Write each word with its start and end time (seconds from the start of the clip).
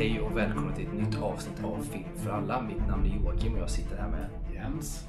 Hej 0.00 0.20
och 0.20 0.36
välkomna 0.36 0.76
till 0.76 0.86
ett 0.86 0.94
nytt 0.94 1.22
avsnitt 1.22 1.64
av 1.64 1.82
Film 1.92 2.16
för 2.16 2.30
alla. 2.30 2.62
Mitt 2.62 2.88
namn 2.88 3.06
är 3.06 3.16
Joakim 3.16 3.54
och 3.54 3.60
jag 3.60 3.70
sitter 3.70 3.96
här 3.96 4.08
med 4.08 4.30
Jens. 4.54 5.08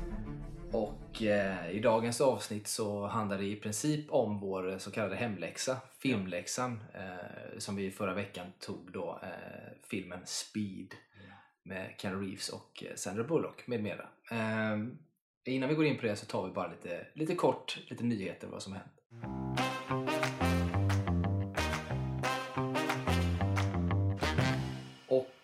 Och 0.71 1.23
eh, 1.23 1.71
i 1.71 1.79
dagens 1.79 2.21
avsnitt 2.21 2.67
så 2.67 3.07
handlar 3.07 3.38
det 3.38 3.46
i 3.46 3.55
princip 3.55 4.05
om 4.09 4.39
vår 4.39 4.77
så 4.77 4.91
kallade 4.91 5.15
hemläxa, 5.15 5.77
filmläxan, 5.99 6.84
eh, 6.93 7.57
som 7.57 7.75
vi 7.75 7.91
förra 7.91 8.13
veckan 8.13 8.48
tog 8.59 8.91
då, 8.91 9.20
eh, 9.23 9.71
filmen 9.89 10.20
Speed 10.25 10.94
med 11.63 11.94
Keanu 11.98 12.26
Reeves 12.26 12.49
och 12.49 12.84
eh, 12.89 12.95
Sandra 12.95 13.23
Bullock 13.23 13.67
med 13.67 13.84
mera. 13.84 14.05
Eh, 14.31 14.77
innan 15.45 15.70
vi 15.70 15.76
går 15.76 15.85
in 15.85 15.98
på 15.98 16.05
det 16.05 16.16
så 16.16 16.26
tar 16.26 16.48
vi 16.48 16.53
bara 16.53 16.67
lite, 16.67 17.08
lite 17.13 17.35
kort, 17.35 17.80
lite 17.88 18.03
nyheter 18.03 18.48
vad 18.48 18.63
som 18.63 18.73
hänt. 18.73 19.01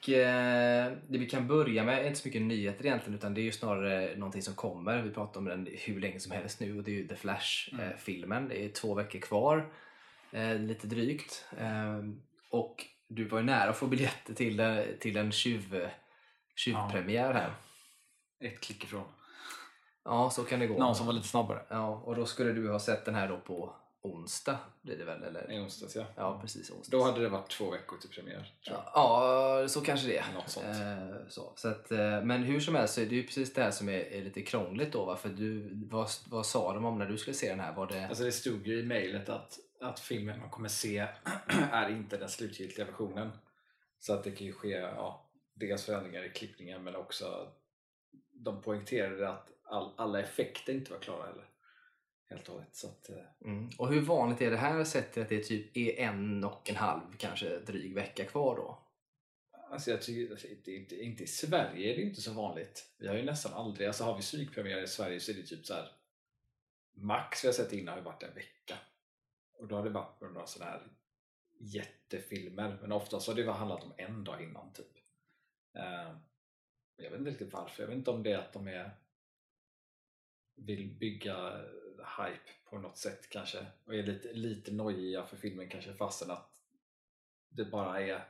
Eh, 0.09 0.91
det 1.07 1.17
vi 1.17 1.29
kan 1.29 1.47
börja 1.47 1.83
med 1.83 1.99
är 1.99 2.07
inte 2.07 2.19
så 2.19 2.27
mycket 2.27 2.41
nyheter 2.41 2.85
egentligen 2.85 3.17
utan 3.17 3.33
det 3.33 3.41
är 3.41 3.43
ju 3.43 3.51
snarare 3.51 4.15
någonting 4.15 4.41
som 4.41 4.55
kommer. 4.55 5.01
Vi 5.01 5.11
pratar 5.11 5.39
om 5.39 5.45
den 5.45 5.67
hur 5.71 6.01
länge 6.01 6.19
som 6.19 6.31
helst 6.31 6.59
nu 6.59 6.77
och 6.77 6.83
det 6.83 6.91
är 6.91 6.95
ju 6.95 7.07
The 7.07 7.15
Flash-filmen. 7.15 8.47
det 8.47 8.65
är 8.65 8.69
två 8.69 8.93
veckor 8.93 9.19
kvar, 9.19 9.73
eh, 10.31 10.55
lite 10.55 10.87
drygt. 10.87 11.45
Eh, 11.57 11.99
och 12.51 12.85
du 13.07 13.25
var 13.25 13.39
ju 13.39 13.45
nära 13.45 13.69
att 13.69 13.77
få 13.77 13.87
biljetter 13.87 14.33
till, 14.33 14.59
eh, 14.59 14.79
till 14.99 15.17
en 15.17 15.31
tjuv, 15.31 15.89
tjuvpremiär 16.55 17.33
här. 17.33 17.51
Ett 18.39 18.59
klick 18.59 18.83
ifrån. 18.83 19.05
Ja, 20.03 20.29
så 20.29 20.43
kan 20.43 20.59
det 20.59 20.67
gå. 20.67 20.77
Någon 20.77 20.95
som 20.95 21.05
var 21.05 21.13
lite 21.13 21.27
snabbare. 21.27 21.61
Ja, 21.69 21.87
och 21.87 22.15
då 22.15 22.25
skulle 22.25 22.53
du 22.53 22.71
ha 22.71 22.79
sett 22.79 23.05
den 23.05 23.15
här 23.15 23.27
då 23.27 23.37
på 23.37 23.75
onsdag 24.13 24.59
blir 24.81 24.97
det 24.97 25.05
väl? 25.05 25.23
Eller? 25.23 25.51
I 25.51 25.59
onsdags 25.59 25.95
ja. 25.95 26.05
Ja, 26.15 26.39
precis. 26.41 26.71
Onsdag. 26.71 26.97
Då 26.97 27.03
hade 27.03 27.21
det 27.21 27.29
varit 27.29 27.49
två 27.49 27.71
veckor 27.71 27.97
till 27.97 28.09
premiär. 28.09 28.53
Jag. 28.61 28.83
Ja, 28.93 29.65
så 29.67 29.81
kanske 29.81 30.07
det 30.07 30.17
är. 30.17 30.33
Något 30.33 30.49
sånt. 30.49 30.65
Eh, 30.65 31.27
så. 31.29 31.53
Så 31.55 31.67
att, 31.67 31.91
eh, 31.91 32.23
men 32.23 32.43
hur 32.43 32.59
som 32.59 32.75
helst 32.75 32.93
så 32.93 33.01
är 33.01 33.05
det 33.05 33.15
ju 33.15 33.23
precis 33.23 33.53
det 33.53 33.63
här 33.63 33.71
som 33.71 33.89
är, 33.89 33.99
är 33.99 34.23
lite 34.23 34.41
krångligt 34.41 34.93
då. 34.93 35.05
Va? 35.05 35.17
För 35.17 35.29
du, 35.29 35.71
vad, 35.89 36.09
vad 36.29 36.45
sa 36.45 36.73
de 36.73 36.85
om 36.85 36.99
när 36.99 37.05
du 37.05 37.17
skulle 37.17 37.33
se 37.33 37.49
den 37.49 37.59
här? 37.59 37.73
Var 37.73 37.87
det... 37.87 38.07
Alltså 38.07 38.23
det 38.23 38.31
stod 38.31 38.67
ju 38.67 38.79
i 38.79 38.83
mejlet 38.83 39.29
att, 39.29 39.59
att 39.81 39.99
filmen 39.99 40.39
man 40.39 40.49
kommer 40.49 40.69
se 40.69 41.07
är 41.71 41.89
inte 41.89 42.17
den 42.17 42.29
slutgiltiga 42.29 42.85
versionen. 42.85 43.31
Så 43.99 44.13
att 44.13 44.23
det 44.23 44.31
kan 44.31 44.47
ju 44.47 44.53
ske 44.53 44.69
ja, 44.69 45.29
dels 45.55 45.85
förändringar 45.85 46.23
i 46.23 46.29
klippningen 46.29 46.83
men 46.83 46.95
också 46.95 47.51
de 48.31 48.61
poängterade 48.61 49.29
att 49.29 49.49
all, 49.63 49.91
alla 49.97 50.19
effekter 50.19 50.73
inte 50.73 50.91
var 50.91 50.99
klara 50.99 51.25
heller. 51.27 51.45
Helt 52.29 52.47
och 52.47 52.53
hållet. 52.53 52.75
Så 52.75 52.87
att, 52.87 53.09
eh, 53.09 53.15
Mm. 53.41 53.69
Och 53.77 53.89
hur 53.93 54.01
vanligt 54.01 54.41
är 54.41 54.51
det 54.51 54.57
här 54.57 55.11
till 55.13 55.21
att 55.21 55.29
det 55.29 55.43
typ 55.43 55.77
är 55.77 55.99
en 55.99 56.43
och 56.43 56.69
en 56.69 56.75
halv, 56.75 57.17
kanske 57.17 57.59
dryg 57.59 57.95
vecka 57.95 58.25
kvar 58.25 58.55
då? 58.55 58.83
Alltså 59.71 59.91
jag 59.91 60.01
tycker, 60.01 60.31
alltså, 60.31 60.47
inte, 60.47 60.71
inte, 61.03 61.23
i 61.23 61.27
Sverige 61.27 61.93
är 61.93 61.95
det 61.95 62.01
inte 62.01 62.21
så 62.21 62.33
vanligt. 62.33 62.95
Vi 62.97 63.07
har 63.07 63.15
ju 63.15 63.23
nästan 63.23 63.53
aldrig, 63.53 63.87
alltså 63.87 64.03
har 64.03 64.15
vi 64.15 64.21
psykpremiär 64.21 64.83
i 64.83 64.87
Sverige 64.87 65.19
så 65.19 65.31
är 65.31 65.35
det 65.35 65.43
typ 65.43 65.65
så 65.65 65.73
här 65.73 65.91
max 66.93 67.43
vi 67.43 67.47
har 67.47 67.53
sett 67.53 67.73
innan 67.73 67.97
har 67.97 68.01
varit 68.01 68.23
en 68.23 68.35
vecka. 68.35 68.77
Och 69.53 69.67
då 69.67 69.75
har 69.75 69.83
det 69.83 69.89
varit 69.89 70.21
några 70.21 70.47
sådana 70.47 70.71
här 70.71 70.81
jättefilmer. 71.59 72.77
Men 72.81 72.91
oftast 72.91 73.27
har 73.27 73.35
det 73.35 73.51
handlat 73.51 73.83
om 73.83 73.93
en 73.97 74.23
dag 74.23 74.43
innan 74.43 74.73
typ. 74.73 74.97
Eh, 75.75 76.17
jag 76.97 77.09
vet 77.09 77.19
inte 77.19 77.31
riktigt 77.31 77.53
varför. 77.53 77.83
Jag 77.83 77.87
vet 77.87 77.97
inte 77.97 78.11
om 78.11 78.23
det 78.23 78.31
är 78.31 78.37
att 78.37 78.53
de 78.53 78.67
är 78.67 78.91
vill 80.55 80.95
bygga 80.99 81.65
hype 82.17 82.49
på 82.69 82.77
något 82.77 82.97
sätt 82.97 83.29
kanske 83.29 83.65
och 83.85 83.95
är 83.95 84.03
lite, 84.03 84.33
lite 84.33 84.71
nojiga 84.71 85.25
för 85.25 85.37
filmen 85.37 85.69
kanske 85.69 85.93
fastän 85.93 86.31
att 86.31 86.61
det 87.49 87.65
bara 87.65 88.01
är 88.01 88.27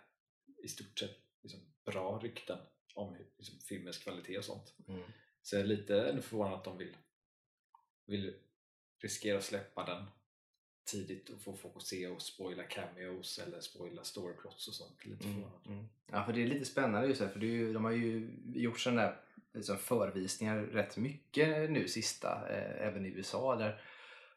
i 0.64 0.68
stort 0.68 1.00
sett 1.00 1.18
liksom 1.42 1.60
bra 1.86 2.20
rykten 2.24 2.60
om 2.94 3.18
liksom 3.38 3.60
filmens 3.60 3.98
kvalitet 3.98 4.38
och 4.38 4.46
sånt. 4.46 4.74
Mm. 4.88 5.04
Så 5.42 5.56
jag 5.56 5.62
är 5.62 5.68
lite 5.68 6.22
förvånad 6.22 6.54
att 6.54 6.64
de 6.64 6.78
vill, 6.78 6.98
vill 8.06 8.36
riskera 9.00 9.38
att 9.38 9.44
släppa 9.44 9.86
den 9.86 10.06
tidigt 10.86 11.30
och 11.30 11.42
få 11.42 11.54
folk 11.54 11.76
att 11.76 11.84
se 11.84 12.08
och 12.08 12.22
spoila 12.22 12.64
cameos 12.64 13.40
eller 13.40 13.62
spoila 13.62 14.04
storyplots 14.04 14.68
och 14.68 14.74
sånt. 14.74 15.06
Lite 15.06 15.28
Mm. 15.28 15.44
Mm. 15.66 15.86
Ja, 16.12 16.26
för 16.26 16.34
det 16.34 16.44
är 16.44 16.48
lite 16.48 16.66
spännande 16.66 17.08
just 17.08 17.22
här, 17.22 17.30
för 17.30 17.40
det 17.40 17.46
är 17.46 17.52
ju, 17.52 17.74
de 17.74 17.86
har 17.86 17.92
ju 17.92 18.30
gjort 18.56 18.80
sådana 18.80 19.02
där 19.02 19.22
liksom 19.54 19.78
förvisningar 19.78 20.58
rätt 20.58 20.98
mycket 20.98 21.70
nu 21.72 21.88
sista, 21.88 22.50
eh, 22.50 22.88
även 22.88 23.06
i 23.06 23.10
USA, 23.10 23.56
där 23.56 23.82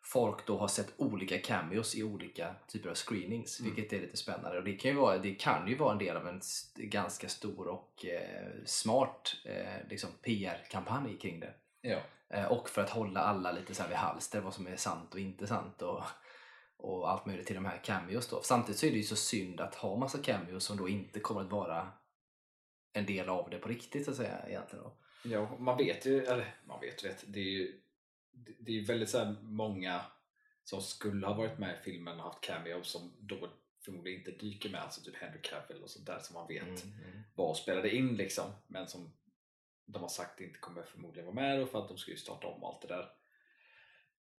folk 0.03 0.47
då 0.47 0.59
har 0.59 0.69
sett 0.69 0.93
olika 0.97 1.38
cameos 1.38 1.94
i 1.97 2.03
olika 2.03 2.54
typer 2.69 2.91
av 2.91 2.94
screenings, 2.94 3.60
Mm. 3.60 3.75
vilket 3.75 3.93
är 3.93 4.00
lite 4.00 4.16
spännande. 4.16 4.59
Och 4.59 4.65
det 4.65 4.72
kan 4.72 4.91
ju 4.91 4.97
vara, 4.97 5.19
det 5.19 5.34
kan 5.34 5.69
ju 5.69 5.76
vara 5.76 5.93
en 5.93 5.99
del 5.99 6.16
av 6.16 6.28
en 6.28 6.41
ganska 6.76 7.28
stor 7.28 7.69
och 7.69 8.06
eh, 8.06 8.49
smart 8.65 9.37
eh, 9.44 9.88
liksom 9.88 10.10
PR-kampanj 10.22 11.19
kring 11.19 11.41
det. 11.41 11.54
Ja. 11.81 11.99
Eh, 12.31 12.44
och 12.53 12.69
för 12.69 12.82
att 12.82 12.91
hålla 12.91 13.20
alla 13.20 13.53
lite 13.53 13.75
så 13.75 13.82
här 13.82 13.88
vid 13.88 13.99
halster, 13.99 14.41
vad 14.41 14.54
som 14.54 14.66
är 14.66 14.76
sant 14.76 15.15
och 15.15 15.20
inte 15.20 15.47
sant. 15.47 15.82
Och, 15.82 16.03
och 16.76 17.10
allt 17.10 17.26
möjligt 17.26 17.47
till 17.47 17.56
de 17.56 17.65
här 17.65 17.81
cameos 17.84 18.28
då. 18.28 18.41
Samtidigt 18.43 18.78
så 18.78 18.87
är 18.87 18.91
det 18.91 18.97
ju 18.97 19.03
så 19.03 19.16
synd 19.16 19.60
att 19.60 19.75
ha 19.75 19.97
massa 19.97 20.19
cameos 20.22 20.65
som 20.65 20.76
då 20.76 20.88
inte 20.88 21.20
kommer 21.20 21.41
att 21.41 21.50
vara 21.50 21.88
en 22.92 23.06
del 23.06 23.28
av 23.28 23.50
det 23.50 23.58
på 23.58 23.68
riktigt 23.68 24.04
så 24.04 24.10
att 24.10 24.16
säga 24.16 24.44
egentligen. 24.48 24.84
Då. 24.84 24.96
Ja, 25.24 25.56
man 25.58 25.76
vet 25.76 26.06
ju, 26.06 26.24
eller 26.24 26.54
man 26.64 26.80
vet 26.80 27.04
vet, 27.04 27.24
det 27.26 27.40
är 27.40 27.44
ju 27.44 27.80
det- 28.58 28.78
är 28.78 28.86
väldigt 28.86 29.10
så 29.10 29.34
många 29.42 30.00
som 30.64 30.82
skulle 30.82 31.26
ha 31.26 31.34
varit 31.34 31.58
med 31.58 31.74
i 31.74 31.82
filmen 31.84 32.18
och 32.18 32.24
haft 32.24 32.40
cameos 32.40 32.90
som 32.90 33.12
då 33.20 33.48
förmodligen 33.84 34.18
inte 34.18 34.30
dyker 34.30 34.70
med, 34.70 34.80
alltså 34.80 35.00
typ 35.02 35.16
Henry 35.16 35.40
Cavill 35.42 35.82
och 35.82 35.90
sånt 35.90 36.06
där 36.06 36.18
som 36.18 36.34
man 36.34 36.48
vet 36.48 36.62
Mm. 36.84 37.20
var 37.34 37.48
och 37.48 37.56
spelade 37.56 37.94
in 37.96 38.16
liksom, 38.16 38.44
men 38.66 38.86
som 38.88 39.12
de 39.86 40.02
har 40.02 40.08
sagt 40.08 40.40
inte 40.40 40.58
kommer 40.58 40.82
förmodligen 40.82 41.26
vara 41.26 41.34
med 41.34 41.58
då 41.60 41.66
för 41.66 41.78
att 41.82 41.88
de 41.88 41.98
ska 41.98 42.10
ju 42.10 42.16
starta 42.16 42.46
om 42.46 42.64
allt 42.64 42.82
det 42.82 42.88
där. 42.88 43.10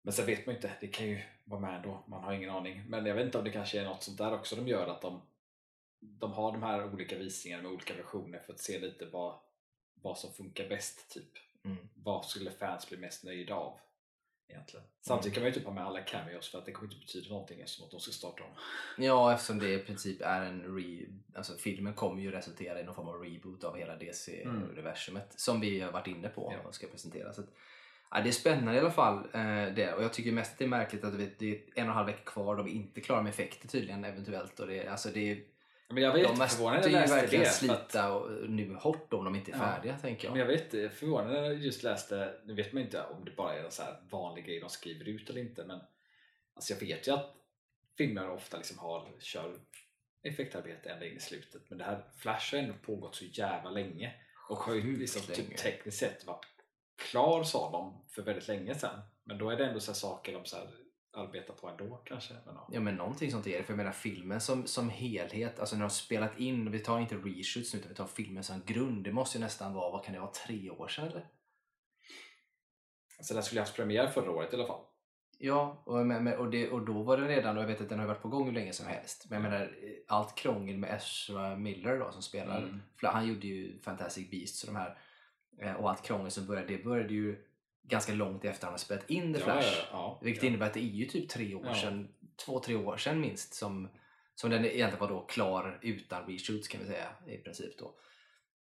Men 0.01 0.13
sen 0.13 0.25
vet 0.25 0.45
man 0.45 0.56
ju 0.56 0.57
inte, 0.57 0.72
det 0.81 0.88
kan 0.88 1.07
ju 1.07 1.22
vara 1.45 1.62
med 1.62 1.75
ändå, 1.75 2.03
man 2.07 2.23
har 2.23 2.33
ingen 2.33 2.50
aning. 2.50 2.83
Men 2.89 3.06
jag 3.06 3.16
vet 3.16 3.25
inte 3.25 3.38
om 3.38 3.44
det 3.44 3.51
kanske 3.51 3.79
är 3.79 3.85
något 3.85 4.03
sånt 4.03 4.18
där 4.18 4.33
också 4.33 4.56
de 4.56 4.68
gör, 4.68 4.88
att 4.88 5.01
de, 5.01 5.22
de 6.01 6.34
har 6.34 6.51
de 6.51 6.63
här 6.63 6.94
olika 6.94 7.17
visningarna 7.17 7.63
med 7.63 7.72
olika 7.72 7.94
versioner 7.94 8.39
för 8.39 8.53
att 8.53 8.59
se 8.59 8.79
lite 8.79 9.06
vad, 9.06 9.39
vad 9.94 10.17
som 10.17 10.34
funkar 10.34 10.69
bäst 10.69 11.12
typ. 11.12 11.31
Mm. 11.66 11.78
Vad 11.95 12.25
skulle 12.25 12.51
fans 12.51 12.89
bli 12.89 12.97
mest 12.97 13.23
nöjda 13.23 13.56
av? 13.56 13.79
Egentligen. 14.47 14.85
Samtidigt 15.01 15.34
kan 15.34 15.44
man 15.44 15.51
ju 15.51 15.53
typ 15.53 15.66
ha 15.66 15.73
med 15.73 15.85
alla 15.85 16.01
cameos 16.01 16.50
för 16.50 16.57
att 16.57 16.66
det 16.66 16.72
kommer 16.72 16.94
inte 16.94 17.06
betyda 17.06 17.29
någonting 17.29 17.62
eftersom 17.62 17.85
att 17.85 17.91
de 17.91 18.00
ska 18.00 18.12
starta 18.12 18.44
om. 18.44 18.50
Ja, 18.97 19.34
eftersom 19.34 19.59
det 19.59 19.73
i 19.73 19.79
princip 19.79 20.22
är 20.22 20.41
en 20.41 20.75
re... 20.78 21.06
Alltså 21.35 21.53
filmen 21.53 21.94
kommer 21.94 22.22
ju 22.22 22.31
resultera 22.31 22.79
i 22.79 22.83
någon 22.83 22.95
form 22.95 23.07
av 23.07 23.23
reboot 23.23 23.63
av 23.63 23.78
hela 23.78 23.95
DC-universumet 23.95 25.39
som 25.39 25.59
vi 25.59 25.79
har 25.79 25.91
varit 25.91 26.07
inne 26.07 26.29
på 26.29 26.53
Ja. 26.56 26.68
och 26.68 26.75
ska 26.75 26.88
presentera. 26.88 27.33
Så 27.33 27.41
att, 27.41 27.47
ja, 28.12 28.22
det 28.22 28.29
är 28.29 28.33
spännande 28.33 28.75
i 28.75 28.79
alla 28.79 28.91
fall. 28.91 29.18
Eh, 29.18 29.73
det. 29.75 29.94
Och 29.97 30.03
jag 30.03 30.13
tycker 30.13 30.31
mest 30.31 30.51
att 30.51 30.57
det 30.57 30.66
är 30.66 30.69
märkligt 30.69 31.03
att 31.03 31.13
vet, 31.13 31.39
det 31.39 31.51
är 31.51 31.56
en 31.56 31.83
och 31.83 31.89
en 31.89 31.89
halv 31.89 32.07
vecka 32.07 32.31
kvar 32.31 32.56
de 32.56 32.68
är 32.68 32.72
inte 32.72 33.01
klara 33.01 33.22
med 33.22 33.29
effekter 33.29 33.68
tydligen 33.68 34.06
eventuellt. 34.06 34.59
Och 34.59 34.68
det, 34.68 34.88
alltså 34.88 35.09
det 35.09 35.31
är, 35.31 35.44
Men 35.94 36.03
jag 36.03 36.12
var 36.12 36.19
de 36.24 36.38
måste 36.38 36.90
ju 36.90 36.96
verkligen 36.96 37.44
det. 37.44 37.50
att- 37.50 37.56
slita 37.56 38.13
och, 38.13 38.50
nu 38.50 38.74
hårt 38.75 39.13
om 39.13 39.25
de 39.25 39.35
inte 39.35 39.52
är 39.52 39.56
Ja. 39.56 39.59
färdiga 39.59 39.97
tänker 39.97 40.28
jag. 40.28 40.31
Men 40.31 40.40
jag 40.40 40.46
var 40.46 40.53
jätteförvånad 40.53 41.31
när 41.34 41.44
jag 41.44 41.53
just 41.57 41.84
läste, 41.84 42.34
nu 42.46 42.53
vet 42.53 42.74
man 42.74 42.84
inte 42.84 43.03
om 43.03 43.25
det 43.25 43.31
bara 43.31 43.53
är 43.56 43.63
en 43.63 43.72
så 43.72 43.84
här 43.84 43.96
vanlig 44.09 44.46
grej 44.46 44.59
de 44.59 44.69
skriver 44.69 45.06
ut 45.09 45.30
eller 45.30 45.41
inte 45.41 45.63
men 45.66 45.80
alltså 46.53 46.74
jag 46.74 46.80
vet 46.80 47.07
ju 47.07 47.12
att 47.12 47.35
filmer 47.97 48.30
ofta 48.30 48.57
liksom 48.57 48.80
har, 48.80 49.12
kör 49.19 49.59
effektarbete 50.24 50.90
ända 50.90 51.06
in 51.06 51.18
i 51.18 51.19
slutet 51.19 51.62
men 51.69 51.78
det 51.78 51.84
här 51.84 52.03
Flash 52.18 52.56
har 52.56 52.59
ändå 52.63 52.74
pågått 52.85 53.16
så 53.16 53.25
jävla 53.25 53.69
länge 53.69 54.13
och 54.50 54.57
har 54.57 54.74
ju 54.75 54.97
liksom 54.97 55.22
typ 55.22 55.57
tekniskt 55.57 55.97
sett 56.00 56.25
varit 56.25 56.46
klar 56.96 57.44
sa 57.44 57.72
de 57.72 58.06
för 58.09 58.22
väldigt 58.22 58.47
länge 58.47 58.75
sedan 58.75 59.01
men 59.24 59.38
då 59.38 59.50
är 59.50 59.56
det 59.56 59.66
ändå 59.66 59.80
så 59.80 59.91
här 59.91 59.96
saker 59.96 60.34
de 60.34 60.46
så 60.46 60.56
här 60.57 60.68
arbetar 61.14 61.54
på 61.54 61.70
ändå 61.70 62.02
kanske. 62.06 62.34
Men, 62.46 62.56
ja. 62.56 62.68
Ja 62.72 62.80
men 62.80 62.96
någonting 62.96 63.32
sånt 63.32 63.48
är 63.48 63.58
det. 63.58 63.64
För 63.64 63.74
jag 63.74 63.78
menar 63.78 63.92
filmen 63.92 64.42
som, 64.42 64.68
som 64.68 64.90
helhet, 64.90 65.60
alltså 65.60 65.75
när 65.75 65.80
de 65.80 65.84
har 65.84 65.90
spelat 65.90 66.40
in, 66.40 66.72
vi 66.72 66.80
tar 66.80 67.00
inte 67.00 67.16
reshoots 67.16 67.74
nu 67.74 67.80
utan 67.80 67.90
vi 67.90 67.96
tar 67.96 68.08
filmen 68.08 68.44
som 68.44 68.62
grund. 68.66 69.04
Det 69.04 69.12
måste 69.12 69.38
ju 69.38 69.44
nästan 69.44 69.74
vara, 69.74 69.92
vad 69.92 70.04
kan 70.06 70.13
det 70.13 70.19
vara, 70.19 70.31
tre 70.31 70.69
år 70.69 70.88
sedan 70.88 71.08
eller? 71.08 71.28
Så 73.22 73.34
den 73.34 73.44
skulle 73.44 73.62
haft 73.62 73.75
premiär 73.75 74.08
förra 74.08 74.31
året 74.31 74.54
i 74.54 74.56
alla 74.56 74.68
fall. 74.68 74.81
Ja, 75.38 75.84
och, 75.86 76.06
men- 76.06 76.38
och, 76.38 76.50
det, 76.52 76.69
och 76.69 76.86
då 76.86 77.04
var 77.04 77.18
den 77.18 77.28
redan, 77.28 77.57
och 77.57 77.64
jag 77.64 77.68
vet 77.68 77.81
att 77.81 77.90
den 77.90 78.00
har 78.00 78.07
varit 78.07 78.22
på 78.22 78.28
gång 78.30 78.46
hur 78.46 78.52
länge 78.54 78.74
som 78.74 78.88
helst. 78.88 79.25
Men 79.30 79.44
jag 79.44 79.52
menar, 79.52 79.75
allt 80.07 80.36
krångel 80.36 80.78
med 80.78 80.96
Ezra 80.96 81.56
Miller 81.56 82.00
då 82.00 82.12
som 82.12 82.22
spelar, 82.22 82.57
Mm. 82.57 82.80
han 83.02 83.28
gjorde 83.28 83.48
ju 83.48 83.80
Fantastic 83.81 84.31
Beasts 84.31 84.64
och 84.64 84.74
de 84.74 84.80
här, 84.80 84.98
eh, 85.62 85.74
och 85.74 85.90
allt 85.90 86.04
krångel 86.06 86.31
som 86.31 86.48
började, 86.48 86.68
det 86.68 86.84
började 86.84 87.14
ju 87.14 87.46
ganska 87.83 88.13
långt 88.13 88.45
efter 88.45 88.66
han 88.68 88.74
har 88.74 88.78
spelat 88.78 89.10
in 89.10 89.33
The 89.33 89.39
Flash. 89.39 89.78
ja, 89.78 89.88
ja. 89.92 90.19
Vilket 90.24 90.44
innebär 90.44 90.66
att 90.68 90.74
det 90.74 90.80
är 90.80 90.83
ju 90.83 91.06
typ 91.06 91.30
tre 91.30 91.56
år 91.56 91.74
sedan, 91.74 92.07
två, 92.45 92.60
tre 92.60 92.75
år 92.75 92.98
sedan 92.98 93.22
minst 93.22 93.54
som, 93.54 93.89
som 94.36 94.50
den 94.50 94.66
egentligen 94.66 95.00
var 95.00 95.07
då 95.10 95.19
klar 95.25 95.80
utan 95.81 96.25
reshoots 96.28 96.68
kan 96.68 96.81
vi 96.81 96.88
säga 96.88 97.10
i 97.28 97.38
princip 97.38 97.78
då. 97.80 97.95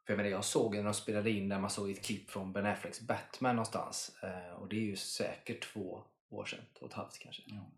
För 0.06 0.14
jag 0.14 0.18
menar, 0.18 0.30
jag 0.30 0.46
såg 0.46 0.76
när 0.76 0.84
de 0.84 0.94
spelade 0.94 1.32
in 1.32 1.50
där 1.50 1.60
man 1.60 1.70
såg 1.70 1.90
ett 1.90 2.06
klipp 2.06 2.30
från 2.32 2.54
Ben 2.54 2.66
Afflecks 2.66 3.02
Batman 3.02 3.56
någonstans 3.56 4.16
eh, 4.24 4.54
och 4.54 4.68
det 4.68 4.76
är 4.76 4.82
ju 4.86 4.96
säkert 4.96 5.74
två 5.74 6.04
år 6.30 6.46
sedan, 6.46 6.60
två 6.80 6.86
och 6.86 6.92
ett 6.92 6.98
halvt 6.98 7.20
kanske. 7.20 7.42
Ja. 7.46 7.72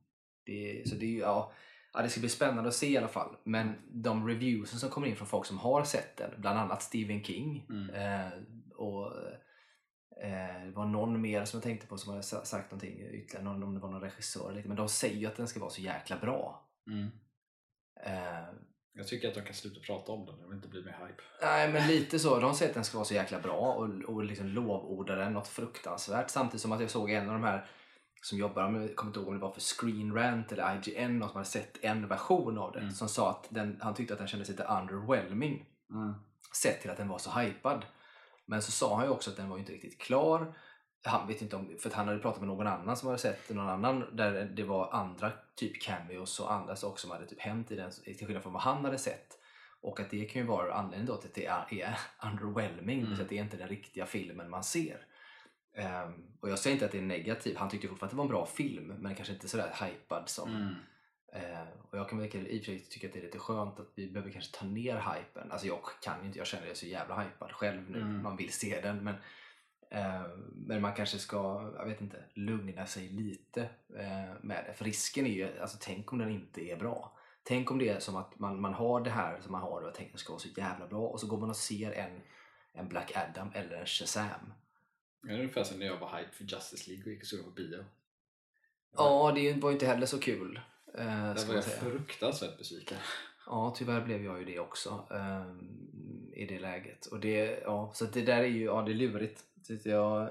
Det, 0.46 0.90
så 0.90 0.96
det 0.96 1.06
är 1.06 1.10
ju, 1.10 1.20
ja, 1.20 1.52
Ja, 1.94 2.02
det 2.04 2.10
ska 2.10 2.20
bli 2.20 2.30
spännande 2.30 2.68
att 2.68 2.76
se 2.76 2.88
i 2.90 2.98
alla 2.98 3.08
fall. 3.08 3.36
Men 3.44 3.76
de 3.90 4.28
reviewsen 4.28 4.80
som 4.80 4.90
kommer 4.90 5.08
in 5.08 5.16
från 5.16 5.28
folk 5.28 5.46
som 5.46 5.58
har 5.58 5.84
sett 5.84 6.18
den, 6.18 6.32
bland 6.38 6.60
annat 6.60 6.84
Stephen 6.84 7.24
King 7.24 7.66
Mm. 7.70 7.90
eh, 7.90 8.32
och 8.76 9.06
eh, 9.06 9.34
det 10.22 10.72
var 10.76 10.86
någon 10.86 11.22
mer 11.22 11.46
som 11.46 11.58
jag 11.58 11.64
tänkte 11.64 11.88
på 11.88 11.98
som 11.98 12.12
hade 12.12 12.24
sa- 12.24 12.46
sagt 12.46 12.72
någonting 12.72 13.02
ytterligare, 13.02 13.44
någon, 13.44 13.64
om 13.64 13.74
det 13.74 13.80
var 13.80 13.90
någon 13.90 14.02
regissör. 14.02 14.52
Lite. 14.54 14.68
Men 14.68 14.78
de 14.78 14.90
säger 14.90 15.16
ju 15.18 15.26
att 15.26 15.36
den 15.36 15.48
ska 15.48 15.60
vara 15.60 15.70
så 15.70 15.82
jäkla 15.82 16.18
bra. 16.18 16.70
Mm. 16.88 17.08
Eh, 18.06 18.48
Jag 18.94 19.08
tycker 19.08 19.28
att 19.28 19.36
de 19.36 19.42
kan 19.42 19.54
sluta 19.54 19.80
prata 19.80 20.12
om 20.12 20.26
den, 20.26 20.40
jag 20.40 20.48
vill 20.48 20.56
inte 20.56 20.68
bli 20.68 20.84
mer 20.84 20.92
hype. 21.08 21.22
Nej 21.42 21.72
men 21.74 21.88
lite 21.88 22.20
så. 22.20 22.40
De 22.40 22.54
säger 22.54 22.70
att 22.72 22.76
den 22.76 22.84
ska 22.84 22.98
vara 22.98 23.06
så 23.06 23.14
jäkla 23.14 23.40
bra 23.40 23.74
och, 23.74 23.90
och 24.16 24.24
liksom 24.24 24.48
lovordar 24.48 25.16
den 25.18 25.34
något 25.34 25.48
fruktansvärt. 25.48 26.30
Samtidigt 26.30 26.62
som 26.62 26.72
att 26.72 26.82
jag 26.82 26.90
såg 26.90 27.12
en 27.12 27.28
av 27.28 27.34
de 27.34 27.44
här 27.44 27.66
som 28.22 28.38
jobbar 28.38 28.70
med, 28.70 28.84
jag 28.84 28.96
kommer 28.96 29.10
inte 29.10 29.20
ihåg 29.20 29.28
om 29.28 29.34
det 29.34 29.42
var 29.42 29.52
för 29.52 29.62
Screen 29.62 30.14
Rant 30.14 30.52
eller 30.52 30.82
IGN, 30.88 31.20
någon 31.20 31.30
som 31.30 31.36
hade 31.38 31.50
sett 31.50 31.84
en 31.84 32.08
version 32.08 32.58
av 32.58 32.72
den. 32.72 32.82
Mm. 32.82 32.94
Som 32.94 33.10
sa 33.10 33.30
att 33.32 33.48
den, 33.50 33.78
han 33.82 33.94
tyckte 33.94 34.14
att 34.14 34.20
den 34.20 34.28
kändes 34.28 34.50
lite 34.50 34.64
underwhelming. 34.64 35.66
Sett 36.56 36.82
till 36.82 36.90
att 36.92 36.98
den 36.98 37.08
var 37.08 37.18
så 37.18 37.32
hypad. 37.32 37.86
Men 38.48 38.62
så 38.62 38.72
sa 38.72 38.96
han 38.96 39.06
ju 39.06 39.12
också 39.12 39.30
att 39.30 39.38
den 39.38 39.50
var 39.50 39.58
inte 39.58 39.72
riktigt 39.72 40.02
klar. 40.02 40.54
Han 41.04 41.28
vet 41.28 41.42
inte 41.42 41.56
om, 41.56 41.78
för 41.80 41.90
att 41.90 41.96
han 41.96 42.08
hade 42.08 42.20
pratat 42.20 42.42
med 42.42 42.48
någon 42.48 42.68
annan 42.68 42.98
som 42.98 43.08
hade 43.08 43.20
sett 43.20 43.50
någon 43.50 43.70
annan 43.70 44.16
där 44.16 44.46
det 44.56 44.64
var 44.64 44.92
andra 44.94 45.32
typ 45.56 45.82
cameos 45.82 46.40
och 46.40 46.52
andra 46.54 46.76
saker 46.76 47.00
som 47.00 47.12
hade 47.12 47.28
typ 47.28 47.40
hänt 47.42 47.72
i 47.72 47.76
den 47.76 47.92
till 47.92 48.26
skillnad 48.28 48.44
från 48.44 48.54
vad 48.54 48.62
han 48.62 48.86
hade 48.86 48.98
sett. 48.98 49.34
Och 49.82 50.00
att 50.00 50.10
det 50.10 50.26
kan 50.26 50.42
ju 50.42 50.48
vara 50.48 50.74
anledningen 50.74 51.06
då 51.06 51.18
till 51.18 51.30
att 51.30 51.36
det 51.36 51.46
är, 51.46 51.74
är 51.84 52.00
underwhelming, 52.32 53.00
Mm. 53.02 53.16
så 53.16 53.22
att 53.22 53.30
det 53.30 53.38
är 53.38 53.44
inte 53.44 53.58
den 53.58 53.68
riktiga 53.68 54.06
filmen 54.06 54.50
man 54.50 54.64
ser. 54.64 54.98
Ehm, 55.76 56.14
och 56.42 56.50
jag 56.50 56.60
säger 56.60 56.74
inte 56.74 56.86
att 56.86 56.92
det 56.92 56.98
är 56.98 57.02
negativt, 57.02 57.58
han 57.58 57.70
tyckte 57.70 57.88
fortfarande 57.88 58.06
att 58.06 58.12
det 58.12 58.18
var 58.18 58.24
en 58.24 58.30
bra 58.30 58.46
film 58.46 58.94
men 59.00 59.16
kanske 59.16 59.34
inte 59.34 59.48
sådär 59.50 59.74
hypad 59.82 60.30
som 60.30 60.50
Mm. 60.56 60.76
Eh, 61.34 61.68
och 61.90 61.98
jag 61.98 62.10
kan 62.10 62.20
verkligen 62.20 62.48
i 62.48 62.60
och 62.60 62.66
för 62.66 62.72
sig 62.72 62.80
tycka 62.80 63.08
att 63.08 63.14
det 63.14 63.20
är 63.20 63.24
lite 63.24 63.40
skönt 63.40 63.80
att 63.80 63.92
vi 63.96 64.12
behöver 64.12 64.32
kanske 64.32 64.58
ta 64.58 64.66
ner 64.66 64.96
hypen. 64.96 65.52
Alltså 65.52 65.68
jag 65.68 65.80
kan 66.02 66.26
inte, 66.26 66.38
jag 66.38 66.48
känner 66.48 66.64
jag 66.64 66.72
är 66.72 66.76
så 66.76 66.86
jävla 66.86 67.22
hypad 67.22 67.52
själv 67.52 67.90
nu. 67.90 68.02
Mm. 68.02 68.24
Man 68.24 68.38
vill 68.38 68.54
se 68.54 68.82
den 68.82 69.04
men, 69.04 69.16
eh, 69.92 70.28
men 70.56 70.82
man 70.82 70.94
kanske 70.94 71.18
ska, 71.18 71.72
jag 71.78 71.86
vet 71.86 72.02
inte, 72.02 72.24
lugna 72.34 72.86
sig 72.86 73.10
lite 73.10 73.62
eh, 73.98 74.34
med 74.42 74.66
det. 74.68 74.74
För 74.74 74.86
risken 74.86 75.26
är 75.26 75.32
ju, 75.32 75.60
alltså 75.60 75.78
tänk 75.82 76.14
om 76.14 76.20
den 76.20 76.30
inte 76.30 76.62
är 76.62 76.78
bra. 76.78 77.18
Tänk 77.44 77.72
om 77.72 77.80
det 77.80 77.90
är 77.90 78.00
som 78.00 78.16
att 78.16 78.40
man, 78.40 78.62
man 78.62 78.74
har 78.74 79.02
det 79.02 79.10
här 79.10 79.42
som 79.42 79.52
man 79.52 79.62
har 79.62 79.82
och 79.82 79.94
tänker 79.94 80.18
ska 80.18 80.34
vara 80.34 80.40
så 80.40 80.50
jävla 80.58 80.88
bra 80.88 81.08
och 81.08 81.20
så 81.20 81.28
går 81.28 81.38
man 81.38 81.50
och 81.50 81.56
ser 81.56 81.92
en, 81.92 82.22
en 82.74 82.88
Black 82.88 83.12
Adam 83.16 83.52
eller 83.54 83.78
en 83.78 83.86
Shazam. 83.86 84.54
Det 85.24 85.34
är 85.34 85.40
ungefär 85.40 85.64
som 85.64 85.80
när 85.80 85.86
jag 85.86 85.98
var 85.98 86.18
hype 86.18 86.32
för 86.32 86.44
Justice 86.44 86.90
League 86.90 87.06
och 87.06 87.12
gick 87.12 87.22
och 87.22 87.28
såg 87.28 87.44
på 87.44 87.52
bio. 87.52 87.86
Ja, 88.98 89.32
det 89.36 89.54
var 89.54 89.70
ju 89.70 89.74
inte 89.74 89.88
heller 89.88 90.06
så 90.06 90.20
kul. 90.20 90.60
Eh, 90.98 91.34
Där 91.34 91.46
var 91.48 91.56
jag 91.56 91.64
säga. 91.64 91.80
fruktansvärt 91.82 92.58
besviken. 92.58 92.98
Ja, 93.46 93.74
tyvärr 93.78 94.02
blev 94.06 94.24
jag 94.26 94.40
ju 94.40 94.46
det 94.46 94.60
också 94.60 95.08
ehm, 95.12 96.32
i 96.34 96.46
det 96.46 96.60
läget. 96.60 97.06
Och 97.06 97.20
det, 97.20 97.60
ja, 97.64 97.92
så 97.96 98.06
det 98.06 98.22
där 98.22 98.38
är 98.44 98.48
ju 98.48 98.64
ja, 98.64 98.82
det 98.82 98.92
är 98.92 98.96
lurigt. 98.96 99.44
Jag, 99.84 100.30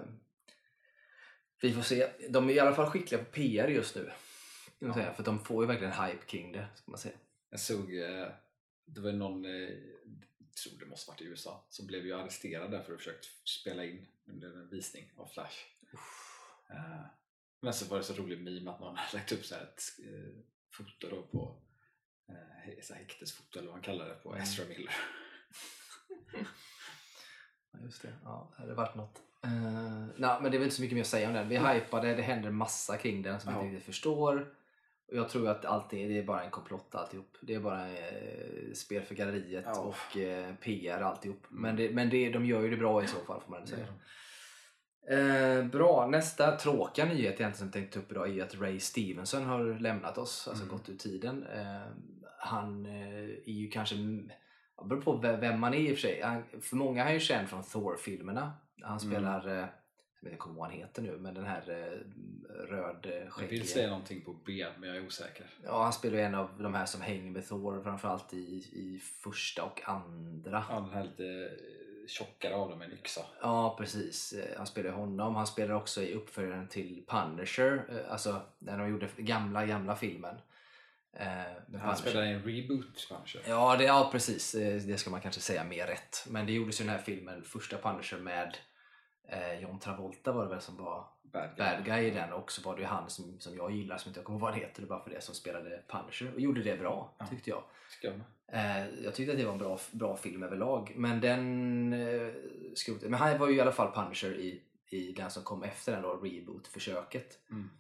vi 1.61 1.73
får 1.73 1.83
se. 1.83 2.11
De 2.29 2.51
är 2.51 2.55
i 2.55 2.61
alla 2.61 2.75
fall 2.75 2.87
skickliga 2.91 3.25
på 3.25 3.31
PR 3.31 3.69
just 3.69 3.95
nu. 3.97 4.11
Man 4.79 4.95
säga, 4.95 5.15
för 5.15 5.23
de 5.23 5.45
får 5.45 5.63
ju 5.65 5.69
verkligen 5.69 5.93
hype 5.93 6.25
kring 6.27 6.53
det. 6.53 6.67
Ska 6.75 6.91
man 6.91 6.99
säga. 6.99 7.15
Jag 7.51 7.61
såg, 7.61 7.97
eh, 7.97 8.29
det 8.85 9.01
var 9.01 9.13
någon, 9.13 9.45
eh, 9.45 9.51
jag 10.39 10.53
tror 10.63 10.79
det 10.81 10.87
måste 10.87 11.11
varit 11.11 11.21
i 11.21 11.25
USA, 11.25 11.65
som 11.69 11.87
blev 11.87 12.07
ju 12.07 12.13
arresterad 12.13 12.71
där 12.71 12.79
för 12.83 12.85
att 12.85 12.89
ha 12.89 12.97
försökt 12.99 13.25
spela 13.49 13.85
in 13.85 14.07
under 14.27 14.49
en 14.49 14.69
visning 14.71 15.05
av 15.17 15.27
Flash. 15.27 15.57
Eh, 16.71 17.01
Men 17.61 17.75
så 17.75 17.87
var 17.87 17.97
det 17.99 18.05
så 18.05 18.15
rolig 18.15 18.41
meme 18.41 18.71
att 18.71 18.81
någon 18.81 18.97
hade 18.97 19.17
lagt 19.19 19.33
upp 19.33 19.45
så 19.45 19.55
här 19.55 19.63
ett 19.63 19.83
eh, 20.05 20.35
foto 20.71 21.09
då 21.11 21.23
på 21.23 21.57
eh, 22.29 22.97
häktesfoto 22.97 23.59
eller 23.59 23.69
vad 23.69 23.77
man 23.77 23.83
kallar 23.83 24.09
det 24.09 24.15
på 24.15 24.31
Mm. 24.31 24.43
Ezra 24.43 24.65
Miller. 24.69 24.95
Just 27.85 28.03
det. 28.03 28.13
Ja, 28.25 28.53
det 28.57 28.63
hade 28.63 28.75
varit 28.75 28.95
något. 28.95 29.23
Uh, 29.47 30.07
nej, 30.17 30.39
men 30.43 30.51
det 30.51 30.57
är 30.57 30.59
väl 30.59 30.63
inte 30.63 30.77
så 30.77 30.83
mycket 30.83 30.95
mer 30.95 31.01
att 31.03 31.07
säga 31.09 31.29
om 31.29 31.35
den. 31.35 31.49
Vi 31.49 31.57
är 31.57 31.75
hypade, 31.75 32.15
det 32.15 32.23
händer 32.23 32.51
massa 32.51 32.97
kring 32.97 33.23
den 33.23 33.41
som 33.41 33.53
Ja. 33.53 33.61
inte 33.61 33.67
riktigt 33.75 33.87
förstår. 33.87 34.55
Och 35.09 35.17
jag 35.17 35.29
tror 35.29 35.49
att 35.49 35.65
allting, 35.65 36.09
det 36.09 36.19
är 36.19 36.23
bara 36.23 36.45
en 36.45 36.51
komplott 36.51 36.95
alltihop. 36.95 37.37
Det 37.43 37.55
är 37.55 37.61
bara 37.61 37.89
eh, 37.89 38.73
spel 38.75 39.03
för 39.03 39.15
galleriet 39.15 39.65
Ja. 39.67 39.81
och 39.81 40.17
eh, 40.17 40.55
PR 40.55 41.01
alltihop. 41.01 41.43
Men, 41.49 41.77
det, 41.77 41.91
men 41.91 42.11
det, 42.11 42.31
de 42.31 42.47
gör 42.47 42.63
ju 42.63 42.71
det 42.71 42.77
bra 42.77 43.05
i 43.05 43.07
så 43.07 43.21
fall 43.25 43.41
får 43.41 43.51
man 43.51 43.67
säga. 43.67 43.87
Eh, 45.11 45.65
bra, 45.67 46.07
nästa 46.07 46.57
tråkiga 46.57 47.05
nyhet 47.05 47.21
egentligen 47.25 47.55
som 47.55 47.67
jag 47.67 47.73
tänkte 47.73 47.95
ta 47.99 48.05
upp 48.05 48.13
idag 48.13 48.39
är 48.39 48.43
att 48.45 48.55
Ray 48.61 48.81
Stevenson 48.81 49.45
har 49.45 49.79
lämnat 49.81 50.19
oss, 50.19 50.49
alltså 50.49 50.65
Mm. 50.65 50.77
gått 50.77 50.89
ur 50.89 50.97
tiden. 50.97 51.47
Eh, 51.47 51.83
han 52.39 52.87
eh, 52.87 53.25
är 53.25 53.53
ju 53.53 53.69
kanske, 53.69 53.95
det 53.97 54.85
beror 54.89 55.01
på 55.01 55.17
ve- 55.17 55.37
vem 55.37 55.61
man 55.61 55.75
är 55.75 55.79
i 55.79 55.87
och 55.93 55.99
för 55.99 56.01
sig. 56.09 56.21
Han, 56.23 56.43
för 56.61 56.77
många 56.77 57.01
är 57.01 57.05
han 57.05 57.15
ju 57.15 57.21
känd 57.21 57.49
från 57.49 57.63
Thor-filmerna. 57.63 58.53
Han 58.83 58.99
Mm. 58.99 59.11
spelar, 59.13 59.49
eh, 59.49 59.55
jag 60.21 60.31
vet 60.31 60.33
inte 60.33 60.45
vad 60.49 60.67
han 60.71 60.79
heter 60.79 61.03
nu, 61.03 61.19
men 61.19 61.35
den 61.35 61.45
här 61.47 61.71
eh, 61.71 61.99
röd 62.69 63.07
eh, 63.07 63.29
Jag 63.41 63.49
vill 63.49 63.69
säga 63.69 63.89
någonting 63.89 64.21
på 64.25 64.33
B 64.47 64.67
men 64.79 64.89
jag 64.89 64.99
är 64.99 65.07
osäker. 65.07 65.47
Ja, 65.65 65.83
han 65.83 65.93
spelar 65.93 66.17
ju 66.17 66.23
en 66.23 66.35
av 66.35 66.49
de 66.59 66.75
här 66.75 66.87
som 66.87 67.01
hänger 67.01 67.31
med 67.31 67.49
Thor, 67.49 67.83
framförallt 67.83 68.35
i, 68.35 68.37
i 68.73 69.01
första 69.23 69.63
och 69.63 69.81
andra. 69.89 70.65
Ja, 70.71 70.81
den 70.81 70.91
här 70.91 71.05
lite 71.05 71.51
tjockare 72.09 72.55
av 72.55 72.69
dem 72.71 72.79
med 72.79 72.89
en 72.89 72.99
yxa. 72.99 73.21
Ja, 73.43 73.75
precis. 73.79 74.33
Eh, 74.33 74.57
Han 74.57 74.67
spelar 74.67 74.91
honom. 74.91 75.35
Han 75.37 75.47
spelar 75.47 75.75
också 75.75 76.03
i 76.03 76.15
uppföljaren 76.15 76.69
till 76.69 77.05
Punisher. 77.09 77.85
eh, 77.89 78.13
Alltså 78.13 78.41
när 78.59 78.79
de 78.79 78.89
gjorde 78.91 79.09
gamla, 79.17 79.67
gamla 79.67 79.97
filmen. 79.97 80.35
eh, 81.13 81.79
Han 81.81 81.97
spelar 81.97 82.23
i 82.25 82.29
en 82.33 82.43
reboot 82.43 83.07
kanske. 83.09 83.39
Ja, 83.49 83.77
det, 83.77 83.85
ja, 83.85 84.09
precis. 84.13 84.55
Eh, 84.55 84.83
Det 84.83 84.99
ska 84.99 85.11
man 85.11 85.21
kanske 85.21 85.41
säga 85.41 85.65
mer 85.65 85.87
rätt. 85.87 86.25
Men 86.29 86.47
det 86.47 86.53
gjordes 86.53 86.81
ju 86.81 86.85
den 86.85 86.95
här 86.95 87.03
filmen, 87.03 87.43
första 87.45 87.77
Punisher 87.79 88.19
med 88.19 88.57
eh, 89.27 89.61
John 89.61 89.79
Travolta 89.79 90.33
var 90.33 90.43
det 90.45 90.49
väl 90.51 90.61
som 90.61 90.77
var 90.77 91.05
Bad 91.23 91.51
guy. 91.57 91.67
bad 91.77 91.85
guy 91.85 92.05
i 92.07 92.11
den 92.11 92.33
och 92.33 92.53
så 92.53 92.63
var 92.63 92.75
det 92.77 92.81
ju 92.83 92.87
han 92.89 93.11
som, 93.11 93.41
som 93.41 93.57
jag 93.57 93.71
gillar 93.71 93.99
som 93.99 94.09
inte 94.11 94.21
jag 94.21 94.25
kommer 94.25 94.37
ihåg 94.39 94.43
vad 94.43 94.51
han 94.51 94.61
heter, 94.61 94.83
bara 94.87 95.01
för 95.03 95.11
det, 95.11 95.21
som 95.21 95.35
spelade 95.35 95.83
Punisher 95.89 96.35
och 96.35 96.41
gjorde 96.41 96.63
det 96.63 96.77
bra 96.77 97.15
Ja. 97.19 97.27
tyckte 97.27 97.51
jag. 97.51 97.63
Med? 98.03 98.21
Eh, 98.49 99.05
jag 99.05 99.15
tyckte 99.15 99.33
att 99.33 99.39
det 99.39 99.45
var 99.45 99.53
en 99.53 99.59
bra, 99.59 99.79
bra 99.93 100.17
film 100.17 100.43
överlag. 100.43 100.93
Men 100.97 101.21
den 101.21 101.93
eh, 101.93 102.33
skrotade. 102.75 103.11
Men 103.11 103.21
han 103.21 103.39
var 103.39 103.49
ju 103.49 103.57
i 103.57 103.61
alla 103.61 103.73
fall 103.73 103.93
Punisher 103.93 104.35
i, 104.35 104.63
i 104.91 105.13
den 105.13 105.31
som 105.31 105.43
kom 105.43 105.63
efter 105.63 105.93
den 105.93 106.03
då, 106.03 106.17
reboot-försöket. 106.17 107.39
Mm. 107.51 107.71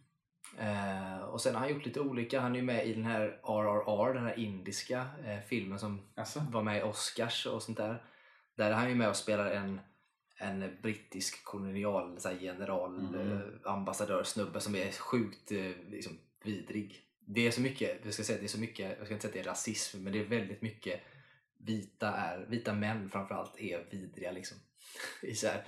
Eh, 0.58 1.20
och 1.20 1.40
sen 1.40 1.54
har 1.54 1.60
han 1.60 1.70
gjort 1.70 1.84
lite 1.86 2.00
olika. 2.00 2.40
Han 2.40 2.52
är 2.52 2.56
ju 2.56 2.64
med 2.64 2.86
i 2.86 2.94
den 2.94 3.04
här 3.04 3.20
RRR, 3.42 4.14
den 4.14 4.26
här 4.26 4.38
indiska 4.38 5.06
eh, 5.24 5.38
filmen 5.48 5.78
som 5.78 6.02
Alltså? 6.14 6.42
var 6.50 6.62
med 6.62 6.78
i 6.78 6.82
Oscars 6.82 7.46
och 7.46 7.62
sånt 7.62 7.78
där. 7.78 8.02
Där 8.54 8.70
är 8.70 8.74
han 8.74 8.88
ju 8.88 8.94
med 8.94 9.08
och 9.08 9.16
spelar 9.16 9.50
en, 9.50 9.80
en 10.38 10.76
brittisk 10.82 11.44
kolonial 11.44 12.20
så 12.20 12.28
här, 12.28 12.36
general, 12.40 12.98
Mm. 13.14 13.32
eh, 13.32 13.40
ambassadör, 13.64 14.22
snubbe 14.24 14.60
som 14.60 14.74
är 14.74 14.92
sjukt 14.92 15.52
eh, 15.52 15.70
liksom, 15.90 16.18
vidrig. 16.44 17.02
Det 17.28 17.46
är 17.46 17.50
så 17.50 17.60
mycket, 17.60 18.00
jag 18.04 18.14
ska 18.14 18.22
säga 18.22 18.38
det 18.38 18.46
är 18.46 18.48
så 18.48 18.60
mycket, 18.60 18.98
jag 18.98 19.06
ska 19.06 19.14
inte 19.14 19.22
säga 19.22 19.30
att 19.30 19.44
det 19.44 19.48
är 19.50 19.52
rasism, 19.52 20.02
men 20.02 20.12
det 20.12 20.20
är 20.20 20.24
väldigt 20.24 20.62
mycket 20.62 21.00
vita, 21.58 22.12
är, 22.12 22.46
vita 22.48 22.72
män 22.74 23.10
framförallt 23.10 23.60
är 23.60 23.86
vidriga 23.90 24.30
liksom. 24.32 24.56
I 25.22 25.34
så 25.34 25.46
här, 25.46 25.64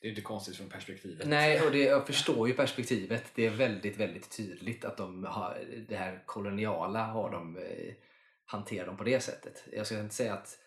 Det 0.00 0.06
är 0.06 0.10
inte 0.10 0.22
konstigt 0.22 0.56
från 0.56 0.68
perspektivet. 0.68 1.28
Nej, 1.28 1.60
och 1.62 1.72
det, 1.72 1.78
jag 1.78 2.06
förstår 2.12 2.48
ju 2.48 2.54
perspektivet. 2.54 3.24
Det 3.34 3.46
är 3.46 3.50
väldigt, 3.50 3.96
väldigt 3.96 4.36
tydligt 4.36 4.84
att 4.84 4.96
de 4.96 5.24
har, 5.24 5.64
det 5.88 5.96
här 5.96 6.22
koloniala 6.26 7.04
har 7.04 7.30
de, 7.30 7.56
eh, 7.56 7.94
hanterar 8.44 8.86
de 8.86 8.96
på 8.96 9.04
det 9.04 9.20
sättet. 9.20 9.64
Jag 9.72 9.86
ska 9.86 10.00
inte 10.00 10.14
säga 10.14 10.34
att 10.34 10.58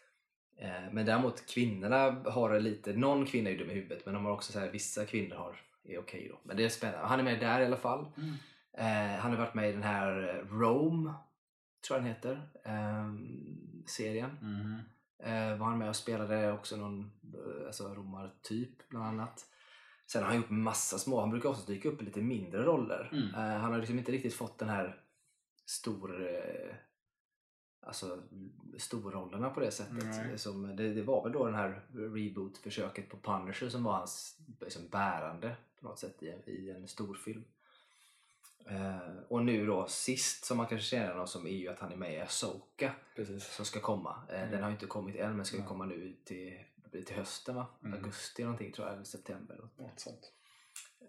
men 0.91 1.05
däremot 1.05 1.47
kvinnorna 1.47 2.29
har 2.31 2.59
lite, 2.59 2.93
någon 2.93 3.25
kvinna 3.25 3.49
är 3.49 3.53
ju 3.53 3.59
dum 3.59 3.69
i 3.69 3.73
huvudet 3.73 4.05
men 4.05 4.13
de 4.13 4.25
har 4.25 4.31
också 4.31 4.51
så 4.51 4.59
här, 4.59 4.71
vissa 4.71 5.05
kvinnor 5.05 5.35
har, 5.35 5.61
är 5.83 5.99
okej 5.99 6.27
då. 6.31 6.39
Men 6.43 6.57
det 6.57 6.65
är 6.65 6.69
spännande. 6.69 7.07
Han 7.07 7.19
är 7.19 7.23
med 7.23 7.39
där 7.39 7.61
i 7.61 7.65
alla 7.65 7.77
fall. 7.77 8.05
Mm. 8.17 8.33
Eh, 8.77 9.19
han 9.19 9.31
har 9.31 9.37
varit 9.37 9.53
med 9.53 9.69
i 9.69 9.73
den 9.73 9.83
här 9.83 10.35
eh, 10.35 10.57
Rome, 10.57 11.13
tror 11.87 11.97
jag 11.97 12.05
den 12.05 12.13
heter, 12.13 12.49
eh, 12.65 13.13
serien. 13.85 14.37
Mhm. 14.41 14.81
Eh, 15.23 15.57
var 15.57 15.65
han 15.67 15.77
med 15.77 15.89
och 15.89 15.95
spelade 15.95 16.51
också 16.51 16.75
någon 16.75 17.11
eh, 17.33 17.65
alltså 17.67 17.93
romartyp 17.93 18.89
bland 18.89 19.05
annat. 19.05 19.45
Sen 20.07 20.23
har 20.23 20.29
han 20.29 20.37
gjort 20.37 20.49
massa 20.49 20.97
små, 20.97 21.19
han 21.19 21.29
brukar 21.29 21.49
också 21.49 21.71
dyka 21.71 21.89
upp 21.89 22.01
i 22.01 22.05
lite 22.05 22.21
mindre 22.21 22.63
roller. 22.63 23.09
Mm. 23.11 23.35
Eh, 23.35 23.59
han 23.61 23.71
har 23.71 23.79
liksom 23.79 23.97
inte 23.97 24.11
riktigt 24.11 24.33
fått 24.33 24.59
den 24.59 24.69
här 24.69 24.99
stor, 25.65 26.27
eh, 26.27 26.75
alltså 27.81 28.24
storrollerna 28.77 29.50
på 29.50 29.60
det 29.60 29.72
sättet. 29.72 30.41
Som, 30.41 30.75
det, 30.75 30.93
det 30.93 31.01
var 31.01 31.24
väl 31.24 31.31
då 31.31 31.46
den 31.46 31.55
här 31.55 31.81
reboot-försöket 31.93 33.10
på 33.10 33.17
Punisher 33.17 33.69
som 33.69 33.84
var 33.84 33.93
hans 33.93 34.38
liksom, 34.62 34.88
bärande 34.89 35.55
på 35.79 35.88
något 35.88 36.00
sätt 36.00 36.24
i, 36.24 36.25
i 36.46 36.69
en 36.69 36.88
storfilm. 36.88 37.43
Eh, 38.65 39.17
och 39.27 39.46
nu 39.46 39.65
då 39.65 39.88
sist 39.88 40.46
som 40.46 40.57
man 40.57 40.67
kanske 40.67 40.88
känner 40.88 41.12
honom 41.12 41.27
som 41.27 41.48
är 41.48 41.51
ju 41.51 41.67
att 41.67 41.79
han 41.79 41.91
är 41.91 41.96
med 41.96 42.13
i 42.13 42.19
Asoka 42.19 42.91
som 43.39 43.65
ska 43.65 43.79
komma. 43.79 44.22
Eh, 44.29 44.38
Mm. 44.38 44.51
Den 44.51 44.62
har 44.63 44.69
ju 44.69 44.74
inte 44.75 44.86
kommit 44.86 45.15
än 45.15 45.36
men 45.36 45.46
ska 45.46 45.57
Nej. 45.57 45.67
komma 45.67 45.86
nu 45.86 46.15
till, 46.25 46.63
till 47.05 47.15
hösten 47.15 47.55
va? 47.55 47.67
Mm. 47.84 47.93
Augusti 47.93 48.43
någonting 48.43 48.72
tror 48.72 48.88
jag, 48.88 48.96
eller 48.96 49.05
september. 49.05 49.57
Något 49.77 50.00
sånt. 50.00 50.31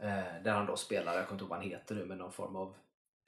Eh, 0.00 0.42
där 0.44 0.52
han 0.52 0.66
då 0.66 0.76
spelar, 0.76 1.14
jag 1.14 1.26
kommer 1.26 1.34
inte 1.34 1.42
ihåg 1.42 1.50
vad 1.50 1.58
han 1.58 1.68
heter 1.68 1.94
nu, 1.94 2.04
men 2.04 2.18
någon 2.18 2.32
form 2.32 2.56
av 2.56 2.76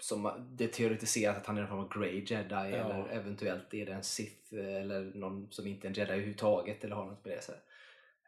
som 0.01 0.31
det 0.51 0.69
teoretiseras 0.69 1.37
att 1.37 1.47
han 1.47 1.59
är 1.59 1.63
en 1.63 1.69
form 1.69 1.79
av 1.79 1.99
Grey 1.99 2.25
Jedi 2.27 2.55
eller 2.55 3.09
eventuellt 3.11 3.75
är 3.75 3.87
det 3.87 3.93
en 3.93 4.03
Sith 4.03 4.55
eller 4.55 5.13
någon 5.15 5.47
som 5.51 5.67
inte 5.67 5.87
är 5.87 5.89
en 5.89 5.95
Jedi 5.95 6.13
överhuvudtaget 6.13 6.85
eller 6.85 6.97
har 6.97 7.07
något 7.07 7.25
med 7.25 7.37
det. 7.37 7.43
Så. 7.43 7.53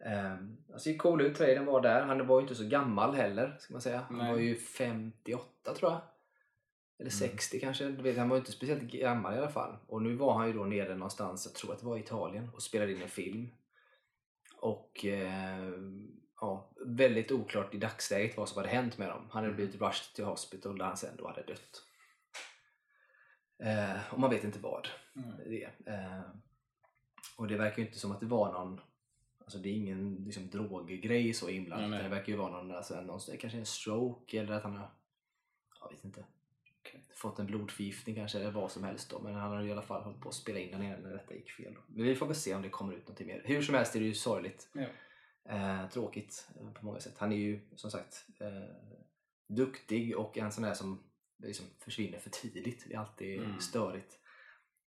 Um, 0.04 0.56
han 0.70 0.80
ser 0.80 0.96
cool 0.96 1.20
ut, 1.20 1.36
trailern 1.36 1.66
var 1.66 1.80
där. 1.80 2.02
Han 2.02 2.26
var 2.26 2.40
ju 2.40 2.42
inte 2.42 2.54
så 2.54 2.64
gammal 2.64 3.14
heller 3.14 3.56
ska 3.60 3.74
man 3.74 3.82
säga. 3.82 4.04
Han 4.08 4.18
Nej. 4.18 4.32
var 4.32 4.38
ju 4.38 4.56
58 4.56 5.74
tror 5.74 5.90
jag. 5.90 6.00
Eller 6.98 7.10
60 7.10 7.60
kanske. 7.60 7.84
Du 7.84 8.02
vet, 8.02 8.18
han 8.18 8.28
var 8.28 8.36
ju 8.36 8.40
inte 8.40 8.52
speciellt 8.52 8.82
gammal 8.82 9.34
i 9.34 9.38
alla 9.38 9.48
fall. 9.48 9.76
Och 9.86 10.02
nu 10.02 10.14
var 10.14 10.34
han 10.34 10.46
ju 10.46 10.52
då 10.52 10.64
nere 10.64 10.94
någonstans, 10.94 11.46
jag 11.46 11.54
tror 11.54 11.72
att 11.72 11.80
det 11.80 11.86
var 11.86 11.96
i 11.96 12.00
Italien, 12.00 12.50
och 12.54 12.62
spelade 12.62 12.92
in 12.92 13.02
en 13.02 13.08
film. 13.08 13.48
Och 14.56 15.04
eh, 15.04 15.72
ja, 16.42 16.70
väldigt 16.86 17.32
oklart 17.32 17.74
i 17.74 17.78
dagsläget 17.78 18.36
vad 18.36 18.48
som 18.48 18.56
hade 18.56 18.68
hänt 18.68 18.98
med 18.98 19.08
dem. 19.08 19.26
Han 19.30 19.42
hade 19.44 19.54
blivit 19.56 19.80
rushed 19.80 20.14
till 20.14 20.24
hospital 20.24 20.78
där 20.78 20.84
han 20.84 20.96
sen 20.96 21.16
då 21.18 21.26
hade 21.28 21.42
dött. 21.42 21.82
Eh, 23.58 24.12
och 24.12 24.20
man 24.20 24.30
vet 24.30 24.44
inte 24.44 24.58
vad 24.58 24.88
Mm. 25.16 25.30
det 25.50 25.64
är. 25.64 25.72
Eh, 25.86 26.20
och 27.36 27.48
det 27.48 27.56
verkar 27.56 27.78
ju 27.78 27.86
inte 27.86 27.98
som 27.98 28.12
att 28.12 28.20
det 28.20 28.26
var 28.26 28.52
någon 28.52 28.80
Alltså 29.38 29.58
det 29.58 29.68
är 29.68 29.72
ingen 29.74 30.14
liksom, 30.24 30.50
droggrej 30.50 31.34
så 31.34 31.48
inblandat. 31.48 31.90
Nej, 31.90 31.98
nej. 31.98 32.08
Det 32.08 32.16
verkar 32.16 32.32
ju 32.32 32.38
vara 32.38 32.50
någon, 32.52 32.70
alltså, 32.76 33.00
någon, 33.00 33.20
kanske 33.40 33.58
en 33.58 33.66
stroke 33.66 34.40
eller 34.40 34.52
att 34.52 34.62
han 34.62 34.76
har 34.76 34.90
jag 35.80 35.90
vet 35.90 36.04
inte, 36.04 36.24
Okej. 36.80 37.04
fått 37.14 37.38
en 37.38 37.46
blodförgiftning 37.46 38.16
kanske 38.16 38.38
eller 38.38 38.50
vad 38.50 38.70
som 38.70 38.84
helst. 38.84 39.10
Då. 39.10 39.18
Men 39.18 39.34
han 39.34 39.50
har 39.50 39.62
i 39.62 39.72
alla 39.72 39.82
fall 39.82 40.02
hållit 40.02 40.20
på 40.20 40.28
att 40.28 40.34
spela 40.34 40.58
in 40.58 40.70
den 40.70 40.80
när 41.02 41.10
detta 41.12 41.34
gick 41.34 41.50
fel. 41.50 41.74
Då. 41.74 41.80
Men 41.86 42.04
vi 42.04 42.14
får 42.14 42.26
väl 42.26 42.36
se 42.36 42.54
om 42.54 42.62
det 42.62 42.68
kommer 42.68 42.92
ut 42.92 43.02
någonting 43.02 43.26
mer. 43.26 43.42
Hur 43.44 43.62
som 43.62 43.74
helst 43.74 43.96
är 43.96 44.00
det 44.00 44.06
ju 44.06 44.14
sorgligt. 44.14 44.68
Ja. 44.72 44.86
Eh, 45.48 45.88
tråkigt 45.88 46.48
eh, 46.60 46.72
på 46.72 46.86
många 46.86 47.00
sätt. 47.00 47.14
Han 47.18 47.32
är 47.32 47.36
ju 47.36 47.60
som 47.76 47.90
sagt 47.90 48.26
eh, 48.40 48.74
duktig 49.48 50.16
och 50.18 50.38
en 50.38 50.52
sån 50.52 50.64
där 50.64 50.74
som 50.74 51.02
liksom 51.38 51.66
försvinner 51.78 52.18
för 52.18 52.30
tidigt. 52.30 52.84
Det 52.88 52.94
är 52.94 52.98
alltid 52.98 53.40
Mm. 53.40 53.60
störigt. 53.60 54.18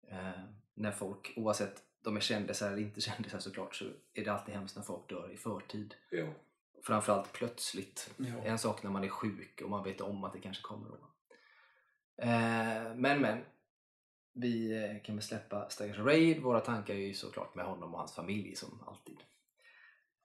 Eh, 0.09 0.41
när 0.75 0.93
folk, 0.93 1.33
oavsett 1.37 1.83
de 2.05 2.17
är 2.17 2.21
kändisar 2.21 2.73
eller 2.73 2.83
inte 2.83 3.01
kändisar 3.11 3.39
såklart, 3.39 3.75
så 3.75 3.85
är 4.15 4.25
det 4.25 4.33
alltid 4.33 4.55
hemskt 4.55 4.77
när 4.77 4.83
folk 4.83 5.09
dör 5.09 5.33
i 5.33 5.37
förtid. 5.37 5.95
Jo. 6.11 6.35
Framförallt 6.83 7.33
plötsligt. 7.33 8.15
Ja. 8.17 8.45
En 8.45 8.59
sak 8.59 8.83
när 8.83 8.91
man 8.91 9.05
är 9.05 9.09
sjuk 9.09 9.61
och 9.65 9.71
man 9.71 9.85
vet 9.85 10.01
om 10.01 10.25
att 10.25 10.33
det 10.33 10.41
kanske 10.41 10.63
kommer 10.63 10.89
då. 10.89 10.97
Eh, 12.23 12.95
men 12.97 13.21
men, 13.21 13.45
vi 14.33 14.85
eh, 14.85 15.03
kan 15.03 15.15
väl 15.17 15.23
släppa 15.23 15.71
stackars 15.71 15.99
Raid. 15.99 16.43
Våra 16.43 16.61
tankar 16.61 16.95
är 16.95 16.99
ju 16.99 17.15
såklart 17.15 17.55
med 17.55 17.65
honom 17.65 17.93
och 17.95 17.99
hans 17.99 18.15
familj 18.15 18.57
som 18.57 18.83
alltid. 18.87 19.19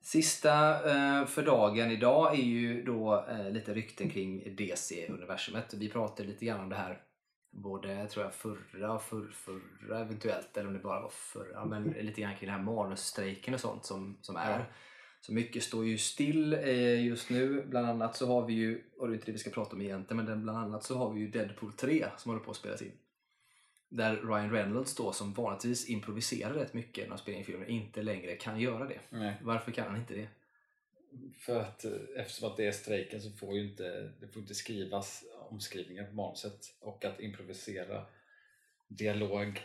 Sista 0.06 0.74
eh, 0.92 1.26
för 1.26 1.44
dagen 1.44 1.92
idag 1.92 2.34
är 2.34 2.44
ju 2.44 2.84
då 2.84 3.26
eh, 3.30 3.52
lite 3.52 3.74
rykten 3.74 4.10
kring 4.10 4.56
DC-universumet. 4.56 5.74
Vi 5.74 5.90
pratade 5.90 6.30
lite 6.30 6.46
grann 6.46 6.60
om 6.60 6.70
det 6.70 6.76
här 6.76 7.02
både 7.52 8.08
tror 8.08 8.26
jag 8.26 8.34
förra 8.34 9.00
för, 9.00 9.28
förra 9.28 10.00
eventuellt, 10.00 10.58
eller 10.58 10.68
om 10.68 10.74
det 10.74 10.80
bara 10.80 11.02
var 11.02 11.10
förra, 11.10 11.66
men 11.66 11.84
lite 11.84 12.22
grann 12.22 12.36
kring 12.36 12.50
den 12.50 12.60
här 12.60 12.66
manusstrejken 12.66 13.54
och 13.54 13.60
sånt 13.60 13.86
som, 13.86 14.18
som 14.22 14.36
är. 14.36 14.66
Så 15.22 15.34
mycket 15.34 15.64
står 15.64 15.86
ju 15.86 15.98
still 15.98 16.54
eh, 16.54 17.06
just 17.06 17.30
nu. 17.30 17.66
Bland 17.70 17.88
annat 17.88 18.16
så 18.16 18.28
har 18.28 18.46
vi 18.46 18.54
ju, 18.54 18.84
och 19.00 19.08
det 19.08 19.14
är 19.14 19.16
inte 19.16 19.26
det 19.26 19.32
vi 19.32 19.38
ska 19.38 19.50
prata 19.50 19.76
om 19.76 19.82
egentligen, 19.82 20.26
men 20.26 20.44
bland 20.44 20.58
annat 20.58 20.84
så 20.84 20.98
har 20.98 21.14
vi 21.14 21.20
ju 21.20 21.28
Deadpool 21.28 21.74
3 21.74 22.06
som 22.18 22.30
håller 22.32 22.46
på 22.46 22.52
att 22.52 22.58
spelas 22.58 22.82
in. 22.82 22.92
Där 23.90 24.16
Ryan 24.16 24.52
Reynolds 24.52 24.96
då, 24.96 25.12
som 25.14 25.34
vanligtvis 25.34 25.90
improviserar 25.90 26.54
rätt 26.54 26.74
mycket 26.74 27.04
när 27.04 27.10
han 27.10 27.18
spelar 27.18 27.40
in 27.40 27.46
filmer, 27.46 27.70
inte 27.70 28.02
längre 28.02 28.36
kan 28.36 28.60
göra 28.60 28.86
det. 28.86 29.00
Nej. 29.10 29.34
Varför 29.42 29.72
kan 29.72 29.88
han 29.88 29.98
inte 29.98 30.14
det? 30.14 30.28
För 31.40 31.60
att 31.62 31.86
eh, 31.86 31.92
eftersom 32.18 32.50
att 32.52 32.58
det 32.58 32.68
är 32.68 32.72
strejken 32.72 33.22
så 33.22 33.32
får 33.32 33.54
ju 33.56 33.70
inte, 33.70 34.12
det 34.20 34.28
får 34.28 34.42
inte 34.42 34.56
skrivas 34.56 35.24
omskrivningar 35.50 36.04
på 36.04 36.14
manuset 36.14 36.76
och 36.80 37.06
att 37.06 37.20
improvisera 37.20 38.06
dialog 38.88 39.62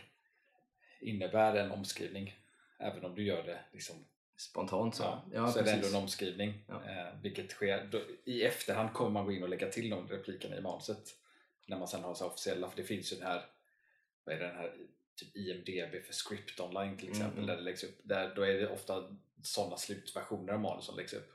innebär 1.00 1.56
en 1.56 1.70
omskrivning 1.70 2.34
även 2.78 3.04
om 3.04 3.14
du 3.14 3.22
gör 3.24 3.42
det 3.42 3.58
liksom, 3.72 3.96
Spontant 4.36 4.94
så. 4.94 5.02
ja, 5.02 5.24
Ja, 5.32 5.52
så 5.52 5.58
är 5.58 5.62
det 5.64 5.72
ändå 5.72 5.88
en 5.88 5.94
omskrivning 5.94 6.54
Ja. 6.68 6.74
eh, 6.84 7.20
vilket 7.22 7.50
sker 7.50 7.84
då, 7.92 8.00
i 8.24 8.42
efterhand 8.44 8.92
kommer 8.92 9.10
man 9.10 9.24
gå 9.24 9.32
in 9.32 9.42
och 9.42 9.48
lägga 9.48 9.68
till 9.70 9.90
de 9.90 10.08
replikerna 10.08 10.56
i 10.56 10.60
manuset 10.60 11.16
när 11.66 11.78
man 11.78 11.88
sen 11.88 12.02
har 12.02 12.14
så 12.14 12.26
officiella 12.26 12.68
för 12.70 12.76
det 12.76 12.84
finns 12.84 13.12
ju 13.12 13.16
den 13.16 13.26
här 13.26 13.44
vad 14.30 14.36
är 14.36 14.40
det, 14.40 14.46
den 14.46 14.56
här 14.56 14.72
typ 15.16 15.36
IMDB 15.36 16.04
för 16.06 16.12
script 16.12 16.60
online 16.60 16.96
till 16.96 17.08
exempel 17.08 17.38
Mm. 17.38 17.46
där 17.46 17.56
det 17.56 17.62
läggs 17.62 17.84
upp 17.84 18.00
där, 18.02 18.32
då 18.36 18.42
är 18.42 18.54
det 18.54 18.68
ofta 18.68 19.16
sådana 19.42 19.76
slutversioner 19.76 20.52
av 20.52 20.60
manus 20.60 20.84
som 20.84 20.96
läggs 20.96 21.12
upp 21.12 21.32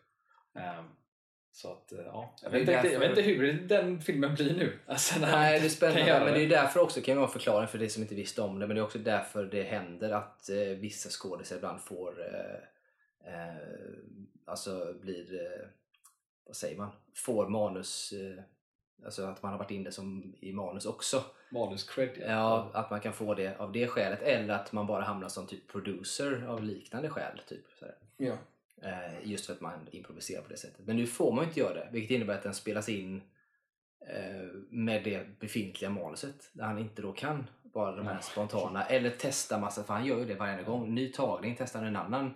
Ehm, 0.55 0.85
så 1.51 1.71
att, 1.71 1.91
eh, 1.91 1.99
ja. 1.99 2.35
Jag 2.41 2.49
vet, 2.49 2.59
inte, 2.59 2.71
jag 2.71 2.99
vet 2.99 3.09
inte 3.09 3.21
hur 3.21 3.53
den 3.53 4.01
filmen 4.01 4.35
blir 4.35 4.53
nu. 4.53 4.79
Alltså, 4.85 5.19
Nej, 5.19 5.59
det 5.59 5.65
är 5.65 5.69
spännande. 5.69 6.25
Men 6.25 6.33
det 6.33 6.43
är 6.43 6.49
därför 6.49 6.79
också, 6.79 7.01
kan 7.01 7.17
jag 7.17 7.33
förklaring 7.33 7.67
för 7.67 7.77
det 7.77 7.89
som 7.89 8.01
inte 8.03 8.15
visste 8.15 8.41
om 8.41 8.59
det, 8.59 8.67
men 8.67 8.75
det 8.75 8.81
är 8.81 8.85
också 8.85 8.99
därför 8.99 9.45
det 9.45 9.63
händer 9.63 10.11
att 10.11 10.49
eh, 10.49 10.57
vissa 10.57 11.09
skådespelare 11.09 11.59
ibland 11.59 11.81
får, 11.81 12.21
eh, 12.21 13.33
eh, 13.33 13.57
alltså 14.45 14.93
blir, 15.01 15.33
eh, 15.33 15.67
vad 16.45 16.55
säger 16.55 16.77
man, 16.77 16.91
får 17.15 17.49
manus, 17.49 18.11
eh, 18.13 18.43
alltså 19.05 19.23
att 19.25 19.43
man 19.43 19.51
har 19.51 19.59
varit 19.59 19.71
inne 19.71 19.91
som 19.91 20.35
i 20.39 20.53
manus 20.53 20.85
också. 20.85 21.23
Manus 21.59 21.83
cred 21.83 22.09
Ja, 22.27 22.69
att 22.73 22.89
man 22.89 22.99
kan 23.01 23.13
få 23.13 23.33
det 23.33 23.57
av 23.59 23.71
det 23.71 23.87
skälet 23.87 24.21
eller 24.21 24.53
att 24.53 24.71
man 24.71 24.87
bara 24.87 25.03
hamnar 25.03 25.27
som 25.27 25.47
typ 25.47 25.67
producer 25.67 26.45
av 26.47 26.63
liknande 26.63 27.09
skäl. 27.09 27.41
Typ, 27.47 27.65
ja. 28.17 28.33
Eh, 28.83 29.13
just 29.29 29.45
för 29.45 29.53
att 29.53 29.61
man 29.61 29.87
improviserar 29.91 30.41
på 30.41 30.49
det 30.49 30.57
sättet. 30.57 30.85
Men 30.85 30.95
nu 30.95 31.07
får 31.07 31.31
man 31.33 31.43
ju 31.43 31.47
inte 31.47 31.59
göra 31.59 31.73
det, 31.73 31.89
vilket 31.91 32.11
innebär 32.15 32.33
att 32.33 32.43
den 32.43 32.53
spelas 32.53 32.89
in 32.89 33.21
eh, 34.07 34.47
med 34.69 35.03
det 35.03 35.39
befintliga 35.39 35.89
manuset. 35.91 36.49
Där 36.53 36.63
han 36.65 36.77
inte 36.79 37.01
då 37.01 37.11
kan 37.11 37.47
vara 37.73 37.95
de 37.95 38.05
här 38.07 38.13
Ja. 38.15 38.21
spontana 38.21 38.85
eller 38.85 39.09
testa 39.09 39.59
massa, 39.59 39.83
för 39.83 39.93
han 39.93 40.05
gör 40.05 40.19
ju 40.19 40.25
det 40.25 40.35
varje 40.35 40.63
gång. 40.63 40.95
Ny 40.95 41.11
tagning, 41.11 41.55
testar 41.59 41.83
en 41.83 41.95
annan 41.95 42.33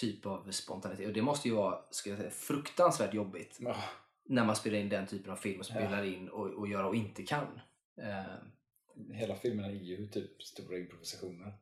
typ 0.00 0.26
av 0.26 0.50
spontanitet. 0.50 1.06
Och 1.06 1.12
det 1.12 1.22
måste 1.22 1.48
ju 1.48 1.54
vara 1.54 1.78
ska 1.90 2.10
jag 2.10 2.18
säga, 2.18 2.30
fruktansvärt 2.30 3.14
jobbigt 3.14 3.56
Ja. 3.60 3.76
när 4.24 4.44
man 4.44 4.56
spelar 4.56 4.78
in 4.78 4.88
den 4.88 5.06
typen 5.06 5.32
av 5.32 5.36
film 5.36 5.60
och 5.60 5.66
Ja. 5.70 5.74
spelar 5.74 6.04
in 6.04 6.28
och, 6.28 6.46
och 6.50 6.68
gör 6.68 6.84
och 6.84 6.94
inte 6.96 7.22
kan. 7.22 7.60
Eh, 8.02 8.24
Hela 9.12 9.36
filmerna 9.36 9.68
är 9.68 9.72
ju 9.72 10.06
typ 10.08 10.42
stora 10.42 10.78
improvisationer. 10.78 11.52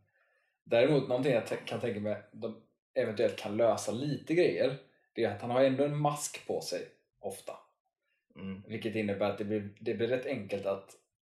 Däremot 0.64 1.08
någonting 1.08 1.32
jag 1.32 1.66
kan 1.66 1.80
tänka 1.80 2.00
mig 2.00 2.22
de 2.32 2.62
eventuellt 2.94 3.36
kan 3.38 3.56
lösa 3.56 3.92
lite 3.92 4.34
grejer 4.34 4.78
det 5.12 5.24
är 5.24 5.30
att 5.34 5.40
han 5.40 5.50
har 5.50 5.64
ändå 5.64 5.84
en 5.84 5.96
mask 5.96 6.46
på 6.46 6.60
sig 6.60 6.88
ofta. 7.18 7.52
mm. 8.36 8.62
Vilket 8.68 8.94
innebär 8.94 9.30
att 9.30 9.38
det 9.38 9.44
blir, 9.44 9.76
det 9.80 9.94
blir 9.94 10.08
rätt 10.08 10.26
enkelt 10.26 10.66
att 10.66 10.90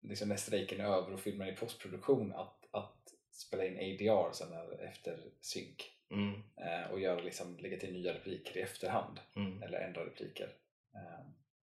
liksom 0.01 0.29
när 0.29 0.35
strejken 0.35 0.79
är 0.81 0.85
över 0.85 1.13
och 1.13 1.19
filmen 1.19 1.47
är 1.47 1.51
i 1.51 1.55
postproduktion 1.55 2.33
att, 2.33 2.67
att 2.71 3.13
spela 3.31 3.65
in 3.65 3.77
ADR 3.77 4.31
sen 4.33 4.53
efter 4.79 5.19
synk 5.41 5.91
Mm. 6.11 6.33
eh, 6.57 6.91
och 6.91 6.99
göra, 6.99 7.21
liksom, 7.21 7.57
lägga 7.57 7.77
till 7.79 7.93
nya 7.93 8.13
repliker 8.13 8.57
i 8.57 8.61
efterhand 8.61 9.19
Mm. 9.35 9.63
eller 9.63 9.79
ändra 9.79 10.05
repliker. 10.05 10.49
Eh, 10.95 11.25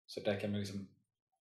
så 0.07 0.21
där 0.21 0.40
kan 0.40 0.50
man 0.50 0.61
liksom 0.61 0.88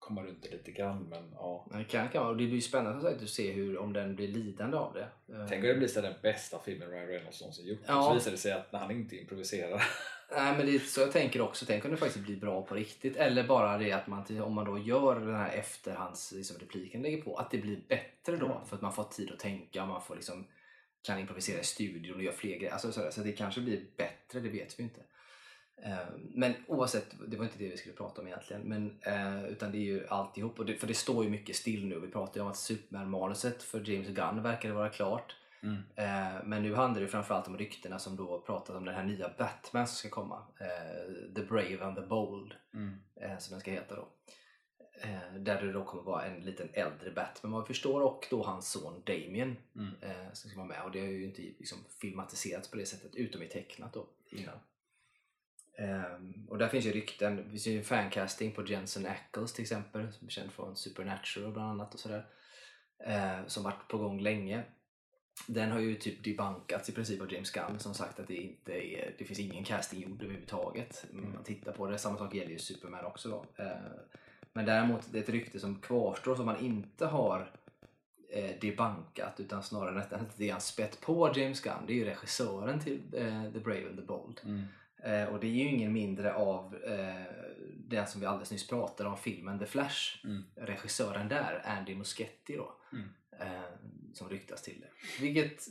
komma 0.00 0.22
runt 0.22 0.42
det 0.42 0.50
lite 0.50 0.70
grann 0.70 1.06
men 1.10 1.30
ja. 1.34 1.66
Det 1.72 1.84
kan, 1.84 2.08
kan. 2.08 2.26
Och 2.26 2.36
det 2.36 2.46
blir 2.46 2.60
spännande 2.60 3.10
att 3.10 3.28
se 3.28 3.52
hur, 3.52 3.78
om 3.78 3.92
den 3.92 4.16
blir 4.16 4.28
lidande 4.28 4.76
av 4.76 4.94
det. 4.94 5.34
Eh, 5.34 5.46
Tänk 5.48 5.64
om 5.64 5.68
det 5.68 5.74
blir 5.74 5.88
så 5.88 6.00
den 6.00 6.14
bästa 6.22 6.58
filmen 6.64 6.90
Ryan 6.90 7.06
Reynolds 7.06 7.40
någonsin 7.40 7.66
gjort. 7.66 7.78
Ja. 7.86 7.98
Och 7.98 8.04
så 8.04 8.14
visar 8.14 8.30
det 8.30 8.36
sig 8.36 8.52
att 8.52 8.72
när 8.72 8.78
han 8.78 8.90
inte 8.90 9.16
improviserar. 9.16 9.82
Nej 10.36 10.56
men 10.56 10.66
det 10.66 10.74
är 10.74 10.78
så 10.78 11.00
jag 11.00 11.12
tänker 11.12 11.40
också. 11.40 11.66
Tänk 11.66 11.84
om 11.84 11.90
det 11.90 11.96
faktiskt 11.96 12.24
blir 12.24 12.36
bra 12.36 12.62
på 12.62 12.74
riktigt. 12.74 13.16
Eller 13.16 13.44
bara 13.44 13.78
det 13.78 13.92
att 13.92 14.06
man, 14.06 14.40
om 14.40 14.54
man 14.54 14.64
då 14.64 14.78
gör 14.78 15.20
den 15.20 15.34
här 15.34 15.52
efterhands 15.52 16.32
liksom, 16.32 16.58
repliken 16.58 17.02
lägger 17.02 17.22
på, 17.22 17.36
att 17.36 17.50
det 17.50 17.58
blir 17.58 17.80
bättre 17.88 18.36
då. 18.36 18.46
Mm. 18.46 18.66
För 18.66 18.76
att 18.76 18.82
man 18.82 18.92
får 18.92 19.04
tid 19.04 19.30
att 19.32 19.38
tänka 19.38 19.82
och 19.82 19.88
man 19.88 20.02
får 20.02 20.14
liksom, 20.14 20.46
kan 21.02 21.18
improvisera 21.18 21.60
i 21.60 21.64
studion 21.64 22.16
och 22.16 22.22
göra 22.22 22.34
fler 22.34 22.56
grejer. 22.56 22.72
Alltså, 22.72 22.92
så, 22.92 23.10
så 23.10 23.20
det 23.20 23.32
kanske 23.32 23.60
blir 23.60 23.84
bättre, 23.96 24.40
det 24.40 24.48
vet 24.48 24.78
vi 24.78 24.82
inte. 24.82 25.00
Eh, 25.82 25.98
Men 26.34 26.54
oavsett, 26.66 27.06
det 27.28 27.36
var 27.36 27.44
inte 27.44 27.58
det 27.58 27.68
vi 27.68 27.76
skulle 27.76 27.94
prata 27.94 28.20
om 28.20 28.26
egentligen. 28.26 28.62
Men, 28.62 28.98
eh, 29.00 29.44
utan 29.44 29.72
det 29.72 29.78
är 29.78 29.84
ju 29.84 30.06
alltihop. 30.06 30.58
Och 30.58 30.66
det, 30.66 30.74
för 30.74 30.86
det 30.86 30.94
står 30.94 31.24
ju 31.24 31.30
mycket 31.30 31.56
still 31.56 31.86
nu. 31.86 32.00
Vi 32.00 32.08
pratade 32.08 32.38
ju 32.38 32.42
om 32.44 32.50
att 32.50 32.56
Superman-manuset 32.56 33.62
för 33.62 33.90
James 33.90 34.08
Gunn 34.08 34.42
verkade 34.42 34.74
vara 34.74 34.88
klart. 34.88 35.36
Mm. 35.62 35.76
Eh, 35.96 36.42
men 36.44 36.62
nu 36.62 36.74
handlar 36.74 37.00
det 37.00 37.08
framförallt 37.08 37.48
om 37.48 37.58
ryktena 37.58 37.98
som 37.98 38.16
då 38.16 38.40
pratat 38.40 38.76
om 38.76 38.84
den 38.84 38.94
här 38.94 39.04
nya 39.04 39.30
Batman 39.38 39.86
som 39.86 39.94
ska 39.96 40.08
komma. 40.08 40.42
The 41.36 41.42
Brave 41.42 41.78
and 41.84 41.96
the 41.96 42.02
Bold, 42.02 42.54
Mm. 42.74 42.94
som 43.38 43.50
den 43.52 43.60
ska 43.60 43.70
heta 43.70 43.96
då. 43.96 44.08
Där 45.38 45.62
det 45.62 45.72
då 45.72 45.84
kommer 45.84 46.02
vara 46.02 46.24
en 46.24 46.40
liten 46.40 46.68
äldre 46.72 47.10
Batman 47.10 47.52
vad 47.52 47.62
vi 47.62 47.66
förstår 47.66 48.00
och 48.00 48.26
då 48.30 48.42
hans 48.42 48.70
son 48.70 49.02
Damien 49.06 49.56
Mm. 49.76 49.90
som 50.32 50.50
ska 50.50 50.58
vara 50.58 50.68
med. 50.68 50.82
Och 50.84 50.90
det 50.90 51.00
har 51.00 51.06
ju 51.06 51.24
inte 51.24 51.42
liksom 51.42 51.78
filmatiserats 52.00 52.70
på 52.70 52.76
det 52.76 52.86
sättet 52.86 53.14
utom 53.14 53.42
i 53.42 53.48
tecknat 53.48 53.92
då 53.92 54.06
innan. 54.30 54.54
Ehm, 55.78 56.46
och 56.48 56.58
där 56.58 56.68
finns 56.68 56.84
ju 56.84 56.92
rykten, 56.92 57.36
det 57.36 57.50
finns 57.50 57.66
ju 57.66 57.78
en 57.78 57.84
fancasting 57.84 58.52
på 58.52 58.66
Jensen 58.66 59.06
Ackles 59.06 59.52
till 59.52 59.62
exempel 59.62 60.12
som 60.12 60.26
är 60.26 60.30
känd 60.30 60.52
från 60.52 60.76
Supernatural 60.76 61.52
bland 61.52 61.70
annat 61.70 61.94
och 61.94 62.00
sådär. 62.00 62.26
Eh, 63.06 63.46
som 63.46 63.62
varit 63.62 63.88
på 63.88 63.98
gång 63.98 64.20
länge. 64.20 64.62
Den 65.46 65.70
har 65.70 65.78
ju 65.78 65.94
typ 65.94 66.24
debunkats 66.24 66.88
i 66.88 66.92
princip 66.92 67.20
av 67.20 67.32
James 67.32 67.50
Gunn 67.50 67.78
som 67.78 67.94
sagt 67.94 68.20
att 68.20 68.28
det 68.28 68.36
inte 68.36 68.72
är, 68.72 69.14
det 69.18 69.24
finns 69.24 69.40
ingen 69.40 69.64
casting 69.64 70.00
gjord 70.00 70.22
överhuvudtaget. 70.22 71.04
Mm. 71.12 71.32
Man 71.32 71.44
tittar 71.44 71.72
på 71.72 71.86
det, 71.86 71.98
samma 71.98 72.18
sak 72.18 72.34
gäller 72.34 72.50
ju 72.50 72.58
Superman 72.58 73.04
också 73.04 73.28
då. 73.28 73.64
Eh, 73.64 73.70
Men 74.52 74.66
däremot 74.66 75.12
det 75.12 75.18
är 75.18 75.22
ett 75.22 75.28
rykte 75.28 75.60
som 75.60 75.80
kvarstår 75.80 76.34
som 76.36 76.46
man 76.46 76.60
inte 76.60 77.06
har 77.06 77.50
eh, 78.32 78.50
debankat 78.60 79.40
utan 79.40 79.62
snarare 79.62 79.94
nästan 79.94 80.20
lite 80.20 80.46
grann 80.46 80.60
spett 80.60 81.00
på 81.00 81.32
James 81.36 81.60
Gunn. 81.60 81.86
Det 81.86 81.92
är 81.92 81.96
ju 81.96 82.04
regissören 82.04 82.80
till 82.80 83.00
eh, 83.12 83.52
The 83.52 83.60
Brave 83.60 83.86
and 83.88 83.96
the 83.96 84.04
Bold. 84.04 84.40
Mm. 84.44 84.64
Eh, 85.02 85.24
och 85.24 85.40
det 85.40 85.46
är 85.46 85.50
ju 85.50 85.64
ingen 85.68 85.92
mindre 85.92 86.34
av 86.34 86.76
eh, 86.84 87.22
den 87.76 88.06
som 88.06 88.20
vi 88.20 88.26
alldeles 88.26 88.50
nyss 88.50 88.68
pratade 88.68 89.08
om, 89.10 89.16
filmen 89.16 89.58
The 89.58 89.66
Flash. 89.66 90.24
Mm. 90.24 90.44
Regissören 90.54 91.28
där, 91.28 91.62
Andy 91.64 91.94
Muschietti 91.94 92.56
då, 92.56 92.72
Mm. 92.92 93.08
eh, 93.40 93.62
som 94.14 94.28
ryktas 94.28 94.62
till 94.62 94.80
det. 94.80 94.88
Vilket, 95.22 95.62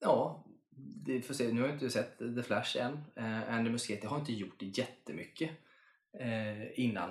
ja, 0.00 0.44
det 0.76 1.22
får 1.22 1.34
se. 1.34 1.52
nu 1.52 1.60
har 1.60 1.68
jag 1.68 1.76
inte 1.76 1.90
sett 1.90 2.18
The 2.18 2.42
Flash 2.42 2.76
än. 2.76 3.04
Eh, 3.16 3.54
Andy 3.54 3.70
Muschietti 3.70 4.06
har 4.06 4.18
inte 4.18 4.32
gjort 4.32 4.56
jättemycket 4.58 5.50
eh, 6.18 6.80
innan 6.80 7.10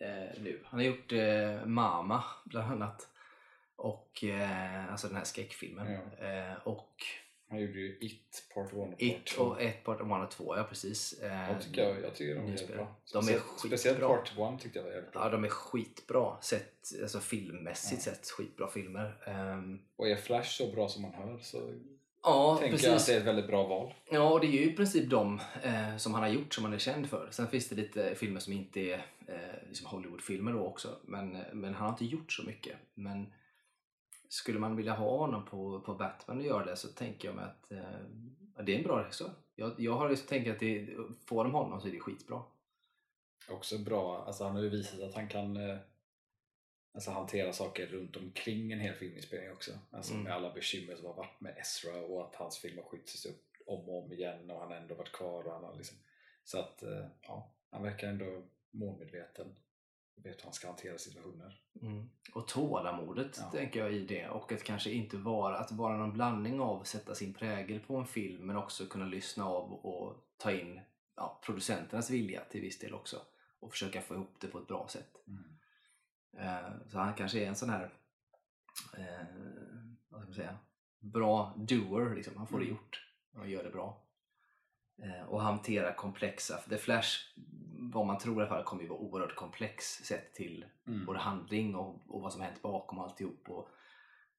eh, 0.00 0.40
nu. 0.42 0.60
Han 0.64 0.80
har 0.80 0.86
gjort 0.86 1.12
eh, 1.12 1.66
Mama 1.66 2.24
bland 2.44 2.72
annat. 2.72 3.08
Och, 3.76 4.24
alltså 4.90 5.06
den 5.06 5.16
här 5.16 5.24
skräckfilmen. 5.24 5.86
Eh, 6.18 6.54
och 6.64 7.02
Han 7.50 7.60
gjorde 7.60 7.78
ju 7.78 7.98
It 8.00 8.44
Part 8.54 8.66
1 8.72 8.72
och 8.74 8.88
Part 8.90 9.02
It 9.02 9.26
2. 9.26 9.42
och 9.42 9.60
ett 9.62 9.84
part 9.84 10.00
1 10.00 10.06
och 10.24 10.30
2, 10.30 10.56
ja 10.56 10.64
precis. 10.64 11.12
Eh, 11.22 11.50
Jag 11.52 11.62
tycker, 11.62 11.82
jag, 11.88 12.02
jag 12.02 12.14
tycker 12.14 12.34
de 12.34 12.40
är 12.40 12.42
jävligt 12.42 12.60
nyspel. 12.60 12.76
bra. 12.76 12.94
De 13.12 13.18
är 13.18 13.22
Speciellt, 13.22 13.42
skitbra. 13.42 13.68
speciellt 13.78 14.00
Part 14.00 14.54
1 14.54 14.62
tyckte 14.62 14.78
jag 14.78 14.84
var 14.84 14.92
jävligt 14.92 15.12
bra. 15.12 15.22
Ja, 15.24 15.28
de 15.30 15.44
är 15.44 15.48
skitbra 15.48 16.36
sett, 16.40 16.74
alltså 17.02 17.20
filmmässigt 17.20 18.06
Ja. 18.06 18.12
sett. 18.12 18.26
Skitbra 18.30 18.68
filmer. 18.68 19.18
Ehm, 19.26 19.78
Och 19.96 20.08
är 20.08 20.16
Flash 20.16 20.48
så 20.50 20.72
bra 20.72 20.88
som 20.88 21.02
man 21.02 21.12
hör 21.14 21.38
så 21.38 21.72
ja, 22.22 22.56
tänker 22.60 22.70
precis. 22.76 22.86
jag 22.88 22.96
att 22.96 23.06
det 23.06 23.14
är 23.14 23.18
ett 23.20 23.26
väldigt 23.26 23.46
bra 23.46 23.66
val. 23.66 23.94
Ja, 24.10 24.30
och 24.30 24.40
det 24.40 24.46
är 24.46 24.50
ju 24.52 24.64
i 24.72 24.76
princip 24.76 25.10
de 25.10 25.40
eh, 25.62 25.96
som 25.96 26.14
han 26.14 26.22
har 26.22 26.30
gjort 26.30 26.54
som 26.54 26.64
han 26.64 26.72
är 26.72 26.78
känd 26.78 27.08
för. 27.10 27.28
Sen 27.30 27.48
finns 27.48 27.68
det 27.68 27.76
lite 27.76 28.14
filmer 28.14 28.40
som 28.40 28.52
inte 28.52 28.80
är 28.80 29.06
eh, 29.26 29.34
liksom 29.68 29.86
Hollywoodfilmer 29.86 30.52
då 30.52 30.60
också. 30.66 30.96
Men, 31.02 31.36
eh, 31.36 31.42
men 31.52 31.74
han 31.74 31.82
har 31.82 31.90
inte 31.90 32.04
gjort 32.04 32.32
så 32.32 32.42
mycket. 32.42 32.76
Men 32.94 33.32
skulle 34.32 34.58
man 34.58 34.76
vilja 34.76 34.94
ha 34.94 35.16
honom 35.18 35.44
på, 35.44 35.80
på 35.80 35.94
Batman 35.94 36.38
och 36.38 36.44
göra 36.44 36.64
det 36.64 36.76
så 36.76 36.88
tänker 36.88 37.28
jag 37.28 37.34
mig 37.34 37.44
att 37.44 37.70
eh, 37.72 38.64
det 38.64 38.74
är 38.74 38.78
en 38.78 38.84
bra 38.84 39.02
regissör. 39.02 39.30
Jag, 39.54 39.74
jag 39.78 39.92
har 39.96 40.08
liksom 40.08 40.28
tänkt 40.28 40.50
att 40.50 40.58
det, 40.58 40.88
får 41.26 41.44
de 41.44 41.54
honom 41.54 41.80
så 41.80 41.88
är 41.88 41.92
det 41.92 42.00
skitbra. 42.00 42.42
Också 43.48 43.78
bra, 43.78 44.24
alltså 44.26 44.44
han 44.44 44.56
har 44.56 44.62
ju 44.62 44.68
visat 44.68 45.00
att 45.00 45.14
han 45.14 45.28
kan 45.28 45.56
eh, 45.56 45.78
alltså 46.94 47.10
hantera 47.10 47.52
saker 47.52 47.86
runt 47.86 48.16
omkring 48.16 48.72
en 48.72 48.80
hel 48.80 48.94
filminspelning 48.94 49.52
också. 49.52 49.72
Alltså 49.90 50.12
Mm. 50.12 50.24
med 50.24 50.32
alla 50.34 50.52
bekymmer 50.52 50.96
som 50.96 51.06
har 51.06 51.14
varit 51.14 51.40
med 51.40 51.58
Ezra 51.58 52.00
och 52.00 52.24
att 52.26 52.34
hans 52.34 52.58
film 52.58 52.78
har 52.78 52.84
skjutits 52.84 53.26
upp 53.26 53.46
om 53.66 53.88
och 53.88 54.04
om 54.04 54.12
igen 54.12 54.50
och 54.50 54.60
han 54.60 54.70
har 54.70 54.76
ändå 54.76 54.94
varit 54.94 55.12
kvar. 55.12 55.46
Och 55.46 55.52
han 55.52 55.64
har 55.64 55.76
liksom, 55.76 55.98
så 56.44 56.58
att 56.58 56.82
eh, 56.82 57.06
ja, 57.22 57.52
han 57.70 57.82
verkar 57.82 58.08
ändå 58.08 58.42
målmedveten 58.70 59.56
vet 60.22 60.36
hur 60.38 60.44
han 60.44 60.52
ska 60.52 60.66
hantera 60.66 60.98
situationer. 60.98 61.60
Mm. 61.82 62.10
Och 62.34 62.48
tålamodet 62.48 63.38
Ja. 63.40 63.50
tänker 63.50 63.80
jag 63.80 63.92
i 63.92 64.06
det 64.06 64.28
och 64.28 64.52
att 64.52 64.62
kanske 64.64 64.90
inte 64.90 65.16
vara, 65.16 65.58
att 65.58 65.72
vara 65.72 65.96
någon 65.96 66.12
blandning 66.12 66.60
av 66.60 66.80
att 66.80 66.86
sätta 66.86 67.14
sin 67.14 67.34
prägel 67.34 67.80
på 67.80 67.96
en 67.96 68.06
film 68.06 68.46
men 68.46 68.56
också 68.56 68.86
kunna 68.86 69.04
lyssna 69.06 69.44
av 69.44 69.72
och 69.72 70.16
ta 70.36 70.52
in 70.52 70.80
ja, 71.16 71.40
producenternas 71.46 72.10
vilja 72.10 72.44
till 72.44 72.60
viss 72.60 72.78
del 72.78 72.94
också 72.94 73.22
och 73.60 73.70
försöka 73.70 74.00
få 74.00 74.14
ihop 74.14 74.36
det 74.40 74.46
på 74.46 74.58
ett 74.58 74.66
bra 74.66 74.88
sätt. 74.88 75.12
Eh, 76.38 76.70
så 76.88 76.98
han 76.98 77.14
kanske 77.14 77.38
är 77.44 77.46
en 77.48 77.54
sån 77.56 77.70
här 77.70 77.92
eh, 78.98 79.26
vad 80.08 80.20
ska 80.20 80.26
man 80.28 80.34
säga, 80.34 80.58
bra 80.98 81.54
doer, 81.56 82.14
liksom. 82.14 82.36
han 82.36 82.46
får 82.46 82.58
det 82.58 82.64
Mm. 82.64 82.76
gjort 82.76 83.06
och 83.36 83.48
gör 83.48 83.64
det 83.64 83.70
bra. 83.70 84.06
Eh, 85.02 85.22
och 85.28 85.40
hantera 85.42 85.92
komplexa, 85.92 86.58
för 86.58 86.70
The 86.70 86.78
Flash, 86.78 87.18
vad 87.92 88.06
man 88.06 88.18
tror 88.18 88.36
i 88.36 88.38
alla 88.40 88.48
fall, 88.48 88.64
kommer 88.64 88.82
ju 88.82 88.88
vara 88.88 88.98
oerhört 88.98 89.34
komplex 89.34 89.84
sett 89.86 90.34
till 90.34 90.64
Mm. 90.86 91.06
både 91.06 91.18
handling 91.18 91.74
och, 91.74 92.00
och 92.08 92.20
vad 92.22 92.32
som 92.32 92.42
hänt 92.42 92.62
bakom 92.62 92.98
alltihop. 92.98 93.50
Och, 93.50 93.68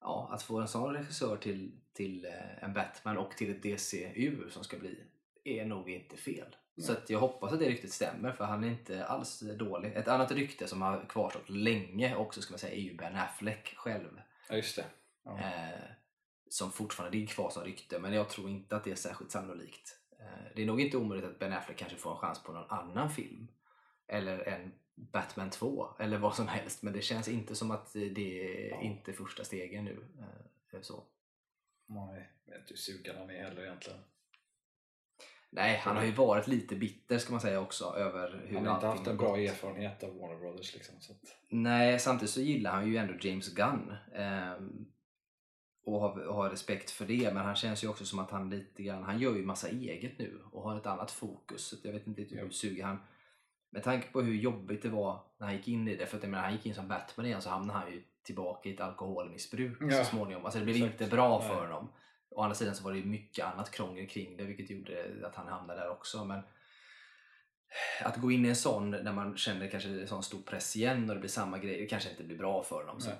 ja, 0.00 0.28
att 0.32 0.42
få 0.42 0.60
en 0.60 0.68
sån 0.68 0.94
regissör 0.94 1.36
till, 1.36 1.72
till 1.92 2.24
eh, 2.24 2.64
en 2.64 2.72
Batman 2.74 3.16
och 3.18 3.30
till 3.36 3.50
ett 3.50 3.62
DCU 3.62 4.50
som 4.50 4.64
ska 4.64 4.76
bli 4.78 5.04
är 5.44 5.64
nog 5.64 5.90
inte 5.90 6.16
fel. 6.16 6.56
Så 6.76 6.92
Nej. 6.92 7.02
att 7.02 7.10
jag 7.10 7.20
hoppas 7.20 7.52
att 7.52 7.58
det 7.58 7.68
ryktet 7.68 7.92
stämmer 7.92 8.32
för 8.32 8.44
han 8.44 8.64
är 8.64 8.68
inte 8.68 9.04
alls 9.06 9.40
dålig. 9.58 9.92
Ett 9.96 10.08
annat 10.08 10.32
rykte 10.32 10.66
som 10.68 10.82
har 10.82 11.04
kvarstått 11.08 11.48
länge 11.50 12.16
också 12.16 12.42
ska 12.42 12.52
man 12.52 12.58
säga 12.58 12.74
är 12.74 12.80
ju 12.80 12.94
Ben 12.94 13.16
Affleck 13.16 13.74
själv. 13.76 14.20
Ja 14.48 14.56
just 14.56 14.76
det. 14.76 14.84
Ja. 15.24 15.38
Eh, 15.38 15.80
som 16.48 16.72
fortfarande 16.72 17.16
ligger 17.18 17.34
kvar 17.34 17.50
som 17.50 17.64
rykte 17.64 17.98
men 17.98 18.12
jag 18.12 18.28
tror 18.28 18.50
inte 18.50 18.76
att 18.76 18.84
det 18.84 18.90
är 18.90 18.94
särskilt 18.94 19.30
sannolikt. 19.30 19.98
Eh, 20.22 20.52
det 20.56 20.62
är 20.62 20.66
nog 20.66 20.80
inte 20.80 20.96
omöjligt 20.96 21.26
att 21.30 21.38
Ben 21.38 21.52
Affleck 21.52 21.76
kanske 21.76 21.96
får 21.98 22.10
en 22.10 22.16
chans 22.16 22.42
på 22.42 22.52
någon 22.52 22.70
annan 22.70 23.10
film. 23.10 23.48
Eller 24.08 24.48
en 24.48 24.72
Batman 24.94 25.50
2 25.50 25.88
eller 25.98 26.18
vad 26.18 26.34
som 26.34 26.48
helst 26.48 26.82
men 26.82 26.92
det 26.92 27.00
känns 27.02 27.28
inte 27.28 27.54
som 27.54 27.70
att 27.70 27.92
det 27.92 28.40
är 28.56 28.70
Ja. 28.70 28.80
inte 28.82 29.12
första 29.12 29.44
stegen 29.44 29.84
nu. 29.84 30.06
Eh, 30.72 30.80
så. 30.80 31.04
Nej, 31.86 32.30
jag 32.44 32.52
vet 32.52 32.60
inte 32.60 32.72
hur 32.72 32.76
sugen 32.76 33.16
han 33.18 33.30
är 33.30 33.42
heller 33.44 33.62
egentligen. 33.62 33.98
Nej, 35.50 35.76
han 35.76 35.96
har 35.96 36.04
ju 36.04 36.12
varit 36.12 36.46
lite 36.46 36.76
bitter 36.76 37.18
ska 37.18 37.32
man 37.32 37.40
säga 37.40 37.60
också 37.60 37.84
över 37.84 38.42
hur 38.46 38.56
Han 38.56 38.66
har 38.66 38.74
inte 38.74 38.86
haft 38.86 39.06
en 39.06 39.16
bra 39.16 39.28
gått. 39.28 39.38
erfarenhet 39.38 40.02
av 40.02 40.16
Warner 40.18 40.38
Brothers 40.38 40.74
liksom. 40.74 41.00
Så 41.00 41.12
att, 41.12 41.18
Nej, 41.48 41.98
samtidigt 41.98 42.30
så 42.30 42.40
gillar 42.40 42.70
han 42.72 42.88
ju 42.88 42.96
ändå 42.96 43.14
James 43.20 43.54
Gunn. 43.54 43.94
Och 45.84 46.00
har, 46.00 46.26
och 46.26 46.34
har 46.34 46.50
respekt 46.50 46.90
för 46.90 47.04
det. 47.06 47.34
Men 47.34 47.44
han 47.44 47.54
känns 47.54 47.84
ju 47.84 47.88
också 47.88 48.04
som 48.04 48.18
att 48.18 48.30
han 48.30 48.50
lite 48.50 48.82
grann, 48.82 49.02
han 49.02 49.18
gör 49.18 49.36
ju 49.36 49.44
massa 49.44 49.68
eget 49.68 50.18
nu 50.18 50.40
och 50.52 50.62
har 50.62 50.76
ett 50.76 50.86
annat 50.86 51.10
fokus. 51.10 51.66
Så 51.66 51.76
jag 51.82 51.92
vet 51.92 52.06
inte 52.06 52.20
riktigt 52.20 52.42
hur 52.42 52.50
suger 52.50 52.84
han. 52.84 52.98
Med 53.70 53.82
tanke 53.82 54.08
på 54.12 54.20
hur 54.20 54.34
jobbigt 54.34 54.82
det 54.82 54.88
var 54.88 55.20
när 55.38 55.46
han 55.46 55.56
gick 55.56 55.68
in 55.68 55.88
i 55.88 55.96
det. 55.96 56.06
För 56.06 56.16
att 56.16 56.22
jag 56.22 56.30
menar, 56.30 56.44
han 56.44 56.52
gick 56.52 56.66
in 56.66 56.74
som 56.74 56.88
Batman 56.88 57.26
igen 57.26 57.42
så 57.42 57.50
hamnade 57.50 57.78
han 57.78 57.92
ju 57.92 58.02
tillbaka 58.22 58.68
i 58.68 58.74
ett 58.74 58.80
alkoholmissbruk 58.80 59.78
Ja, 59.80 60.04
så 60.04 60.10
småningom. 60.10 60.44
Alltså 60.44 60.58
det 60.58 60.64
blev 60.64 60.76
exakt. 60.76 61.00
inte 61.00 61.16
bra 61.16 61.38
Nej. 61.38 61.48
för 61.48 61.66
honom. 61.66 61.92
Å 62.30 62.42
andra 62.42 62.54
sidan 62.54 62.74
så 62.74 62.84
var 62.84 62.92
det 62.92 62.98
ju 62.98 63.04
mycket 63.04 63.46
annat 63.46 63.70
krångel 63.70 64.08
kring 64.08 64.36
det 64.36 64.44
vilket 64.44 64.70
gjorde 64.70 65.26
att 65.26 65.34
han 65.34 65.48
hamnade 65.48 65.80
där 65.80 65.90
också. 65.90 66.24
Men 66.24 66.40
att 68.04 68.16
gå 68.16 68.32
in 68.32 68.46
i 68.46 68.48
en 68.48 68.56
sån 68.56 68.90
när 68.90 69.12
man 69.12 69.36
känner 69.36 69.68
kanske 69.68 69.88
en 69.88 70.08
sån 70.08 70.22
stor 70.22 70.42
press 70.42 70.76
igen 70.76 71.08
och 71.08 71.14
det 71.14 71.20
blir 71.20 71.30
samma 71.30 71.58
grej, 71.58 71.80
det 71.80 71.86
kanske 71.86 72.10
inte 72.10 72.24
blir 72.24 72.38
bra 72.38 72.62
för 72.62 72.86
dem. 72.86 73.00
Så 73.00 73.08
Nej. 73.10 73.18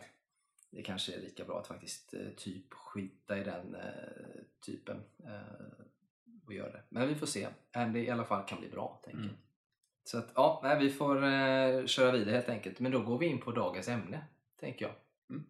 Det 0.72 0.82
kanske 0.82 1.14
är 1.14 1.20
lika 1.20 1.44
bra 1.44 1.58
att 1.58 1.66
faktiskt 1.66 2.14
eh, 2.14 2.28
typ 2.36 2.74
skita 2.74 3.38
i 3.38 3.44
den 3.44 3.74
eh, 3.74 4.42
typen 4.66 4.96
eh, 5.24 5.86
och 6.46 6.54
göra 6.54 6.72
det. 6.72 6.82
Men 6.88 7.08
vi 7.08 7.14
får 7.14 7.26
se. 7.26 7.48
Andy 7.72 8.00
i 8.00 8.10
alla 8.10 8.24
fall 8.24 8.46
kan 8.46 8.60
bli 8.60 8.68
bra, 8.68 9.00
tänker 9.04 9.20
Mm. 9.20 9.36
Så 10.04 10.18
att 10.18 10.32
ja, 10.34 10.60
nej, 10.62 10.78
vi 10.78 10.90
får 10.90 11.16
köra 11.86 12.12
vidare 12.12 12.34
helt 12.34 12.48
enkelt. 12.48 12.80
Men 12.80 12.92
då 12.92 13.02
går 13.02 13.18
vi 13.18 13.26
in 13.26 13.40
på 13.40 13.52
dagens 13.52 13.88
ämne, 13.88 14.24
tänker 14.60 14.84
jag. 14.84 14.94
Mm. 15.30 15.44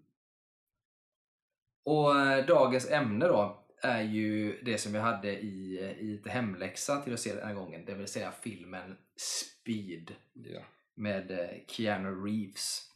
Och 1.84 2.46
dagens 2.46 2.90
ämne 2.90 3.26
då 3.26 3.64
är 3.82 4.02
ju 4.02 4.62
det 4.62 4.78
som 4.78 4.92
vi 4.92 4.98
hade 4.98 5.40
i, 5.40 5.78
i 5.98 6.04
lite 6.04 6.30
hemläxa 6.30 7.00
till 7.00 7.12
att 7.12 7.20
se 7.20 7.34
den 7.34 7.46
här 7.46 7.54
gången. 7.54 7.84
Det 7.84 7.94
vill 7.94 8.08
säga 8.08 8.32
filmen 8.32 8.96
Speed 9.16 10.14
ja. 10.32 10.60
med 10.94 11.50
Keanu 11.66 12.24
Reeves. 12.24 12.91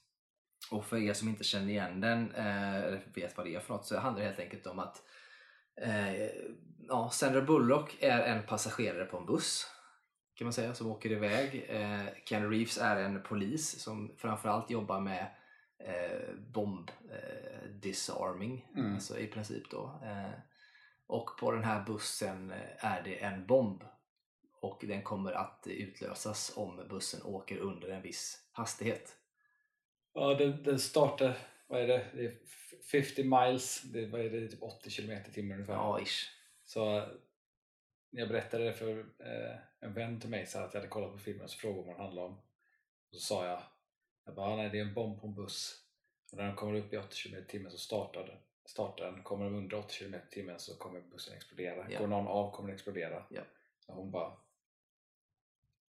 Och 0.70 0.84
för 0.86 0.96
er 0.96 1.12
som 1.12 1.28
inte 1.28 1.44
känner 1.44 1.68
igen 1.68 2.00
den, 2.00 2.34
eh, 2.34 2.74
eller 2.76 3.02
vet 3.14 3.36
vad 3.36 3.46
det 3.46 3.54
är 3.54 3.60
för 3.60 3.74
något, 3.74 3.86
så 3.86 3.98
handlar 3.98 4.22
det 4.22 4.28
helt 4.28 4.40
enkelt 4.40 4.66
om 4.66 4.78
att 4.78 5.02
eh, 5.82 6.26
ja, 6.88 7.10
Sandra 7.12 7.40
Bullock 7.42 7.96
är 8.00 8.20
en 8.20 8.46
passagerare 8.46 9.04
på 9.04 9.16
en 9.16 9.26
buss 9.26 9.66
kan 10.36 10.44
man 10.46 10.52
säga, 10.52 10.74
som 10.74 10.90
åker 10.90 11.12
iväg. 11.12 11.66
Eh, 11.68 12.06
Keanu 12.24 12.50
Reeves 12.50 12.78
är 12.78 12.96
en 12.96 13.22
polis 13.22 13.80
som 13.82 14.12
framförallt 14.18 14.70
jobbar 14.70 15.00
med 15.00 15.26
eh, 15.78 16.34
bomb 16.52 16.90
eh, 17.10 17.68
disarming, 17.70 18.66
Mm. 18.76 18.94
alltså 18.94 19.18
i 19.18 19.26
princip 19.26 19.70
då. 19.70 20.00
Eh, 20.04 20.30
och 21.06 21.30
på 21.40 21.52
den 21.52 21.64
här 21.64 21.84
bussen 21.84 22.50
eh, 22.50 22.84
är 22.84 23.02
det 23.02 23.22
en 23.24 23.46
bomb 23.46 23.82
och 24.60 24.84
den 24.88 25.02
kommer 25.02 25.32
att 25.32 25.66
utlösas 25.66 26.52
om 26.56 26.86
bussen 26.88 27.22
åker 27.24 27.58
under 27.58 27.88
en 27.88 28.02
viss 28.02 28.48
hastighet. 28.52 29.15
Ja, 30.16 30.34
den, 30.34 30.62
den 30.62 30.78
startar, 30.78 31.38
vad 31.66 31.80
är 31.82 31.86
det? 31.86 32.06
det 32.14 32.24
är 32.24 32.38
f- 32.44 32.74
50 32.90 33.24
miles, 33.24 33.82
det, 33.82 34.00
är- 34.02 34.06
vad 34.06 34.20
är 34.20 34.30
det, 34.30 34.48
typ 34.48 34.62
80 34.62 34.90
km 34.90 35.10
i 35.10 35.32
timmen 35.32 35.52
ungefär. 35.52 35.72
Ja, 35.74 36.00
ish. 36.02 36.30
Så 36.64 36.84
när 38.10 38.20
jag 38.20 38.28
berättade 38.28 38.64
det 38.64 38.72
för 38.72 38.98
eh, 39.00 39.56
en 39.80 39.92
vän 39.94 40.20
till 40.20 40.30
mig 40.30 40.46
så 40.46 40.58
att 40.58 40.74
jag 40.74 40.80
hade 40.80 40.88
kollat 40.90 41.12
på 41.12 41.18
filmen 41.18 41.48
så 41.48 41.58
frågade 41.58 41.78
hon 41.78 41.86
vad 41.86 41.96
den 41.96 42.04
handlade 42.04 42.26
om. 42.28 42.34
Och 43.10 43.14
så 43.14 43.20
sa 43.20 43.46
jag, 43.46 43.62
jag 44.24 44.34
bara, 44.34 44.46
"Ah, 44.50 44.56
nej 44.56 44.70
det 44.70 44.78
är 44.78 44.82
en 44.82 44.94
bomb 44.94 45.20
på 45.20 45.26
en 45.26 45.34
buss. 45.34 45.82
Och 46.32 46.38
när 46.38 46.44
den 46.44 46.56
kommer 46.56 46.74
upp 46.78 46.92
i 46.92 46.96
80 46.96 47.16
km 47.28 47.42
i 47.42 47.44
timmen 47.46 47.70
så 47.72 47.78
startar 47.78 48.26
den. 48.26 48.38
Startar 48.64 49.04
den, 49.12 49.22
kommer 49.22 49.44
den 49.44 49.54
under 49.54 49.76
80 49.78 49.94
km 49.98 50.14
i 50.14 50.18
timmen 50.34 50.58
så 50.60 50.76
kommer 50.76 51.00
bussen 51.00 51.36
explodera. 51.36 51.86
Ja. 51.90 51.98
Går 51.98 52.06
någon 52.06 52.26
av 52.28 52.50
kommer 52.52 52.68
den 52.68 52.74
explodera. 52.74 53.24
Ja. 53.30 53.42
Och 53.86 53.94
hon 53.94 54.10
bara, 54.10 54.32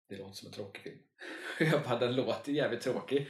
det 0.08 0.16
låter 0.16 0.32
som 0.34 0.46
en 0.46 0.52
tråkig 0.52 0.82
film. 0.82 0.98
jag 1.72 1.82
bara, 1.82 1.98
den 1.98 2.16
låter 2.16 2.52
jävligt 2.52 2.80
tråkig. 2.80 3.28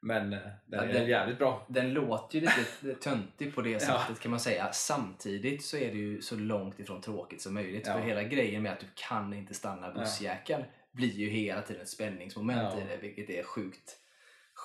Men 0.00 0.32
eh, 0.32 0.38
den 0.38 0.78
Ja, 0.80 0.82
är 0.84 0.92
den- 0.92 1.06
jävligt 1.08 1.38
bra. 1.38 1.66
Den 1.68 1.92
låter 1.92 2.38
ju 2.38 2.40
lite 2.40 2.94
töntig 3.00 3.54
på 3.54 3.62
det 3.62 3.70
Ja. 3.70 3.78
sättet 3.80 4.20
kan 4.20 4.30
man 4.30 4.40
säga. 4.40 4.72
Samtidigt 4.72 5.64
så 5.64 5.76
är 5.76 5.90
det 5.92 5.98
ju 5.98 6.22
så 6.22 6.36
långt 6.36 6.80
ifrån 6.80 7.00
tråkigt 7.00 7.40
som 7.42 7.54
möjligt. 7.54 7.86
Ja. 7.86 7.92
För 7.92 8.00
hela 8.00 8.22
grejen 8.22 8.62
med 8.62 8.72
att 8.72 8.80
du 8.80 8.86
kan 8.94 9.34
inte 9.34 9.54
stanna 9.54 9.92
bussjäkeln 9.92 10.64
blir 10.92 11.12
ju 11.12 11.28
hela 11.28 11.62
tiden 11.62 11.82
ett 11.82 11.88
spänningsmoment 11.88 12.74
Ja. 12.76 12.80
i 12.80 12.84
det, 12.88 12.96
vilket 12.96 13.30
är 13.30 13.42
sjukt 13.42 13.96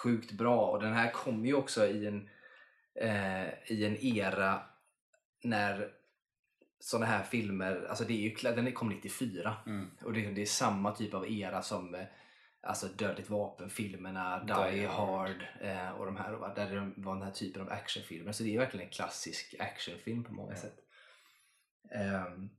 sjukt 0.03 0.31
bra. 0.31 0.65
Och 0.67 0.81
den 0.81 0.93
här 0.93 1.11
kom 1.11 1.45
ju 1.45 1.53
också 1.53 1.85
i 1.87 2.07
en, 2.07 2.29
eh, 3.01 3.47
i 3.71 3.85
en 3.85 3.97
era 4.17 4.61
när 5.43 5.89
sådana 6.79 7.05
här 7.05 7.23
filmer, 7.23 7.85
alltså 7.89 8.03
det 8.03 8.13
är 8.13 8.17
ju, 8.17 8.35
den 8.55 8.71
kom 8.71 8.89
94 8.89 9.55
Mm. 9.65 9.89
och 10.03 10.13
det, 10.13 10.21
det 10.31 10.41
är 10.41 10.45
samma 10.45 10.91
typ 10.91 11.13
av 11.13 11.31
era 11.31 11.61
som 11.61 11.95
eh, 11.95 12.01
alltså 12.63 12.87
Dödligt 12.87 13.29
vapen-filmerna, 13.29 14.43
Die, 14.43 14.71
Die 14.79 14.85
Hard 14.85 15.45
eh, 15.61 15.91
och 15.91 16.05
de 16.05 16.15
här, 16.17 16.31
va, 16.33 16.53
där 16.55 16.69
det 16.75 16.91
var 17.01 17.13
den 17.13 17.23
här 17.23 17.31
typen 17.31 17.61
av 17.61 17.69
actionfilmer. 17.71 18.31
Så 18.31 18.43
det 18.43 18.55
är 18.55 18.59
verkligen 18.59 18.85
en 18.85 18.91
klassisk 18.91 19.55
actionfilm 19.59 20.23
på 20.23 20.33
många 20.33 20.51
Ja. 20.53 20.57
sätt. 20.61 20.77
Ehm, 21.91 22.49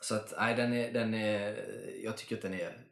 så 0.00 0.14
att, 0.14 0.34
nej, 0.38 0.54
den 0.54 0.72
är, 0.72 0.92
den 0.92 1.14
är, 1.14 1.56
jag 2.04 2.16
tycker 2.16 2.36
att 2.36 2.42
den 2.42 2.54
är 2.54 2.82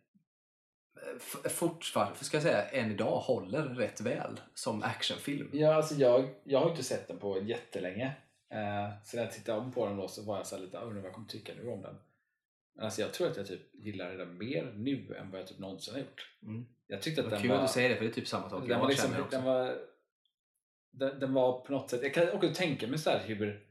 fortfarande, 1.48 2.24
ska 2.24 2.36
jag 2.36 2.42
säga, 2.44 2.68
än 2.68 2.90
idag 2.90 3.18
håller 3.20 3.62
rätt 3.62 4.00
väl 4.00 4.40
som 4.54 4.82
actionfilm. 4.82 5.50
Ja, 5.52 5.74
alltså 5.74 5.94
jag, 5.94 6.34
jag 6.44 6.60
har 6.60 6.70
inte 6.70 6.82
sett 6.82 7.08
den 7.08 7.18
på 7.18 7.42
jättelänge. 7.42 8.06
Eh, 8.50 8.90
så 9.04 9.16
när 9.16 9.24
jag 9.24 9.32
tittade 9.32 9.58
om 9.58 9.72
på 9.72 9.86
den 9.86 9.96
då 9.96 10.08
så 10.08 10.22
var 10.22 10.36
jag 10.36 10.46
så 10.46 10.58
lite, 10.58 10.78
undrar 10.78 10.94
vad 11.00 11.04
jag 11.08 11.14
kommer 11.14 11.28
tycka 11.28 11.52
nu 11.62 11.68
om 11.70 11.82
den. 11.82 11.96
Alltså 12.78 13.00
jag 13.02 13.12
tror 13.12 13.30
att 13.30 13.36
jag 13.36 13.46
typ 13.46 13.74
gillar 13.74 14.16
den 14.16 14.38
mer 14.38 14.72
nu 14.76 15.14
än 15.18 15.30
vad 15.30 15.40
jag 15.40 15.48
typ 15.48 15.58
någonsin 15.58 15.94
har 15.94 16.00
gjort. 16.00 16.28
Mm. 16.42 16.66
Jag 16.86 17.02
tyckte 17.02 17.20
att 17.20 17.24
Vad 17.24 17.32
den 17.34 17.42
kul 17.42 17.50
var... 17.50 17.58
att 17.58 17.66
du 17.66 17.72
säger 17.72 17.88
det, 17.88 17.96
för 17.96 18.04
det 18.04 18.10
är 18.10 18.14
typ 18.14 18.28
samma 18.28 18.50
sak 18.50 18.60
den 18.60 18.70
jag 18.70 18.78
var, 18.78 18.88
liksom, 18.88 19.10
känner 19.10 19.24
också. 19.24 19.36
den, 19.36 19.44
var 19.44 19.78
den, 20.90 21.20
den 21.20 21.32
var 21.34 21.60
på 21.60 21.72
något 21.72 21.90
sätt, 21.90 22.02
jag 22.02 22.14
kan 22.14 22.30
också 22.30 22.54
tänka 22.54 22.86
mig 22.86 22.98
så 22.98 23.10
här 23.10 23.18
hur 23.26 23.66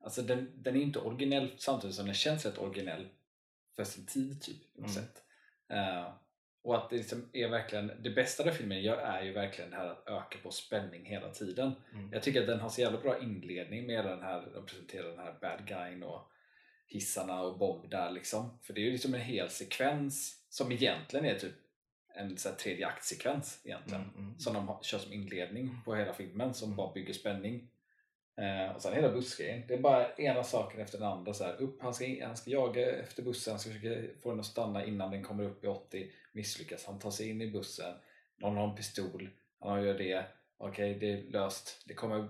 Alltså 0.00 0.22
den, 0.22 0.62
den 0.62 0.76
är 0.76 0.80
inte 0.80 0.98
originell 0.98 1.52
samtidigt 1.56 1.96
som 1.96 2.06
den 2.06 2.14
känns 2.14 2.46
rätt 2.46 2.58
originell 2.58 3.08
för 3.76 3.84
sin 3.84 4.06
tid 4.06 4.42
typ 4.42 4.74
på 4.74 4.80
något 4.80 4.90
Mm. 4.90 5.02
sätt. 5.04 5.22
Eh, 5.68 6.12
och 6.62 6.76
att 6.76 6.90
det 6.90 6.96
liksom 6.96 7.28
är 7.32 7.48
verkligen, 7.48 7.92
det 8.02 8.10
bästa 8.10 8.44
den 8.44 8.54
filmen 8.54 8.82
gör 8.82 8.96
är 8.96 9.22
ju 9.22 9.32
verkligen 9.32 9.70
det 9.70 9.76
här 9.76 9.86
att 9.86 10.08
öka 10.08 10.38
på 10.42 10.50
spänning 10.50 11.04
hela 11.04 11.30
tiden. 11.30 11.72
Mm. 11.92 12.12
Jag 12.12 12.22
tycker 12.22 12.40
att 12.40 12.46
den 12.46 12.60
har 12.60 12.68
så 12.68 12.80
jävla 12.80 13.00
bra 13.00 13.18
inledning 13.18 13.86
med 13.86 14.04
den 14.04 14.22
här, 14.22 14.48
de 14.54 14.66
presenterar 14.66 15.08
den 15.08 15.18
här 15.18 15.34
bad 15.40 15.66
guyn 15.66 16.02
och 16.02 16.30
hissarna 16.86 17.42
och 17.42 17.58
Bob 17.58 17.90
där 17.90 18.10
liksom. 18.10 18.58
För 18.62 18.72
det 18.74 18.80
är 18.80 18.84
ju 18.84 18.92
liksom 18.92 19.14
en 19.14 19.20
hel 19.20 19.50
sekvens 19.50 20.44
som 20.48 20.72
egentligen 20.72 21.26
är 21.26 21.38
typ 21.38 21.54
en 22.14 22.38
så 22.38 22.48
här 22.48 22.56
tredje 22.56 22.86
aktsekvens 22.86 23.60
egentligen. 23.64 24.02
Mm, 24.02 24.14
mm. 24.26 24.38
Som 24.38 24.54
de 24.54 24.68
har- 24.68 24.82
kör 24.82 24.98
som 24.98 25.12
inledning 25.12 25.78
på 25.84 25.94
hela 25.94 26.12
filmen 26.12 26.54
som 26.54 26.76
bara 26.76 26.92
bygger 26.92 27.12
spänning. 27.14 27.68
Eh, 28.36 28.74
och 28.76 28.82
sen 28.82 28.94
hela 28.94 29.12
bussgrejen. 29.12 29.62
Det 29.68 29.74
är 29.74 29.78
bara 29.78 30.14
ena 30.14 30.44
saken 30.44 30.80
efter 30.80 30.98
den 30.98 31.08
andra. 31.08 31.34
Så 31.34 31.44
här, 31.44 31.56
upp, 31.62 31.82
han, 31.82 31.94
ska, 31.94 32.26
han 32.26 32.36
ska 32.36 32.50
jaga 32.50 32.90
efter 32.96 33.22
bussen, 33.22 33.50
han 33.52 33.60
ska 33.60 33.70
försöka 33.70 34.20
få 34.22 34.30
den 34.30 34.40
att 34.40 34.46
stanna 34.46 34.84
innan 34.84 35.10
den 35.10 35.22
kommer 35.22 35.44
upp 35.44 35.64
i 35.64 35.66
80. 35.66 36.10
Misslyckas, 36.32 36.84
han 36.86 36.98
tar 36.98 37.10
sig 37.10 37.28
in 37.30 37.42
i 37.42 37.50
bussen. 37.50 37.94
Någon 38.36 38.56
har 38.56 38.68
en 38.68 38.76
pistol, 38.76 39.28
han 39.60 39.84
gör 39.84 39.98
det. 39.98 40.24
Okej, 40.58 40.94
det 40.94 41.12
är 41.12 41.22
löst. 41.22 41.82
Det 41.86 41.94
kommer 41.94 42.28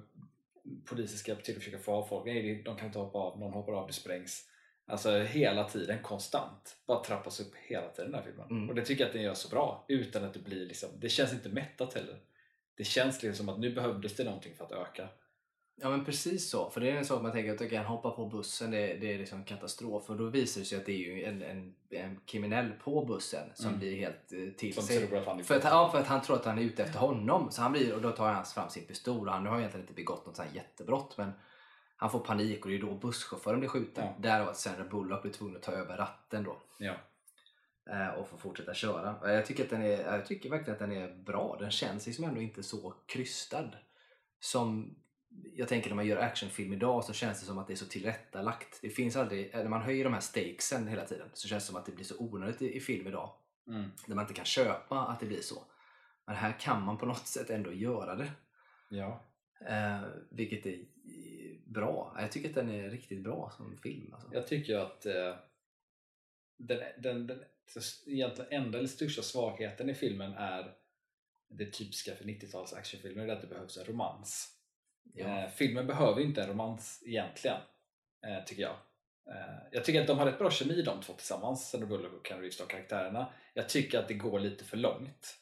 polisen 0.85 1.19
ska 1.19 1.35
till 1.35 1.57
att 1.57 1.63
försöka 1.63 1.79
få 1.79 1.93
av 1.93 2.07
folk. 2.07 2.27
Nej, 2.27 2.63
de 2.65 2.77
kan 2.77 2.87
inte 2.87 2.99
hoppa 2.99 3.19
av. 3.19 3.39
Någon 3.39 3.53
hoppar 3.53 3.73
av, 3.73 3.87
det 3.87 3.93
sprängs. 3.93 4.51
Alltså 4.87 5.19
hela 5.19 5.69
tiden, 5.69 6.03
konstant. 6.03 6.77
Bara 6.87 7.05
trappas 7.05 7.41
upp 7.41 7.55
hela 7.67 7.89
tiden 7.89 8.11
den 8.11 8.21
här 8.21 8.27
filmen. 8.27 8.51
Mm. 8.51 8.69
Och 8.69 8.75
det 8.75 8.85
tycker 8.85 9.03
jag 9.03 9.09
att 9.09 9.15
den 9.15 9.23
gör 9.23 9.35
så 9.35 9.49
bra. 9.49 9.85
Utan 9.89 10.25
att 10.25 10.35
det 10.35 10.41
blir 10.41 10.67
liksom, 10.67 10.89
det 11.01 11.09
känns 11.09 11.33
inte 11.33 11.49
mättat 11.49 11.95
heller. 11.95 12.19
Det 12.77 12.85
känns 12.85 13.23
liksom 13.23 13.47
som 13.47 13.55
att 13.55 13.61
nu 13.61 13.75
behövdes 13.75 14.17
det 14.17 14.25
någonting 14.25 14.55
för 14.57 14.65
att 14.65 14.73
öka. 14.73 15.09
Ja 15.77 15.91
men 15.91 16.05
precis 16.05 16.51
så, 16.51 16.71
för 16.71 16.81
det 16.81 16.91
är 16.91 16.97
en 16.97 17.05
sak 17.05 17.23
man 17.23 17.33
tänker 17.33 17.55
att 17.55 17.61
okej, 17.61 17.77
han 17.77 17.87
hoppar 17.87 18.11
på 18.11 18.27
bussen, 18.27 18.71
det, 18.71 18.95
det 18.95 19.15
är 19.15 19.19
liksom 19.19 19.45
katastrof. 19.45 20.11
Och 20.11 20.17
då 20.17 20.25
visar 20.27 20.61
det 20.61 20.65
sig 20.67 20.79
att 20.79 20.87
det 20.87 20.93
är 20.93 20.97
ju 21.15 21.25
en, 21.25 21.43
en, 21.43 21.75
en 21.91 22.21
kriminell 22.27 22.71
på 22.85 23.05
bussen 23.05 23.49
som 23.55 23.67
Mm. 23.67 23.79
blir 23.79 23.97
helt 23.97 24.33
eh, 24.33 24.55
till 24.57 24.75
Som 24.75 24.83
sig. 24.83 25.17
att 25.19 25.27
han 25.27 25.45
För 25.45 25.57
att, 25.57 25.65
ja, 25.65 25.91
för 25.91 25.99
att 26.01 26.07
han 26.07 26.23
tror 26.23 26.37
att 26.37 26.45
han 26.45 26.59
är 26.59 26.63
ute 26.63 26.83
efter 26.83 26.99
honom. 26.99 27.51
Så 27.51 27.63
han 27.63 27.73
blir, 27.73 27.95
och 27.95 28.03
då 28.03 28.11
tar 28.11 28.33
han 28.33 28.45
fram 28.45 28.71
sin 28.71 28.85
pistol. 28.87 29.29
och 29.29 29.35
Han 29.35 29.47
har 29.47 29.59
egentligen 29.59 29.83
inte 29.85 29.95
begått 29.95 30.27
något 30.27 30.37
sånt 30.37 30.49
här 30.49 30.57
jättebrott 30.57 31.19
men 31.19 31.33
han 31.97 32.11
får 32.11 32.19
panik 32.21 32.65
och 32.65 32.71
det 32.71 32.77
är 32.77 32.81
då 32.81 32.95
busschauffören 32.95 33.59
blir 33.61 33.69
skjuten. 33.69 34.05
Ja. 34.07 34.15
Därav 34.19 34.49
att 34.49 34.57
Sandra 34.57 34.85
Bullock 34.85 35.23
blir 35.23 35.33
tvungen 35.33 35.57
att 35.57 35.63
ta 35.63 35.73
över 35.73 35.97
ratten 35.97 36.45
då. 36.45 36.57
Ja. 36.79 36.95
eh, 37.91 38.09
Och 38.09 38.29
få 38.29 38.37
fortsätta 38.37 38.75
köra. 38.75 39.17
Och 39.17 39.31
Jag 39.31 39.47
tycker, 39.47 39.65
att 39.65 39.71
den 39.71 39.83
är, 39.83 40.13
jag 40.17 40.27
tycker 40.27 40.51
verkligen 40.51 40.73
att 40.73 40.79
den 40.79 40.93
är 40.93 41.15
bra. 41.15 41.57
Den 41.61 41.71
känns 41.71 42.07
liksom 42.07 42.25
ändå 42.25 42.41
inte 42.41 42.63
så 42.63 42.95
krystad. 43.07 43.71
Som 44.41 44.95
jag 45.55 45.69
tänker 45.69 45.89
när 45.89 45.97
man 45.97 46.07
gör 46.07 46.17
actionfilm 46.17 46.73
idag 46.73 47.05
så 47.05 47.13
känns 47.13 47.41
det 47.41 47.47
som 47.47 47.59
att 47.59 47.67
det 47.67 47.75
är 47.75 47.77
så 47.77 47.87
tillrättalagt. 47.87 48.79
Det 48.83 48.91
finns 48.91 49.17
aldrig, 49.17 49.55
när 49.55 49.69
man 49.69 49.83
höjer 49.83 50.05
de 50.05 50.13
här 50.13 50.21
stakesen 50.21 50.89
hela 50.89 51.07
tiden 51.07 51.29
så 51.33 51.49
känns 51.49 51.65
det 51.65 51.67
som 51.67 51.77
att 51.77 51.87
det 51.87 51.93
blir 51.93 52.05
så 52.05 52.19
onödigt 52.19 52.63
i, 52.63 52.77
i 52.77 52.81
film 52.81 53.07
idag. 53.07 53.31
Mm. 53.67 53.91
Där 54.07 54.15
man 54.15 54.25
inte 54.25 54.35
kan 54.35 54.45
köpa 54.45 54.99
att 54.99 55.21
det 55.21 55.27
blir 55.27 55.41
så. 55.41 55.63
Men 56.27 56.37
här 56.37 56.61
kan 56.61 56.83
man 56.83 56.99
på 56.99 57.07
något 57.07 57.27
sätt 57.27 57.51
ändå 57.51 57.73
göra 57.73 58.15
det. 58.15 58.31
Ja. 58.89 59.25
Eh, 59.69 60.01
vilket 60.31 60.67
är 60.67 60.85
bra. 61.67 62.17
Jag 62.21 62.33
tycker 62.33 62.49
att 62.49 62.55
den 62.55 62.71
är 62.71 62.91
riktigt 62.91 63.23
bra 63.23 63.53
som 63.57 63.77
film. 63.77 64.15
Alltså. 64.15 64.29
Jag 64.33 64.47
tycker 64.47 64.79
att 64.79 65.07
eh, 65.07 65.37
den, 66.57 66.81
den, 67.03 67.27
den 67.27 67.43
egentligen 68.07 68.53
enda 68.53 68.79
eller 68.79 68.89
största 68.89 69.23
svagheten 69.23 69.91
i 69.91 69.95
filmen 69.95 70.33
är 70.33 70.75
det 71.49 71.67
typiska 71.67 72.17
för 72.17 72.25
90-tals 72.25 72.73
actionfilmer, 72.73 73.29
är 73.29 73.33
att 73.33 73.41
det 73.41 73.47
behövs 73.47 73.77
en 73.77 73.85
romans. 73.85 74.54
Ja. 75.13 75.27
Eh, 75.27 75.51
filmen 75.51 75.87
behöver 75.87 76.21
inte 76.21 76.43
en 76.43 76.49
romans 76.49 77.03
egentligen, 77.07 77.61
eh, 78.27 78.45
tycker 78.45 78.63
jag. 78.63 78.77
Eh, 79.31 79.57
jag 79.73 79.85
tycker 79.85 80.01
att 80.01 80.07
de 80.07 80.19
har 80.19 80.27
rätt 80.27 80.39
bra 80.39 80.51
kemi 80.51 80.83
de 80.83 81.01
två 81.01 81.13
tillsammans, 81.13 81.71
Sandra 81.71 81.89
Bullock 81.89 82.13
och 82.13 82.27
Ken 82.27 82.39
Reeves, 82.39 82.59
de 82.59 82.67
karaktärerna. 82.67 83.33
Jag 83.55 83.69
tycker 83.69 83.99
att 83.99 84.09
det 84.09 84.15
går 84.15 84.41
lite 84.41 84.65
för 84.65 84.77
långt. 84.77 85.39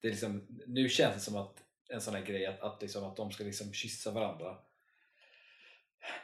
Det 0.00 0.08
är 0.08 0.10
liksom, 0.10 0.46
nu 0.66 0.88
känns 0.88 1.14
det 1.14 1.20
som 1.20 1.36
att 1.36 1.62
en 1.88 2.00
sån 2.00 2.14
här 2.14 2.22
grej 2.22 2.46
att, 2.46 2.60
att, 2.60 2.82
liksom, 2.82 3.04
att 3.04 3.16
de 3.16 3.32
ska 3.32 3.44
liksom 3.44 3.72
kyssa 3.72 4.10
varandra. 4.10 4.58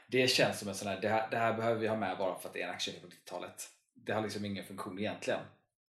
Det 0.09 0.31
känns 0.31 0.59
som 0.59 0.68
en 0.68 0.74
sån 0.74 0.88
här, 0.88 1.01
det 1.01 1.09
här, 1.09 1.31
det 1.31 1.37
här 1.37 1.55
behöver 1.55 1.81
vi 1.81 1.88
ha 1.88 1.96
med 1.96 2.18
bara 2.18 2.38
för 2.38 2.48
att 2.48 2.55
det 2.55 2.62
är 2.62 2.68
en 2.68 2.74
actionfilm 2.74 3.11
på 3.11 3.14
90-talet. 3.14 3.68
Det 3.94 4.12
har 4.12 4.22
liksom 4.22 4.44
ingen 4.44 4.64
funktion 4.64 4.98
egentligen. 4.98 5.40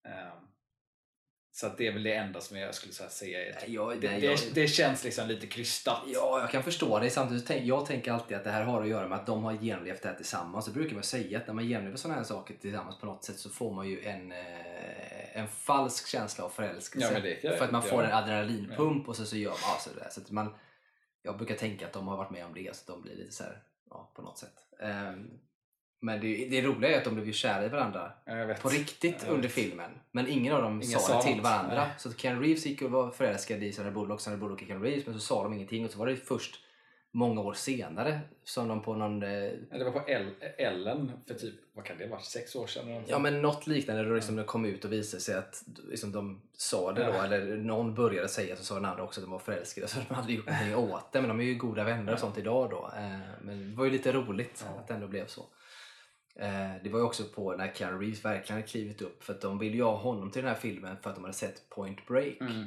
Ehm, 0.03 0.47
så 1.59 1.67
att 1.67 1.77
det 1.77 1.87
är 1.87 1.93
väl 1.93 2.03
det 2.03 2.13
enda 2.13 2.41
som 2.41 2.57
jag 2.57 2.75
skulle 2.75 2.93
säga 2.93 3.39
Nej, 3.39 3.73
jag- 3.73 4.01
det, 4.01 4.11
nej, 4.11 4.19
det, 4.21 4.25
jag- 4.27 4.39
det 4.53 4.67
känns 4.67 5.03
liksom 5.03 5.27
lite 5.27 5.47
krystat. 5.47 6.01
Ja, 6.07 6.39
jag 6.39 6.51
kan 6.51 6.63
förstå 6.63 6.99
det. 6.99 7.09
Samtidigt 7.09 7.47
tänk, 7.47 7.65
jag 7.65 7.85
tänker 7.85 8.11
alltid 8.11 8.37
att 8.37 8.43
det 8.43 8.51
här 8.51 8.63
har 8.63 8.81
att 8.81 8.87
göra 8.87 9.07
med 9.07 9.17
att 9.19 9.25
de 9.25 9.43
har 9.43 9.53
genomlevt 9.53 10.01
det 10.01 10.09
här 10.09 10.15
tillsammans. 10.15 10.65
Så 10.65 10.71
brukar 10.71 10.93
man 10.93 11.03
säga 11.03 11.37
att 11.39 11.47
när 11.47 11.53
man 11.53 11.67
genomlever 11.67 11.97
sådana 11.97 12.17
här 12.17 12.23
saker 12.25 12.55
tillsammans 12.61 12.99
på 12.99 13.05
något 13.05 13.23
sätt 13.23 13.37
så 13.39 13.49
får 13.49 13.73
man 13.73 13.89
ju 13.89 14.01
en, 14.05 14.31
eh, 14.31 15.37
en 15.37 15.47
falsk 15.47 16.07
känsla 16.07 16.43
av 16.45 16.49
förälskelse. 16.49 17.07
Ja, 17.13 17.19
det 17.19 17.43
jag- 17.43 17.57
för 17.57 17.65
att 17.65 17.71
man 17.71 17.81
får 17.83 18.03
en 18.03 18.11
adrenalinpump 18.13 19.07
och 19.07 19.15
så, 19.15 19.25
så 19.25 19.37
gör 19.37 19.51
man 19.51 19.71
alltså 19.73 19.89
det. 19.89 20.11
Så 20.11 20.21
att 20.21 20.31
man, 20.31 20.53
jag 21.21 21.37
brukar 21.37 21.55
tänka 21.55 21.85
att 21.85 21.93
de 21.93 22.07
har 22.07 22.17
varit 22.17 22.31
med 22.31 22.45
om 22.45 22.53
det 22.53 22.75
så 22.75 22.81
att 22.81 22.87
de 22.87 23.01
blir 23.01 23.15
lite 23.15 23.31
så 23.31 23.43
här, 23.43 23.61
ja, 23.89 24.11
på 24.15 24.21
något 24.21 24.37
sätt. 24.37 24.55
Ehm, 24.81 25.29
men 25.99 26.21
det, 26.21 26.47
det 26.49 26.61
roliga 26.61 26.91
är 26.93 26.97
att 26.97 27.03
de 27.03 27.13
blev 27.13 27.27
ju 27.27 27.33
kära 27.33 27.65
i 27.65 27.69
varandra 27.69 28.11
på 28.61 28.69
riktigt 28.69 29.25
under 29.29 29.49
filmen. 29.49 29.91
Men 30.11 30.27
ingen 30.27 30.53
av 30.53 30.61
dem 30.61 30.81
Ingen 30.81 30.99
sa 30.99 31.17
det 31.17 31.23
till 31.33 31.41
varandra. 31.41 31.75
Nej. 31.75 31.89
Så 31.97 32.13
Ken 32.13 32.41
Reeves 32.41 32.65
gick 32.65 32.81
och 32.81 32.91
var 32.91 33.11
förälskad 33.11 33.63
i 33.63 33.71
Sandra 33.71 33.91
Bullock, 33.91 34.21
Sandra 34.21 34.39
Bullock 34.39 34.61
i 34.61 34.65
Ken 34.65 34.81
Reeves. 34.81 35.05
Men 35.05 35.13
så 35.15 35.19
sa 35.19 35.43
de 35.43 35.53
ingenting 35.53 35.85
och 35.85 35.91
så 35.91 35.99
var 35.99 36.07
det 36.07 36.15
först 36.15 36.59
många 37.11 37.41
år 37.41 37.53
senare 37.53 38.19
som 38.43 38.67
de 38.67 38.81
på 38.81 38.95
någon... 38.95 39.23
Eh, 39.23 39.29
Det 39.71 39.83
var 39.83 39.91
på 39.91 40.03
Ellen 40.57 41.11
för 41.27 41.33
typ, 41.33 41.53
vad 41.73 41.85
kan 41.85 41.97
det 41.97 42.07
varit, 42.07 42.25
sex 42.25 42.55
år 42.55 42.67
sedan? 42.67 42.87
eller 42.87 43.03
ja 43.07 43.19
men 43.19 43.41
något 43.41 43.67
liknande 43.67 44.03
då 44.03 44.15
liksom 44.15 44.35
det 44.35 44.43
kom 44.43 44.65
ut 44.65 44.85
och 44.85 44.91
visade 44.93 45.21
sig 45.21 45.35
att 45.35 45.63
liksom, 45.89 46.11
de 46.11 46.41
sa 46.53 46.91
det 46.91 47.03
då. 47.05 47.11
Ja. 47.13 47.25
Eller 47.25 47.57
någon 47.57 47.95
började 47.95 48.27
säga 48.27 48.55
så 48.55 48.63
sa 48.63 48.75
den 48.75 48.85
andra 48.85 49.03
också 49.03 49.19
att 49.19 49.25
de 49.25 49.31
var 49.31 49.39
förälskade. 49.39 49.87
Så 49.87 49.99
de 50.09 50.13
hade 50.15 50.33
gjort 50.33 50.45
någonting 50.45 50.75
åt 50.75 51.11
det. 51.11 51.21
Men 51.21 51.27
de 51.29 51.39
är 51.39 51.43
ju 51.43 51.55
goda 51.55 51.83
vänner 51.83 52.13
och 52.13 52.19
sånt 52.19 52.37
idag 52.37 52.69
då. 52.69 52.91
Eh, 52.97 53.19
men 53.41 53.69
det 53.71 53.75
var 53.77 53.85
ju 53.85 53.91
lite 53.91 54.11
roligt 54.11 54.65
Ja. 54.73 54.79
att 54.79 54.87
det 54.87 54.93
ändå 54.93 55.07
blev 55.07 55.27
så. 55.27 55.45
Eh, 56.35 56.71
det 56.83 56.89
var 56.89 56.99
ju 56.99 57.05
också 57.05 57.23
på 57.23 57.55
när 57.55 57.71
Keanu 57.73 57.97
Reeves 57.99 58.25
verkligen 58.25 58.57
hade 58.61 58.67
klivit 58.71 59.01
upp. 59.01 59.23
För 59.23 59.33
att 59.33 59.41
de 59.41 59.59
ville 59.59 59.75
ju 59.75 59.83
ha 59.83 59.95
honom 59.95 60.31
till 60.31 60.41
den 60.43 60.53
här 60.53 60.59
filmen 60.59 60.97
för 61.03 61.09
att 61.09 61.15
de 61.15 61.23
hade 61.23 61.33
sett 61.33 61.69
Point 61.69 62.05
Break. 62.07 62.37
Mm. 62.41 62.65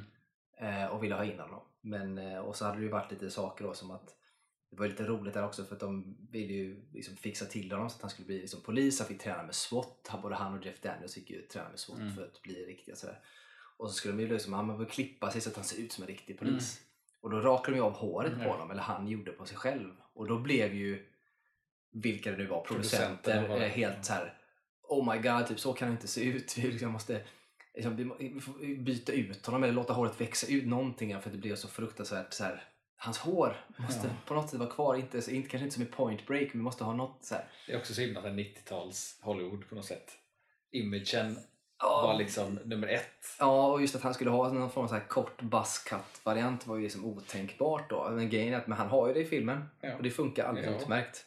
eh, 0.59 0.87
och 0.87 1.03
ville 1.05 1.14
ha 1.14 1.25
in 1.25 1.38
honom. 1.40 1.61
Men, 1.81 2.18
eh, 2.18 2.38
och 2.38 2.57
så 2.57 2.64
hade 2.64 2.77
det 2.79 2.83
ju 2.83 2.88
varit 2.88 3.11
lite 3.11 3.31
saker 3.31 3.64
då 3.64 3.75
som 3.75 3.90
att 3.90 4.14
det 4.70 4.79
var 4.79 4.87
lite 4.88 5.05
roligt 5.05 5.35
där 5.35 5.44
också 5.44 5.64
för 5.64 5.75
att 5.75 5.81
de 5.81 6.16
ville 6.31 6.53
ju 6.53 6.83
liksom 6.92 7.16
fixa 7.16 7.44
till 7.44 7.72
honom 7.72 7.90
så 7.90 7.96
att 7.96 8.03
han 8.03 8.11
skulle 8.11 8.27
bli 8.27 8.40
liksom 8.40 8.61
polis. 8.61 8.98
Han 8.98 9.09
fick 9.09 9.20
träna 9.22 9.42
med 9.42 9.55
SWAT. 9.55 10.11
Både 10.22 10.35
han 10.35 10.59
och 10.59 10.66
Jeff 10.66 10.81
Daniels 10.81 11.14
fick 11.14 11.31
ju 11.31 11.42
träna 11.42 11.68
med 11.68 11.79
SWAT 11.79 11.98
Mm. 11.98 12.14
för 12.14 12.22
att 12.25 12.42
bli 12.42 12.64
riktiga 12.64 12.96
sådär. 12.96 13.18
Och 13.77 13.88
så 13.88 13.94
skulle 13.94 14.14
de 14.16 14.22
ju 14.22 14.29
liksom, 14.29 14.53
han 14.53 14.66
behöver 14.66 14.85
klippa 14.85 15.31
sig 15.31 15.40
så 15.40 15.51
att 15.51 15.57
han 15.57 15.64
ser 15.64 15.83
ut 15.83 15.92
som 15.92 16.03
en 16.05 16.09
riktig 16.09 16.38
polis. 16.38 16.81
Och 17.20 17.31
då 17.31 17.40
rakade 17.40 17.77
de 17.77 17.79
ju 17.81 17.85
av 17.85 17.92
håret 17.92 18.33
Mm. 18.33 18.44
på 18.44 18.51
honom, 18.53 18.70
eller 18.70 18.83
han 18.83 19.09
gjorde 19.09 19.33
på 19.33 19.44
sig 19.46 19.57
själv. 19.57 19.90
Och 20.14 20.27
då 20.29 20.38
blev 20.38 20.75
ju, 20.75 21.07
vilka 21.92 22.31
det 22.31 22.37
nu 22.37 22.46
var, 22.46 22.61
Producenterna 22.64 23.16
producenter, 23.22 23.48
var 23.48 23.57
eh, 23.64 23.68
helt 23.70 24.05
så 24.05 24.12
här. 24.12 24.35
Oh 24.83 25.12
my 25.14 25.18
god, 25.22 25.46
typ 25.46 25.61
så 25.61 25.72
kan 25.72 25.88
det 25.88 25.92
inte 25.92 26.09
se 26.09 26.24
ut. 26.24 26.55
Vi 26.59 26.62
liksom 26.72 26.90
måste 26.92 27.20
liksom, 27.74 27.96
vi 28.18 28.40
får 28.40 28.76
byta 28.85 29.12
ut 29.12 29.46
honom 29.46 29.62
eller 29.62 29.72
låta 29.72 29.92
håret 29.92 30.20
växa 30.20 30.46
ut 30.46 30.66
någonting 30.66 31.11
för 31.20 31.28
att 31.28 31.33
det 31.33 31.38
blev 31.38 31.57
så 31.57 31.68
fruktansvärt 31.68 32.33
så 32.33 32.44
här. 32.44 32.64
Hans 32.96 33.18
hår 33.18 33.57
måste 33.76 34.07
Ja. 34.07 34.12
på 34.26 34.35
något 34.35 34.50
sätt 34.50 34.59
vara 34.59 34.70
kvar, 34.70 34.94
inte, 34.94 35.16
inte, 35.18 35.48
kanske 35.48 35.59
inte 35.64 35.74
som 35.74 35.83
i 35.83 35.87
point 35.87 36.26
break, 36.26 36.42
men 36.42 36.50
vi 36.52 36.62
måste 36.62 36.85
ha 36.85 36.92
något 36.94 37.18
så 37.24 37.35
här. 37.35 37.44
Det 37.66 37.72
är 37.72 37.78
också 37.78 37.94
så 37.94 38.00
himla 38.00 38.22
så 38.22 38.28
här 38.28 38.35
90-tals 38.35 39.18
Hollywood 39.22 39.68
på 39.68 39.74
något 39.74 39.85
sätt. 39.85 40.11
Imagen 40.72 41.37
Ja. 41.78 42.02
var 42.07 42.18
liksom 42.18 42.59
nummer 42.64 42.88
ett. 42.88 43.37
Ja, 43.38 43.72
och 43.72 43.81
just 43.81 43.94
att 43.94 44.02
han 44.02 44.14
skulle 44.14 44.31
ha 44.31 44.52
någon 44.52 44.70
form 44.70 44.85
av 44.85 44.88
så 44.88 44.94
här 44.94 45.09
kort 45.09 45.42
buzzcut-variant 45.42 46.66
var 46.66 46.76
ju 46.76 46.83
liksom 46.83 47.05
otänkbart 47.05 47.90
då. 47.90 48.11
Men 48.11 48.31
grejen 48.31 48.55
är 48.55 48.59
att 48.59 48.66
men 48.66 48.78
han 48.78 48.88
har 48.88 49.09
ju 49.09 49.14
det 49.14 49.20
i 49.20 49.24
filmen 49.24 49.64
Ja. 49.81 49.94
och 49.96 50.02
det 50.02 50.11
funkar 50.11 50.44
alldeles 50.44 50.70
Ja. 50.70 50.76
utmärkt. 50.83 51.24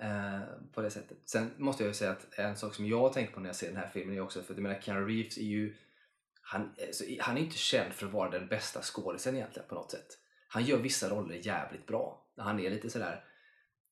Eh, 0.00 0.40
på 0.72 0.82
det 0.82 0.90
sättet. 0.90 1.18
Sen 1.24 1.50
måste 1.56 1.82
jag 1.82 1.88
ju 1.88 1.94
säga 1.94 2.10
att 2.10 2.38
en 2.38 2.56
sak 2.56 2.74
som 2.74 2.86
jag 2.86 3.12
tänker 3.12 3.32
på 3.34 3.40
när 3.40 3.48
jag 3.48 3.56
ser 3.56 3.66
den 3.68 3.76
här 3.76 3.90
filmen 3.92 4.16
är 4.16 4.20
också 4.20 4.42
för 4.42 4.52
att 4.52 4.58
jag 4.58 4.62
menar 4.62 4.80
Keanu 4.80 5.06
Reeves 5.06 5.38
är 5.38 5.42
ju 5.42 5.76
han, 6.42 6.74
alltså, 6.86 7.04
han 7.20 7.36
är 7.36 7.40
inte 7.40 7.56
känd 7.56 7.92
för 7.92 8.06
att 8.06 8.12
vara 8.12 8.30
den 8.30 8.48
bästa 8.48 8.80
skådisen 8.82 9.36
egentligen 9.36 9.68
på 9.68 9.74
något 9.74 9.90
sätt. 9.90 10.18
Han 10.48 10.64
gör 10.64 10.78
vissa 10.78 11.08
roller 11.10 11.34
jävligt 11.34 11.86
bra. 11.86 12.26
Han 12.36 12.60
är 12.60 12.70
lite 12.70 12.90
sådär, 12.90 13.24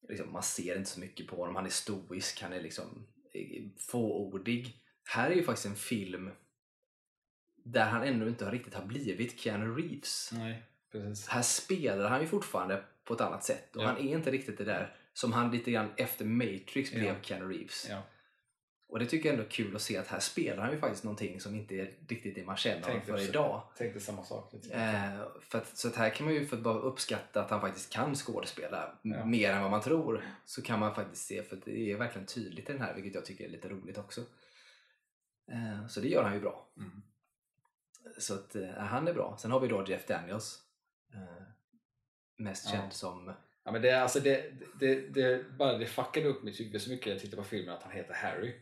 liksom, 0.08 0.32
man 0.32 0.42
ser 0.42 0.76
inte 0.78 0.90
så 0.90 1.00
mycket 1.00 1.26
på 1.26 1.36
honom. 1.36 1.56
Han 1.56 1.66
är 1.66 1.70
stoisk, 1.70 2.42
han 2.42 2.52
är 2.52 2.60
liksom 2.60 3.06
eh, 3.34 3.64
fåordig. 3.78 4.82
Här 5.04 5.30
är 5.30 5.34
ju 5.34 5.42
faktiskt 5.42 5.66
en 5.66 5.74
film 5.76 6.30
där 7.64 7.84
han 7.84 8.02
ännu 8.02 8.28
inte 8.28 8.50
riktigt 8.50 8.74
har 8.74 8.84
blivit 8.84 9.40
Keanu 9.40 9.74
Reeves. 9.74 10.30
Nej, 10.32 10.62
precis. 10.92 11.28
Här 11.28 11.42
spelar 11.42 12.08
han 12.10 12.20
ju 12.20 12.26
fortfarande 12.26 12.84
på 13.04 13.14
ett 13.14 13.20
annat 13.20 13.44
sätt 13.44 13.76
och 13.76 13.82
Ja. 13.82 13.86
han 13.86 13.96
är 13.98 14.16
inte 14.16 14.30
riktigt 14.30 14.58
det 14.58 14.64
där 14.64 14.96
som 15.20 15.32
han 15.32 15.50
lite 15.50 15.70
grann 15.70 15.90
efter 15.96 16.24
Matrix 16.24 16.90
blev 16.90 17.04
Ja. 17.04 17.14
Keanu 17.22 17.48
Reeves. 17.52 17.86
Ja. 17.90 18.02
Och 18.88 18.98
det 18.98 19.06
tycker 19.06 19.28
jag 19.28 19.32
ändå 19.34 19.46
är 19.46 19.50
kul 19.50 19.76
att 19.76 19.82
se 19.82 19.96
att 19.96 20.06
här 20.06 20.20
spelar 20.20 20.62
han 20.62 20.72
ju 20.72 20.80
faktiskt 20.80 21.04
någonting 21.04 21.40
som 21.40 21.54
inte 21.54 21.74
är 21.74 21.98
riktigt 22.08 22.34
det 22.34 22.44
man 22.44 22.56
känner 22.56 23.00
för 23.00 23.20
idag. 23.28 23.62
Tänkte 23.76 24.00
samma 24.00 24.24
sak. 24.24 24.54
Eh, 24.54 25.20
för 25.40 25.58
att, 25.58 25.76
så 25.78 25.88
att 25.88 25.96
här 25.96 26.10
kan 26.10 26.26
man 26.26 26.34
ju 26.34 26.46
för 26.46 26.56
att 26.56 26.62
bara 26.62 26.78
uppskatta 26.78 27.44
att 27.44 27.50
han 27.50 27.60
faktiskt 27.60 27.92
kan 27.92 28.14
skådespela 28.14 28.98
Ja. 29.02 29.24
mer 29.24 29.52
än 29.52 29.62
vad 29.62 29.70
man 29.70 29.80
tror. 29.82 30.24
Så 30.44 30.62
kan 30.62 30.80
man 30.80 30.94
faktiskt 30.94 31.26
se, 31.26 31.42
för 31.42 31.60
det 31.64 31.92
är 31.92 31.96
verkligen 31.96 32.26
tydligt 32.26 32.70
i 32.70 32.72
den 32.72 32.82
här, 32.82 32.94
vilket 32.94 33.14
jag 33.14 33.24
tycker 33.24 33.44
är 33.44 33.48
lite 33.48 33.68
roligt 33.68 33.98
också. 33.98 34.20
Eh, 35.52 35.86
så 35.86 36.00
det 36.00 36.08
gör 36.08 36.22
han 36.22 36.34
ju 36.34 36.40
bra. 36.40 36.68
Mm. 36.76 37.02
Så 38.18 38.34
att 38.34 38.56
eh, 38.56 38.70
han 38.70 39.08
är 39.08 39.14
bra. 39.14 39.36
Sen 39.38 39.50
har 39.50 39.60
vi 39.60 39.68
då 39.68 39.84
Jeff 39.88 40.06
Daniels. 40.06 40.62
Eh, 41.14 41.42
mest 42.36 42.64
Ja. 42.66 42.72
känd 42.72 42.92
som... 42.92 43.32
Ja, 43.68 43.72
men 43.72 43.82
det, 43.82 43.90
är 43.90 44.00
alltså 44.00 44.20
det, 44.20 44.44
det, 44.80 44.94
det, 45.14 45.44
bara 45.58 45.78
det 45.78 45.86
fuckade 45.86 46.28
upp 46.28 46.42
mitt 46.42 46.60
huvud 46.60 46.82
så 46.82 46.90
mycket 46.90 47.06
när 47.06 47.12
jag 47.12 47.20
tittade 47.20 47.42
på 47.42 47.48
filmen 47.48 47.74
att 47.74 47.82
han 47.82 47.92
heter 47.92 48.14
Harry 48.14 48.54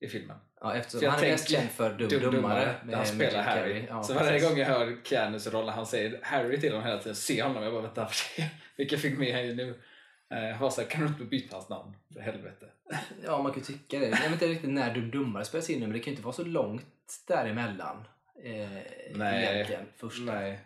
i 0.00 0.08
filmen. 0.08 0.36
Ja, 0.60 0.74
eftersom 0.74 1.08
han 1.10 1.24
är 1.24 1.30
mest 1.30 1.50
känd 1.50 1.70
för 1.70 1.90
Dum, 1.90 2.08
Dum 2.08 2.20
Dummare. 2.20 2.30
Dummare, 2.36 2.66
med- 2.66 2.88
där 2.88 2.96
han 2.96 3.16
med 3.16 3.28
spelar 3.28 3.42
Harry. 3.42 3.72
Carrey. 3.72 3.84
Ja, 3.88 4.02
så 4.02 4.14
varje 4.14 4.40
gång 4.40 4.58
jag 4.58 4.66
hör 4.66 4.96
Keanus 5.04 5.46
roll 5.46 5.66
när 5.66 5.72
han 5.72 5.86
säger 5.86 6.20
Harry 6.22 6.60
till 6.60 6.72
honom 6.72 6.86
hela 6.86 6.98
tiden, 7.00 7.14
ser 7.16 7.42
honom, 7.42 7.62
jag 7.62 7.72
bara 7.72 7.82
vänta, 7.82 8.08
vilken 8.76 8.98
film 8.98 9.22
är 9.22 9.34
han 9.34 9.44
i 9.44 9.54
nu? 9.54 9.80
Jag 10.28 10.58
var 10.58 10.70
såhär, 10.70 10.88
kan 10.88 11.00
du 11.00 11.06
inte 11.06 11.24
byta 11.24 11.56
hans 11.56 11.68
namn? 11.68 11.96
För 12.12 12.20
helvete. 12.20 12.66
Ja, 13.24 13.42
man 13.42 13.52
kan 13.52 13.60
ju 13.60 13.66
tycka 13.66 13.98
det. 13.98 14.06
Jag 14.08 14.16
vet 14.16 14.32
inte 14.32 14.46
riktigt 14.46 14.70
när 14.70 14.94
Dum 14.94 15.10
Dummare 15.10 15.44
spelas 15.44 15.70
in 15.70 15.80
men 15.80 15.92
det 15.92 15.98
kan 15.98 16.04
ju 16.04 16.10
inte 16.10 16.22
vara 16.24 16.34
så 16.34 16.44
långt 16.44 16.84
däremellan. 17.26 18.04
Eh, 18.44 18.68
Nej. 19.14 19.44
Egentligen, 19.54 19.86
första. 19.96 20.24
Nej. 20.34 20.60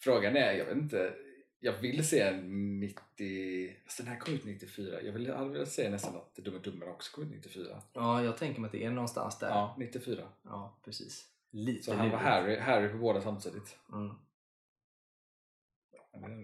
Frågan 0.00 0.36
är, 0.36 0.52
jag 0.52 0.64
vet 0.64 0.76
inte, 0.76 1.12
jag 1.60 1.72
vill 1.72 2.08
se 2.08 2.20
en 2.20 2.80
90... 2.80 3.76
Alltså 3.84 4.02
den 4.02 4.12
här 4.12 4.20
kom 4.20 4.34
ut 4.34 4.44
94. 4.44 5.02
Jag 5.02 5.12
vill, 5.12 5.32
hade 5.32 5.50
velat 5.50 5.68
se 5.68 5.90
nästan 5.90 6.16
att 6.16 6.34
Dum 6.34 6.54
och 6.54 6.62
Dummare 6.62 6.90
också 6.90 7.14
kom 7.14 7.24
ut 7.24 7.30
94. 7.30 7.82
Ja, 7.92 8.22
jag 8.24 8.36
tänker 8.36 8.60
mig 8.60 8.68
att 8.68 8.72
det 8.72 8.84
är 8.84 8.90
någonstans 8.90 9.38
där. 9.38 9.48
Ja, 9.48 9.74
94. 9.78 10.28
Ja, 10.42 10.78
precis. 10.84 11.26
Lite 11.50 11.84
Så 11.84 11.94
han 11.94 12.10
var. 12.10 12.18
Harry, 12.18 12.58
Harry 12.58 12.88
på 12.88 12.98
båda 12.98 13.20
samtidigt. 13.20 13.78
Mm. 13.92 14.10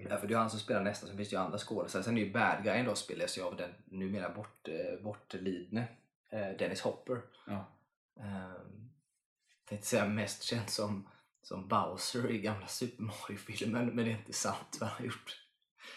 Ja, 0.08 0.16
för 0.18 0.26
det 0.26 0.34
är 0.34 0.38
han 0.38 0.50
som 0.50 0.60
spelar 0.60 0.82
nästa, 0.82 1.06
sen 1.06 1.16
finns 1.16 1.28
det 1.28 1.36
ju 1.36 1.42
andra 1.42 1.58
skådespelare. 1.58 2.04
Sen 2.04 2.18
är 2.18 2.22
ju 2.22 2.32
Bad 2.32 2.64
Guy 2.64 2.82
då 2.82 2.94
spelas 2.94 3.38
ju 3.38 3.42
av 3.42 3.56
den 3.56 3.70
numera 3.84 4.30
bort, 4.30 4.68
eh, 4.68 5.02
bortlidne 5.02 5.88
eh, 6.30 6.48
Dennis 6.58 6.80
Hopper. 6.80 7.20
Ja. 7.46 7.64
Um, 8.14 8.90
tänkte 9.64 9.86
säga 9.86 10.06
mest 10.06 10.42
känd 10.42 10.70
som, 10.70 11.08
som 11.44 11.68
Bowser 11.68 12.30
i 12.30 12.38
gamla 12.38 12.66
Super 12.66 13.02
Mario-filmen, 13.02 13.86
men 13.86 13.96
det 14.04 14.10
är 14.10 14.18
inte 14.18 14.32
sant 14.32 14.78
vad 14.80 14.88
han 14.88 14.98
har 14.98 15.04
gjort. 15.04 15.40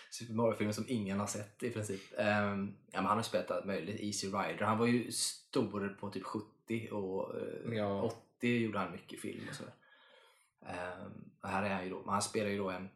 Super 0.10 0.34
Mario-filmen 0.34 0.74
som 0.74 0.86
ingen 0.88 1.20
har 1.20 1.28
sett 1.28 1.64
i 1.64 1.70
princip. 1.70 2.02
Ehm, 2.18 2.76
ja, 2.92 3.02
men 3.02 3.06
han 3.06 3.18
har 3.18 3.24
spelat 3.24 3.52
allt 3.52 3.66
möjligt. 3.66 4.00
Easy 4.02 4.28
Rider. 4.28 4.66
Han 4.66 4.78
var 4.78 4.86
ju 4.86 5.12
stor 5.12 5.98
på 6.00 6.10
typ 6.10 6.24
70 6.24 6.90
och 6.92 7.36
eh, 7.36 7.74
Ja. 7.74 8.02
80 8.38 8.58
gjorde 8.58 8.80
han 8.80 8.92
mycket 8.92 9.22
film 9.22 9.48
och 9.50 9.56
sådär. 9.56 9.74
Ehm, 10.66 11.32
och 11.42 11.50
här 11.50 11.64
är 11.64 11.70
han 11.70 11.84
ju 11.84 11.90
då, 11.90 12.00
men 12.00 12.14
han 12.14 12.22
spelar 12.22 12.50
ju 12.50 12.58
då 12.58 12.70
en 12.70 12.90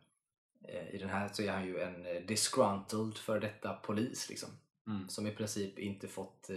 eh, 0.67 0.95
i 0.95 0.97
den 0.97 1.09
här 1.09 1.29
så 1.33 1.43
är 1.43 1.51
han 1.51 1.65
ju 1.65 1.79
en 1.79 2.05
eh, 2.05 2.21
disgruntled 2.21 3.17
för 3.17 3.39
detta 3.39 3.73
polis 3.73 4.29
liksom. 4.29 4.49
Mm. 4.87 5.09
Som 5.09 5.27
i 5.27 5.31
princip 5.31 5.79
inte 5.79 6.07
fått 6.07 6.49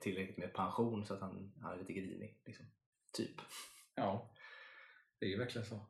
tillräckligt 0.00 0.36
med 0.36 0.52
pension 0.52 1.06
så 1.06 1.14
att 1.14 1.20
han, 1.20 1.52
han 1.62 1.72
är 1.72 1.78
lite 1.78 1.92
grinig. 1.92 2.40
Liksom. 2.44 2.66
Typ. 3.12 3.40
ja, 3.94 4.30
det 5.20 5.26
är 5.26 5.30
ju 5.30 5.38
verkligen 5.38 5.66
så. 5.66 5.80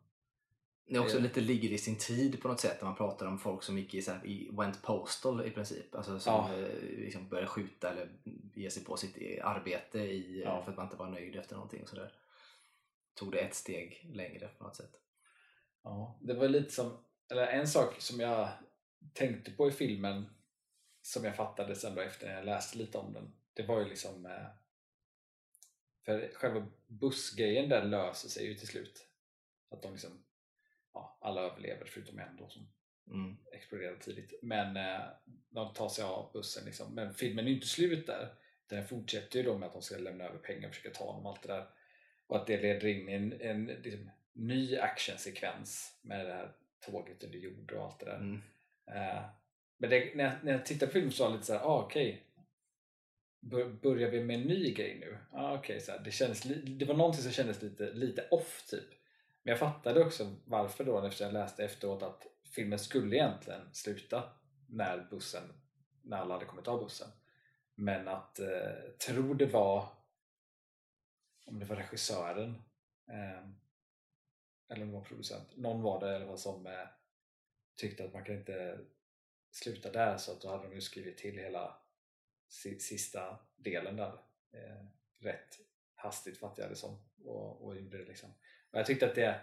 Det 0.86 0.96
är 0.96 1.00
också 1.00 1.16
Ja. 1.16 1.22
lite 1.22 1.40
ligger 1.40 1.68
i 1.72 1.78
sin 1.78 1.98
tid 1.98 2.42
på 2.42 2.48
något 2.48 2.60
sätt 2.60 2.76
när 2.80 2.88
man 2.88 2.96
pratar 2.96 3.26
om 3.26 3.38
folk 3.38 3.62
som 3.62 3.78
gick 3.78 3.94
i, 3.94 4.02
så 4.02 4.12
här, 4.12 4.26
i 4.26 4.48
went 4.52 4.82
postal 4.82 5.46
i 5.46 5.50
princip. 5.50 5.94
Alltså 5.94 6.20
som 6.20 6.32
Ja. 6.32 6.54
eh, 6.58 6.68
liksom 6.98 7.28
började 7.28 7.48
skjuta 7.48 7.90
eller 7.90 8.08
ge 8.54 8.70
sig 8.70 8.84
på 8.84 8.96
sitt 8.96 9.16
eh, 9.20 9.46
arbete 9.46 9.98
i, 9.98 10.42
Ja. 10.44 10.62
för 10.62 10.70
att 10.70 10.76
man 10.76 10.86
inte 10.86 10.96
var 10.96 11.10
nöjd 11.10 11.36
efter 11.36 11.54
någonting. 11.54 11.82
Och 11.82 11.88
så 11.88 11.96
där. 11.96 12.12
Tog 13.14 13.32
det 13.32 13.38
ett 13.40 13.54
steg 13.54 14.10
längre 14.14 14.48
på 14.48 14.64
något 14.64 14.76
sätt. 14.76 14.92
Ja, 15.82 16.18
det 16.22 16.34
var 16.34 16.48
lite 16.48 16.70
som, 16.70 17.04
eller 17.28 17.46
en 17.46 17.68
sak 17.68 18.00
som 18.00 18.20
jag 18.20 18.48
tänkte 19.12 19.50
på 19.50 19.68
i 19.68 19.72
filmen 19.72 20.26
som 21.02 21.24
jag 21.24 21.36
fattade 21.36 21.74
sen 21.76 21.94
då 21.94 22.00
efter 22.00 22.26
när 22.26 22.34
jag 22.34 22.44
läste 22.44 22.78
lite 22.78 22.98
om 22.98 23.12
den. 23.12 23.32
Det 23.54 23.62
var 23.62 23.80
ju 23.80 23.88
liksom 23.88 24.26
eh, 24.26 24.46
för 26.04 26.30
själva 26.34 26.66
bussgrejen 26.86 27.68
där 27.68 27.84
löser 27.84 28.28
sig 28.28 28.46
ju 28.46 28.54
till 28.54 28.68
slut. 28.68 29.06
Att 29.70 29.82
de 29.82 29.92
liksom, 29.92 30.24
ja, 30.94 31.18
alla 31.20 31.40
överlever 31.40 31.84
förutom 31.84 32.18
en 32.18 32.36
då 32.36 32.48
som 32.48 32.68
Mm. 33.12 33.36
exploderade 33.52 33.98
tidigt. 33.98 34.34
Men 34.42 34.76
eh, 34.76 35.00
de 35.48 35.74
tar 35.74 35.88
sig 35.88 36.04
av 36.04 36.32
bussen 36.32 36.64
liksom. 36.64 36.94
Men 36.94 37.14
filmen 37.14 37.46
är 37.46 37.50
inte 37.50 37.66
slut 37.66 38.06
där. 38.06 38.34
Den 38.66 38.86
fortsätter 38.88 39.38
ju 39.38 39.44
då 39.44 39.58
med 39.58 39.66
att 39.66 39.72
de 39.72 39.82
ska 39.82 39.96
lämna 39.96 40.24
över 40.24 40.38
pengar 40.38 40.68
och 40.68 40.74
försöka 40.74 40.98
ta 40.98 41.04
och 41.04 41.30
allt 41.30 41.42
det 41.42 41.52
där. 41.52 41.66
Och 42.26 42.36
att 42.36 42.46
det 42.46 42.62
leder 42.62 42.88
in 42.88 43.08
i 43.08 43.12
en, 43.12 43.40
en 43.40 43.66
liksom, 43.66 44.10
ny 44.32 44.76
actionsekvens 44.76 45.98
med 46.02 46.26
det 46.26 46.32
här 46.32 46.52
tåget 46.80 47.24
under 47.24 47.38
jord 47.38 47.72
och 47.72 47.84
allt 47.84 48.00
det 48.00 48.06
där. 48.06 48.16
Mm. 48.16 48.42
Eh, 48.86 49.22
men 49.78 49.90
det, 49.90 50.14
när, 50.14 50.24
jag, 50.24 50.32
när 50.44 50.52
jag 50.52 50.66
tittade 50.66 50.86
på 50.86 50.92
filmen 50.92 51.12
så 51.12 51.22
var 51.22 51.30
jag 51.30 51.36
lite 51.36 51.46
såhär, 51.46 51.60
ah, 51.60 51.82
okej. 51.84 52.26
Bör, 53.40 53.64
börjar 53.64 54.10
vi 54.10 54.24
med 54.24 54.40
en 54.40 54.46
ny 54.46 54.74
grej 54.74 54.98
nu? 55.00 55.18
Ah, 55.32 55.54
okej, 55.54 55.80
så 55.80 55.92
här, 55.92 55.98
det, 55.98 56.10
kändes 56.10 56.42
det 56.78 56.84
var 56.84 56.94
någonting 56.94 57.22
som 57.22 57.32
kändes 57.32 57.62
lite, 57.62 57.92
lite 57.92 58.28
off 58.30 58.66
typ. 58.70 58.99
Men 59.42 59.50
jag 59.50 59.58
fattade 59.58 60.04
också 60.04 60.36
varför 60.44 60.84
då 60.84 61.06
efter 61.06 61.24
jag 61.24 61.32
läste 61.32 61.64
efteråt 61.64 62.02
att 62.02 62.26
filmen 62.54 62.78
skulle 62.78 63.16
egentligen 63.16 63.74
sluta 63.74 64.32
när 64.68 65.06
bussen, 65.10 65.42
när 66.02 66.16
alla 66.16 66.34
hade 66.34 66.46
kommit 66.46 66.68
av 66.68 66.80
bussen. 66.80 67.08
Men 67.74 68.08
att, 68.08 68.38
eh, 68.38 68.90
tror 69.06 69.34
det 69.34 69.46
var, 69.46 69.88
om 71.46 71.58
det 71.58 71.64
var 71.64 71.76
regissören, 71.76 72.62
eh, 73.08 73.48
eller 74.68 74.82
om 74.82 74.88
det 74.88 74.98
var 74.98 75.04
producent, 75.04 75.56
någon 75.56 75.82
var 75.82 76.00
det 76.00 76.16
eller 76.16 76.26
vad 76.26 76.40
som 76.40 76.66
eh, 76.66 76.88
tyckte 77.76 78.04
att 78.04 78.12
man 78.12 78.24
kan 78.24 78.34
inte 78.34 78.80
sluta 79.50 79.90
där 79.90 80.16
så 80.16 80.32
att 80.32 80.40
då 80.40 80.48
hade 80.48 80.68
de 80.68 80.74
ju 80.74 80.80
skrivit 80.80 81.18
till 81.18 81.38
hela 81.38 81.76
sista 82.78 83.38
delen 83.56 83.96
där 83.96 84.12
eh, 84.52 84.84
rätt 85.18 85.58
hastigt 85.94 86.38
fattade 86.38 86.62
jag 86.62 86.70
det 86.70 86.76
som 86.76 86.90
liksom, 86.90 87.26
och, 87.28 87.64
och 87.64 87.76
gjorde 87.76 87.98
det 87.98 88.04
liksom. 88.04 88.30
Och 88.70 88.78
jag 88.78 88.86
tyckte 88.86 89.06
att 89.06 89.14
det, 89.14 89.40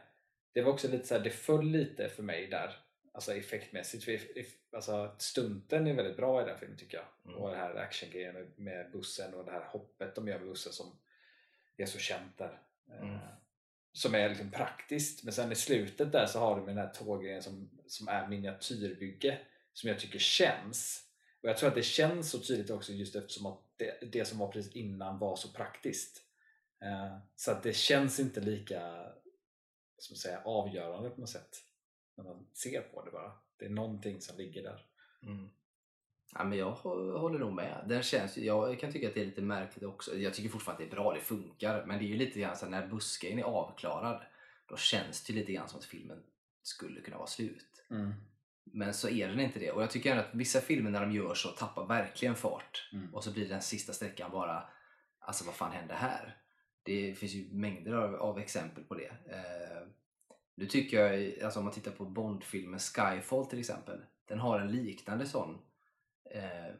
det 0.53 0.61
var 0.61 0.71
också 0.71 0.87
lite 0.87 1.07
så 1.07 1.15
här, 1.15 1.23
det 1.23 1.29
föll 1.29 1.65
lite 1.71 2.09
för 2.09 2.23
mig 2.23 2.47
där 2.47 2.75
alltså 3.17 3.33
effektmässigt. 3.33 4.03
För 4.03 4.19
alltså, 4.71 5.15
stunten 5.17 5.87
är 5.87 5.93
väldigt 5.93 6.17
bra 6.17 6.41
i 6.41 6.45
den 6.45 6.59
filmen 6.59 6.77
tycker 6.77 6.97
jag. 6.97 7.05
Mm. 7.25 7.43
Och 7.43 7.49
det 7.49 7.57
här 7.57 7.75
actiongrejen 7.75 8.33
med, 8.33 8.47
med 8.55 8.91
bussen 8.91 9.33
och 9.33 9.45
det 9.45 9.51
här 9.51 9.65
hoppet 9.65 10.15
de 10.15 10.27
gör 10.27 10.39
med 10.39 10.47
bussen 10.47 10.73
som 10.73 10.99
är 11.77 11.85
så 11.85 11.99
känt 11.99 12.37
där. 12.37 12.61
Eh, 12.89 13.01
Mm. 13.01 13.19
Som 13.93 14.15
är 14.15 14.29
liksom 14.29 14.51
praktiskt. 14.51 15.23
Men 15.23 15.33
sen 15.33 15.51
i 15.51 15.55
slutet 15.55 16.11
där 16.11 16.25
så 16.25 16.39
har 16.39 16.55
de 16.55 16.65
den 16.65 16.77
här 16.77 16.89
tåggrejen 16.89 17.43
som, 17.43 17.69
som 17.87 18.07
är 18.07 18.27
miniatyrbygge 18.27 19.39
som 19.73 19.89
jag 19.89 19.99
tycker 19.99 20.19
känns. 20.19 21.03
Och 21.41 21.49
jag 21.49 21.57
tror 21.57 21.69
att 21.69 21.75
det 21.75 21.83
känns 21.83 22.31
så 22.31 22.39
tydligt 22.39 22.69
också 22.69 22.93
just 22.93 23.15
eftersom 23.15 23.45
att 23.45 23.59
det, 23.77 24.11
det 24.11 24.25
som 24.25 24.39
var 24.39 24.51
precis 24.51 24.75
innan 24.75 25.19
var 25.19 25.35
så 25.35 25.47
praktiskt. 25.49 26.23
Eh, 26.81 27.17
så 27.35 27.51
att 27.51 27.63
det 27.63 27.73
känns 27.73 28.19
inte 28.19 28.41
lika 28.41 29.05
som 29.97 30.15
säga, 30.15 30.41
avgörande 30.45 31.09
på 31.09 31.21
något 31.21 31.29
sätt 31.29 31.63
när 32.17 32.23
man 32.23 32.47
ser 32.53 32.81
på 32.81 33.05
det 33.05 33.11
bara. 33.11 33.31
Det 33.59 33.65
är 33.65 33.69
någonting 33.69 34.21
som 34.21 34.37
ligger 34.37 34.63
där. 34.63 34.85
Mm. 35.23 35.49
Ja, 36.33 36.43
men 36.43 36.57
jag 36.57 36.71
hå- 36.75 37.17
håller 37.17 37.39
nog 37.39 37.53
med. 37.53 37.85
Den 37.87 38.03
känns, 38.03 38.37
jag 38.37 38.79
kan 38.79 38.91
tycka 38.91 39.07
att 39.07 39.13
det 39.13 39.21
är 39.21 39.25
lite 39.25 39.41
märkligt 39.41 39.83
också. 39.83 40.15
Jag 40.17 40.33
tycker 40.33 40.49
fortfarande 40.49 40.83
att 40.83 40.89
det 40.89 40.93
är 40.95 41.01
bra, 41.01 41.13
det 41.13 41.21
funkar. 41.21 41.85
Men 41.85 41.99
det 41.99 42.05
är 42.05 42.07
ju 42.07 42.17
lite 42.17 42.39
grann 42.39 42.55
så 42.57 42.65
här, 42.65 42.71
när 42.71 42.87
bussgrejen 42.87 43.39
är 43.39 43.43
avklarad 43.43 44.25
då 44.65 44.77
känns 44.77 45.23
det 45.23 45.33
lite 45.33 45.51
grann 45.53 45.69
som 45.69 45.79
att 45.79 45.85
filmen 45.85 46.23
skulle 46.61 47.01
kunna 47.01 47.17
vara 47.17 47.27
slut. 47.27 47.85
Men 48.63 48.93
så 48.93 49.09
är 49.09 49.27
den 49.27 49.39
inte 49.39 49.59
det. 49.59 49.71
Och 49.71 49.81
jag 49.81 49.91
tycker 49.91 50.17
att 50.17 50.33
vissa 50.33 50.61
filmer 50.61 50.91
när 50.91 51.01
de 51.01 51.11
gör 51.11 51.33
så 51.33 51.49
tappar 51.49 51.85
verkligen 51.85 52.35
fart. 52.35 52.89
Mm. 52.93 53.15
Och 53.15 53.23
så 53.23 53.31
blir 53.31 53.49
den 53.49 53.61
sista 53.61 53.93
sträckan 53.93 54.31
bara, 54.31 54.69
alltså 55.19 55.45
vad 55.45 55.55
fan 55.55 55.71
hände 55.71 55.93
här? 55.93 56.37
Det 56.87 57.13
finns 57.17 57.33
ju 57.33 57.45
mängder 57.51 57.93
av, 57.93 58.15
av 58.15 58.39
exempel 58.39 58.83
på 58.83 58.95
det. 58.95 59.11
Eh, 59.29 59.87
nu 60.55 60.65
tycker 60.65 60.97
jag, 61.05 61.43
alltså 61.43 61.59
om 61.59 61.65
man 61.65 61.73
tittar 61.73 61.91
på 61.91 62.05
Bondfilmen 62.05 62.79
Skyfall 62.79 63.45
till 63.45 63.59
exempel, 63.59 63.99
den 64.27 64.39
har 64.39 64.59
en 64.59 64.71
liknande 64.71 65.25
sån 65.25 65.57
eh, 66.31 66.73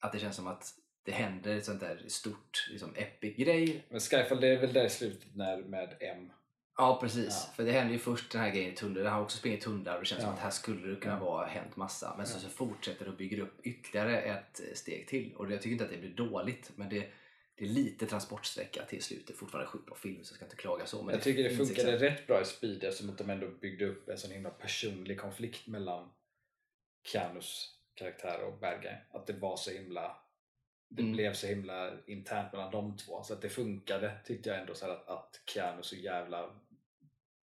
att 0.00 0.12
det 0.12 0.18
känns 0.18 0.36
som 0.36 0.46
att 0.46 0.72
det 1.02 1.12
händer 1.12 1.56
ett 1.56 1.64
sånt 1.64 1.80
där 1.80 2.02
stort 2.08 2.68
liksom, 2.70 2.90
epic 2.96 3.36
grej. 3.36 3.84
Men 3.90 4.00
Skyfall 4.00 4.40
det 4.40 4.48
är 4.48 4.60
väl 4.60 4.72
där 4.72 4.84
i 4.84 4.90
slutet 4.90 5.34
när, 5.36 5.56
med 5.58 5.96
M. 6.00 6.32
Ja 6.78 6.98
precis, 7.00 7.44
Ja. 7.48 7.52
för 7.54 7.64
det 7.64 7.72
händer 7.72 7.92
ju 7.92 7.98
först 7.98 8.32
den 8.32 8.40
här 8.40 8.50
grejen 8.50 8.72
i 8.72 8.76
tunneln, 8.76 9.06
han 9.06 9.14
har 9.14 9.22
också 9.22 9.38
sprungit 9.38 9.60
tunnlar 9.60 9.94
och 9.94 10.00
det 10.00 10.06
känns 10.06 10.20
som 10.22 10.30
Ja. 10.30 10.34
att 10.36 10.42
här 10.42 10.50
skulle 10.50 10.88
det 10.94 10.96
kunna 11.00 11.14
Ja. 11.14 11.20
vara 11.24 11.46
hänt 11.46 11.76
massa. 11.76 12.14
Men 12.16 12.26
så, 12.26 12.38
så 12.40 12.48
fortsätter 12.48 13.04
det 13.04 13.10
och 13.10 13.16
bygger 13.16 13.40
upp 13.40 13.60
ytterligare 13.66 14.20
ett 14.20 14.60
steg 14.74 15.08
till. 15.08 15.34
Och 15.36 15.52
jag 15.52 15.62
tycker 15.62 15.72
inte 15.72 15.84
att 15.84 15.90
det 15.90 15.96
blir 15.96 16.14
dåligt, 16.28 16.72
men 16.76 16.88
det, 16.88 17.08
det 17.56 17.64
är 17.64 17.68
lite 17.68 18.06
transportsträcka 18.06 18.84
till 18.84 19.02
slutet. 19.02 19.36
Fortfarande 19.36 19.70
sjukt 19.70 19.86
bra 19.86 19.94
film 19.96 20.24
så 20.24 20.32
jag 20.32 20.36
ska 20.36 20.44
inte 20.44 20.56
klaga 20.56 20.86
så. 20.86 21.02
Men 21.02 21.14
jag 21.14 21.22
tycker 21.22 21.42
det 21.42 21.48
finns 21.56 21.68
funkade 21.68 21.94
exempel. 21.94 22.08
rätt 22.08 22.26
bra 22.26 22.40
i 22.42 22.44
Speed 22.44 22.84
eftersom 22.84 23.10
att 23.10 23.18
de 23.18 23.30
ändå 23.30 23.48
byggde 23.48 23.86
upp 23.86 24.08
en 24.08 24.18
sån 24.18 24.30
himla 24.30 24.50
personlig 24.50 25.20
konflikt 25.20 25.66
mellan 25.66 26.10
Keanus 27.04 27.78
karaktär 27.94 28.44
och 28.44 28.58
bad 28.58 28.82
guy. 28.82 28.94
Att 29.10 29.26
det 29.26 29.32
var 29.32 29.56
så 29.56 29.70
himla 29.70 30.16
det 30.88 31.02
Mm. 31.02 31.12
blev 31.12 31.32
så 31.32 31.46
himla 31.46 31.92
internt 32.06 32.52
mellan 32.52 32.70
de 32.70 32.96
två 32.96 33.22
så 33.22 33.32
att 33.34 33.42
det 33.42 33.48
funkade 33.48 34.18
tyckte 34.24 34.48
jag 34.48 34.60
ändå 34.60 34.74
så 34.74 34.90
att, 34.90 35.08
att 35.08 35.42
Keanu 35.46 35.82
så 35.82 35.96
jävla 35.96 36.60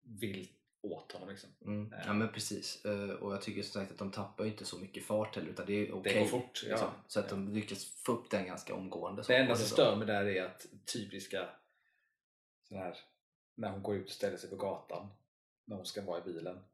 vill 0.02 0.48
åt 0.82 1.12
honom 1.12 1.28
liksom. 1.28 1.50
Mm. 1.64 1.92
Eh. 1.92 2.00
Ja 2.06 2.12
men 2.12 2.32
precis. 2.32 2.84
Eh, 2.84 3.10
Och 3.10 3.32
jag 3.32 3.42
tycker 3.42 3.62
som 3.62 3.80
sagt 3.80 3.92
att 3.92 3.98
de 3.98 4.10
tappar 4.10 4.44
inte 4.44 4.64
så 4.64 4.78
mycket 4.78 5.04
fart 5.04 5.36
heller 5.36 5.48
utan 5.48 5.66
det 5.66 5.72
är 5.72 5.92
okej. 5.94 6.12
Det 6.12 6.20
går 6.20 6.26
fort, 6.26 6.62
ja. 6.64 6.70
liksom. 6.70 6.88
Så 7.06 7.20
att 7.20 7.28
de 7.28 7.48
lyckas 7.48 7.84
få 7.84 8.12
upp 8.12 8.30
den 8.30 8.46
ganska 8.46 8.74
omgående. 8.74 9.22
Det 9.26 9.36
enda 9.36 9.56
som 9.56 9.66
stör 9.66 9.96
mig 9.96 10.06
där 10.06 10.24
är 10.24 10.44
att 10.44 10.66
typiska 10.92 11.48
sån 12.68 12.78
här 12.78 12.98
när 13.54 13.70
hon 13.70 13.82
går 13.82 13.96
ut 13.96 14.06
och 14.06 14.12
ställer 14.12 14.36
sig 14.36 14.50
på 14.50 14.56
gatan 14.56 15.08
när 15.64 15.76
hon 15.76 15.86
ska 15.86 16.02
vara 16.02 16.18
i 16.18 16.22
bilen 16.22 16.64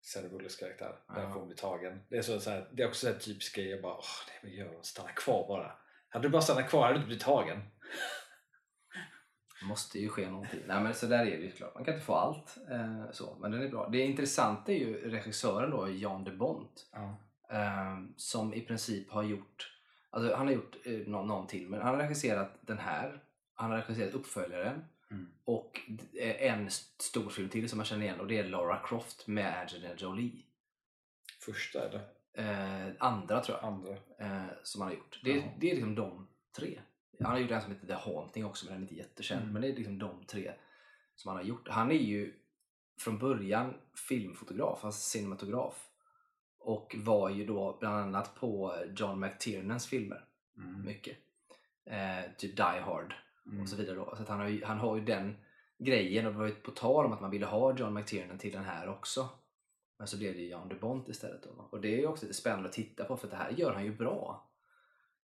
Sarah 0.00 0.30
Bullets 0.30 0.56
karaktär, 0.56 0.98
Ja. 1.06 1.14
därför 1.14 1.30
hon 1.38 1.46
blir 1.46 1.56
tagen. 1.56 2.00
Det 2.08 2.16
är, 2.16 2.22
så, 2.22 2.40
så 2.40 2.50
här, 2.50 2.68
det 2.72 2.82
är 2.82 2.88
också 2.88 3.06
så 3.06 3.12
här 3.12 3.18
typisk 3.18 3.56
grej, 3.56 3.68
jag 3.70 3.82
bara 3.82 3.94
åh, 3.94 4.04
nej 4.28 4.38
men 4.42 4.52
gör 4.52 4.74
hon, 4.74 4.84
stanna 4.84 5.08
kvar 5.12 5.48
bara. 5.48 5.72
Hade 6.08 6.28
du 6.28 6.32
bara 6.32 6.42
stannat 6.42 6.68
kvar 6.70 6.82
hade 6.82 6.94
du 6.94 6.96
inte 6.96 7.06
blivit 7.06 7.24
tagen. 7.24 7.62
Det 9.60 9.66
måste 9.66 9.98
ju 9.98 10.08
ske 10.08 10.30
någonting. 10.30 10.60
Nej 10.66 10.82
men 10.82 10.94
så 10.94 11.06
där 11.06 11.18
är 11.26 11.36
det 11.38 11.44
ju 11.44 11.50
klart. 11.50 11.74
Man 11.74 11.84
kan 11.84 11.94
inte 11.94 12.06
få 12.06 12.14
allt. 12.14 12.56
Eh, 12.70 13.10
så. 13.12 13.36
Men 13.40 13.50
den 13.50 13.62
är 13.62 13.68
bra. 13.68 13.88
Det 13.88 13.98
intressanta 13.98 14.72
är 14.72 14.76
ju 14.78 15.10
regissören 15.10 15.70
då, 15.70 15.90
Jan 15.90 16.24
de 16.24 16.30
Bont. 16.36 16.88
Ja. 16.92 17.16
eh, 17.56 17.96
som 18.16 18.54
i 18.54 18.60
princip 18.60 19.10
har 19.10 19.22
gjort, 19.22 19.72
alltså 20.10 20.34
han 20.34 20.46
har 20.46 20.54
gjort 20.54 20.76
eh, 20.84 20.92
någon, 20.92 21.26
någon 21.26 21.46
till, 21.46 21.68
men 21.68 21.80
han 21.80 21.94
har 21.94 22.02
regisserat 22.02 22.58
den 22.60 22.78
här, 22.78 23.20
han 23.54 23.70
har 23.70 23.78
regisserat 23.78 24.14
uppföljaren 24.14 24.84
Mm. 25.10 25.26
och 25.44 25.80
eh, 26.20 26.52
en 26.52 26.66
st- 26.66 27.02
stor 27.02 27.30
film 27.30 27.48
till 27.48 27.68
som 27.68 27.76
man 27.76 27.86
känner 27.86 28.02
igen 28.04 28.20
och 28.20 28.26
det 28.26 28.38
är 28.38 28.44
Lara 28.44 28.78
Croft 28.88 29.26
med 29.26 29.60
Angelina 29.60 29.94
Jolie. 29.96 30.42
Första 31.40 31.88
eller 31.88 32.00
Eh, 32.38 32.92
andra 32.98 33.40
tror 33.40 33.58
jag, 33.62 33.68
andra? 33.68 33.90
eh, 34.18 34.46
som 34.62 34.80
han 34.80 34.90
har 34.90 34.96
gjort. 34.96 35.20
Det, 35.24 35.44
det 35.58 35.70
är 35.70 35.74
liksom 35.74 35.94
de 35.94 36.28
tre. 36.56 36.80
Han 37.20 37.32
har 37.32 37.38
gjort 37.38 37.50
en 37.50 37.60
som 37.62 37.72
heter 37.72 37.86
The 37.86 37.92
Haunting 37.92 38.44
också 38.44 38.66
men 38.66 38.72
den 38.74 38.82
är 38.82 38.84
inte 38.84 38.94
jättekänd. 38.94 39.40
Mm. 39.40 39.52
Men 39.52 39.62
det 39.62 39.68
är 39.68 39.74
liksom 39.76 39.98
de 39.98 40.24
tre 40.24 40.52
som 41.14 41.28
han 41.28 41.36
har 41.36 41.44
gjort. 41.44 41.68
Han 41.68 41.90
är 41.90 41.94
ju 41.94 42.34
från 43.00 43.18
början 43.18 43.74
filmfotograf, 44.08 44.84
alltså 44.84 45.00
cinematograf. 45.00 45.88
Och 46.58 46.94
var 46.98 47.30
ju 47.30 47.46
då 47.46 47.76
bland 47.80 47.96
annat 47.96 48.34
på 48.34 48.74
John 48.96 49.20
McTiernans 49.20 49.86
filmer 49.86 50.24
Mm. 50.58 50.84
mycket. 50.84 51.16
Eh, 51.84 52.30
typ 52.38 52.56
Die 52.56 52.62
Hard 52.62 53.14
Mm. 53.46 53.60
och 53.60 53.68
så 53.68 53.76
vidare. 53.76 53.96
Då. 53.96 54.16
Så 54.16 54.24
han, 54.32 54.40
har 54.40 54.48
ju, 54.48 54.64
han 54.64 54.78
har 54.78 54.96
ju 54.96 55.04
den 55.04 55.36
grejen 55.78 56.26
och 56.26 56.32
det 56.32 56.38
var 56.38 56.46
ju 56.46 56.54
på 56.54 56.70
tal 56.70 57.06
om 57.06 57.12
att 57.12 57.20
man 57.20 57.30
ville 57.30 57.46
ha 57.46 57.76
John 57.78 57.94
McTiernan 57.94 58.38
till 58.38 58.52
den 58.52 58.64
här 58.64 58.88
också. 58.88 59.28
Men 59.98 60.06
så 60.08 60.18
blev 60.18 60.34
det 60.34 60.40
ju 60.40 60.48
Jan 60.48 60.68
de 60.68 60.74
Bont 60.74 61.08
istället. 61.08 61.42
Då. 61.42 61.68
Och 61.70 61.80
det 61.80 61.94
är 61.94 61.98
ju 61.98 62.06
också 62.06 62.24
lite 62.26 62.38
spännande 62.38 62.68
att 62.68 62.74
titta 62.74 63.04
på 63.04 63.16
för 63.16 63.28
det 63.28 63.36
här 63.36 63.50
gör 63.50 63.72
han 63.74 63.84
ju 63.84 63.96
bra. 63.96 64.48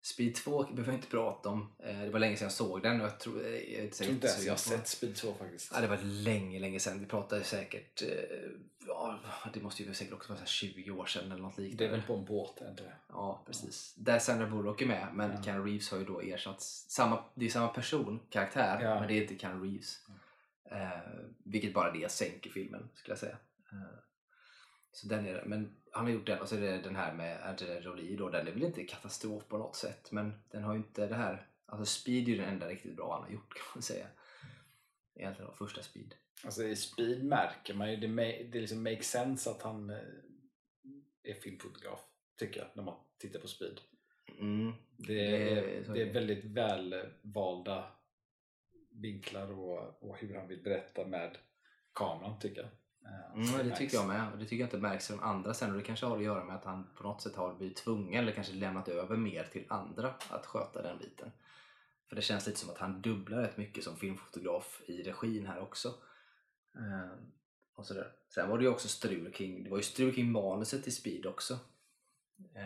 Speed 0.02 0.34
2 0.34 0.62
behöver 0.62 0.84
jag 0.92 0.94
inte 0.94 1.08
prata 1.08 1.48
om. 1.48 1.72
Eh, 1.78 2.00
det 2.00 2.10
var 2.10 2.20
länge 2.20 2.36
sedan 2.36 2.44
jag 2.44 2.52
såg 2.52 2.82
den 2.82 3.00
och 3.00 3.06
jag 3.06 3.20
tror, 3.20 3.42
jag 3.42 3.52
är 3.54 3.60
inte 3.60 3.82
Jag 3.82 3.92
tror 3.92 4.10
inte 4.10 4.26
ens 4.26 4.44
jag 4.44 4.52
har 4.52 4.58
sett 4.58 4.88
Speed 4.88 5.16
2 5.16 5.34
faktiskt. 5.34 5.70
Ja, 5.74 5.80
det 5.80 5.86
var 5.86 5.98
länge, 6.02 6.58
länge 6.60 6.80
sedan. 6.80 7.00
Vi 7.00 7.06
pratade 7.06 7.44
säkert, 7.44 8.02
eh, 8.02 8.08
ja, 8.86 9.18
det 9.54 9.60
måste 9.62 9.82
ju 9.82 9.94
säkert 9.94 10.14
också 10.14 10.28
vara 10.28 10.36
så 10.38 10.42
här 10.42 10.48
20 10.48 10.90
år 10.90 11.06
sedan 11.06 11.32
eller 11.32 11.42
något 11.42 11.56
Det 11.56 11.62
är 11.62 11.64
liknande. 11.68 11.92
väl 11.96 12.02
på 12.02 12.14
en 12.14 12.24
båt, 12.24 12.60
inte? 12.70 12.92
Ja, 13.08 13.42
precis. 13.46 13.94
Där 13.96 14.18
Sandra 14.18 14.46
Bullock 14.46 14.82
är 14.82 14.86
med, 14.86 15.08
men 15.14 15.30
Ja. 15.30 15.42
Keanu 15.42 15.64
Reeves 15.66 15.90
har 15.90 15.98
ju 15.98 16.04
då 16.04 16.20
ersatts. 16.20 16.84
Samma, 16.88 17.24
det 17.34 17.46
är 17.46 17.50
samma 17.50 17.68
person, 17.68 18.20
karaktär, 18.30 18.80
Ja. 18.82 18.98
men 19.00 19.08
det 19.08 19.14
är 19.14 19.22
inte 19.22 19.38
Keanu 19.38 19.64
Reeves. 19.66 19.98
Eh, 20.70 21.00
vilket 21.44 21.74
bara 21.74 21.90
det 21.92 22.10
sänker 22.12 22.50
filmen, 22.50 22.88
skulle 22.94 23.12
jag 23.12 23.18
säga. 23.18 23.36
Eh, 23.72 23.78
så 24.92 25.08
den 25.08 25.26
är. 25.26 25.44
Men 25.44 25.76
han 25.92 26.04
har 26.04 26.12
gjort 26.12 26.26
den 26.26 26.40
och 26.40 26.48
så 26.48 26.56
är 26.56 26.60
det 26.60 26.78
den 26.78 26.96
här 26.96 27.14
med 27.14 27.42
Angelina 27.42 27.80
Jolie 27.80 28.16
då. 28.16 28.28
Den 28.30 28.46
är 28.46 28.52
väl 28.52 28.62
inte 28.62 28.84
katastrof 28.84 29.48
på 29.48 29.58
något 29.58 29.76
sätt, 29.76 30.12
men 30.12 30.32
den 30.50 30.62
har 30.62 30.72
ju 30.74 30.78
inte 30.78 31.06
det 31.06 31.14
här. 31.14 31.46
Alltså 31.66 32.00
Speed 32.00 32.24
är 32.28 32.32
ju 32.32 32.36
den 32.36 32.48
enda 32.48 32.68
riktigt 32.68 32.96
bra 32.96 33.12
han 33.14 33.22
har 33.22 33.30
gjort 33.30 33.54
kan 33.54 33.62
man 33.74 33.82
säga. 33.82 34.06
Egentligen 35.14 35.48
var 35.48 35.56
första 35.56 35.82
Speed. 35.82 36.14
Alltså 36.44 36.62
i 36.64 36.76
Speed 36.76 37.24
märker 37.24 37.74
man 37.74 37.90
ju, 37.90 37.96
det, 37.96 38.06
det 38.52 38.60
liksom 38.60 38.82
makes 38.82 39.10
sense 39.10 39.50
att 39.50 39.62
han 39.62 39.90
eh, 39.90 39.96
är 41.22 41.34
filmfotograf, 41.34 42.00
tycker 42.38 42.60
jag, 42.60 42.68
när 42.74 42.82
man 42.82 42.96
tittar 43.18 43.40
på 43.40 43.48
Speed. 43.48 43.80
Mm. 44.38 44.72
Det 44.96 45.14
Det 45.14 45.50
är- 45.50 45.56
är, 45.56 45.92
det 45.92 46.00
är 46.00 46.02
är 46.02 46.04
det. 46.06 46.12
väldigt 46.12 46.44
välvalda 46.44 47.92
vinklar 48.90 49.52
och, 49.52 50.02
och 50.02 50.16
hur 50.18 50.34
han 50.34 50.48
vill 50.48 50.62
berätta 50.62 51.06
med 51.06 51.38
kameran, 51.92 52.38
tycker 52.38 52.60
jag. 52.60 52.70
Eh, 53.04 53.34
Mm, 53.34 53.68
det 53.68 53.76
tycker 53.76 53.96
jag 53.96 54.06
med. 54.08 54.32
Och 54.32 54.38
det 54.38 54.44
tycker 54.44 54.56
jag 54.56 54.66
inte 54.66 54.78
märks 54.78 55.06
från 55.08 55.20
andra 55.20 55.54
sen. 55.54 55.70
Och 55.70 55.76
det 55.76 55.82
kanske 55.82 56.06
har 56.06 56.16
att 56.16 56.22
göra 56.22 56.44
med 56.44 56.56
att 56.56 56.64
han 56.64 56.86
på 56.96 57.02
något 57.02 57.22
sätt 57.22 57.36
har 57.36 57.54
blivit 57.54 57.76
tvungen 57.76 58.22
eller 58.22 58.32
kanske 58.32 58.52
lämnat 58.52 58.88
över 58.88 59.16
mer 59.16 59.44
till 59.44 59.64
andra 59.68 60.14
att 60.30 60.46
sköta 60.46 60.82
den 60.82 60.98
biten. 60.98 61.32
För 62.08 62.16
det 62.16 62.22
känns 62.22 62.46
lite 62.46 62.58
som 62.58 62.70
att 62.70 62.78
han 62.78 63.02
dubblar 63.02 63.38
rätt 63.42 63.56
mycket 63.56 63.84
som 63.84 63.96
filmfotograf 63.96 64.82
i 64.86 65.02
regin 65.02 65.46
här 65.46 65.60
också. 65.60 65.88
Eh, 66.76 67.18
och 67.74 67.86
sådär. 67.86 68.12
Sen 68.34 68.48
var 68.50 68.58
det 68.58 68.64
ju 68.64 68.70
också 68.70 68.88
strul 68.88 69.32
kring, 69.32 69.64
det 69.64 69.70
var 69.70 69.76
ju 69.76 69.82
strul 69.82 70.14
kring 70.14 70.32
manuset 70.32 70.86
i 70.86 70.90
Speed 70.90 71.26
också. 71.26 71.54
Eh, 72.54 72.60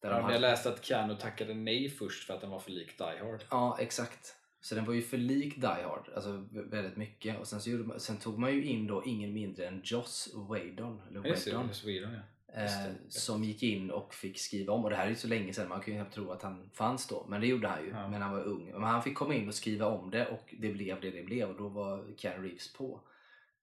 där 0.00 0.10
Ja, 0.10 0.20
hade- 0.20 0.32
jag 0.34 0.40
läste 0.40 0.68
att 0.68 0.84
Keanu 0.84 1.16
tackade 1.16 1.54
nej 1.54 1.90
först 1.90 2.24
för 2.26 2.34
att 2.34 2.40
den 2.40 2.50
var 2.50 2.60
för 2.60 2.70
lik 2.70 2.98
Die 2.98 3.04
Hard. 3.24 3.44
Ja, 3.50 3.76
exakt. 3.80 4.36
Så 4.64 4.74
den 4.74 4.84
var 4.84 4.94
ju 4.94 5.02
för 5.02 5.18
lik 5.18 5.56
Die 5.60 5.66
Hard, 5.66 6.08
alltså 6.14 6.30
vä- 6.30 6.70
väldigt 6.70 6.96
mycket. 6.96 7.38
Och 7.40 7.48
sen, 7.48 7.60
så 7.60 7.70
gjorde 7.70 8.00
sen 8.00 8.16
tog 8.16 8.38
man 8.38 8.52
ju 8.54 8.64
in 8.64 8.86
då 8.86 9.04
ingen 9.04 9.32
mindre 9.32 9.66
än 9.68 9.80
Joss 9.84 10.34
Whedon, 10.50 11.02
eller 11.08 11.20
Whedon 11.20 11.66
Joss 11.68 11.84
Whedon 11.84 12.12
ja. 12.12 12.52
eh, 12.62 12.92
som 13.08 13.44
gick 13.44 13.62
in 13.62 13.90
och 13.90 14.14
fick 14.14 14.38
skriva 14.38 14.72
om. 14.72 14.84
Och 14.84 14.90
det 14.90 14.96
här 14.96 15.04
är 15.06 15.10
ju 15.10 15.14
så 15.16 15.28
länge 15.28 15.52
sedan, 15.52 15.68
man 15.68 15.80
kan 15.80 15.94
ju 15.94 16.00
knappt 16.00 16.14
tro 16.14 16.30
att 16.30 16.42
han 16.42 16.70
fanns 16.72 17.08
då. 17.08 17.26
Men 17.28 17.40
det 17.40 17.46
gjorde 17.46 17.68
han 17.68 17.84
ju, 17.84 17.90
Ja. 17.90 18.08
men 18.08 18.22
han 18.22 18.32
var 18.32 18.44
ung. 18.44 18.70
Men 18.72 18.82
han 18.82 19.02
fick 19.02 19.14
komma 19.14 19.34
in 19.34 19.48
och 19.48 19.54
skriva 19.54 19.86
om 19.86 20.10
det 20.10 20.26
och 20.26 20.54
det 20.58 20.72
blev 20.72 21.00
det 21.00 21.10
det 21.10 21.22
blev. 21.22 21.48
Och 21.50 21.56
då 21.56 21.68
var 21.68 22.04
Keanu 22.16 22.46
Reeves 22.46 22.72
på. 22.72 23.00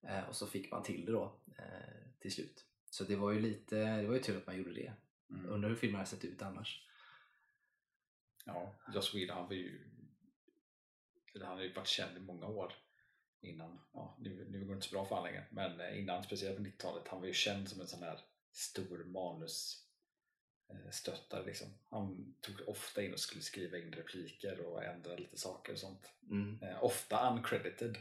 Eh, 0.08 0.30
och 0.30 0.36
så 0.36 0.48
fick 0.48 0.72
man 0.72 0.84
till 0.84 1.06
det 1.06 1.12
då 1.12 1.36
eh, 1.58 1.64
till 2.20 2.32
slut. 2.32 2.66
Så 2.90 3.04
det 3.04 3.16
var 3.16 3.32
ju 3.32 3.40
lite, 3.40 3.76
det 4.02 4.08
var 4.08 4.14
ju 4.16 4.22
tur 4.22 4.38
att 4.38 4.48
man 4.48 4.58
gjorde 4.58 4.74
det. 4.74 4.94
Mm. 5.30 5.50
Undrar 5.50 5.70
hur 5.70 5.76
filmen 5.76 5.96
hade 5.96 6.10
sett 6.10 6.26
ut 6.26 6.42
annars. 6.42 6.88
Ja, 8.46 8.76
Joss 8.94 9.16
Whedon 9.16 9.48
var 9.48 9.54
ju 9.54 9.80
eller 11.36 11.46
han 11.46 11.58
har 11.58 11.64
ju 11.64 11.74
varit 11.74 11.88
känd 11.88 12.18
i 12.18 12.20
många 12.20 12.46
år 12.46 12.74
innan, 13.42 13.80
ja 13.94 14.18
nu, 14.20 14.48
nu 14.50 14.60
går 14.60 14.68
det 14.68 14.74
inte 14.74 14.88
så 14.88 14.96
bra 14.96 15.06
för 15.06 15.16
honom 15.16 15.32
längre, 15.32 15.46
men 15.50 15.82
eh, 15.82 16.00
innan 16.00 16.24
speciellt 16.24 16.58
på 16.58 16.64
90-talet, 16.64 17.08
han 17.08 17.20
var 17.20 17.28
ju 17.28 17.34
känd 17.34 17.70
som 17.70 17.82
en 17.82 17.88
sån 17.88 18.04
här 18.04 18.20
stor 18.52 19.04
manus 19.04 19.86
eh, 20.70 21.46
liksom. 21.46 21.68
Han 21.90 22.36
tog 22.42 22.70
ofta 22.70 23.04
in 23.04 23.14
och 23.14 23.20
skulle 23.20 23.42
skriva 23.42 23.78
in 23.78 23.92
repliker 23.92 24.60
och 24.60 24.84
ändra 24.84 25.16
lite 25.16 25.38
saker 25.38 25.74
och 25.74 25.80
sånt. 25.80 26.12
Mm. 26.30 26.60
Eh, 26.62 26.84
ofta 26.84 27.30
uncredited. 27.30 27.98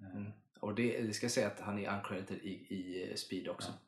Mm. 0.00 0.32
Och 0.60 0.74
det, 0.74 1.02
det 1.02 1.12
ska 1.12 1.28
säga 1.28 1.46
att 1.46 1.60
han 1.60 1.78
är 1.78 1.96
uncredited 1.98 2.38
i, 2.42 2.50
i 2.50 3.16
Speed 3.16 3.48
också. 3.48 3.68
Ja. 3.68 3.78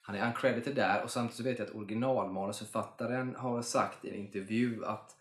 Han 0.00 0.16
är 0.16 0.26
uncredited 0.26 0.74
där 0.74 1.02
och 1.02 1.10
samtidigt 1.10 1.36
så 1.36 1.42
vet 1.42 1.58
jag 1.58 1.68
att 1.68 1.74
originalmanusförfattaren 1.74 3.36
har 3.36 3.62
sagt 3.62 4.04
i 4.04 4.08
en 4.08 4.14
intervju 4.14 4.84
att 4.84 5.17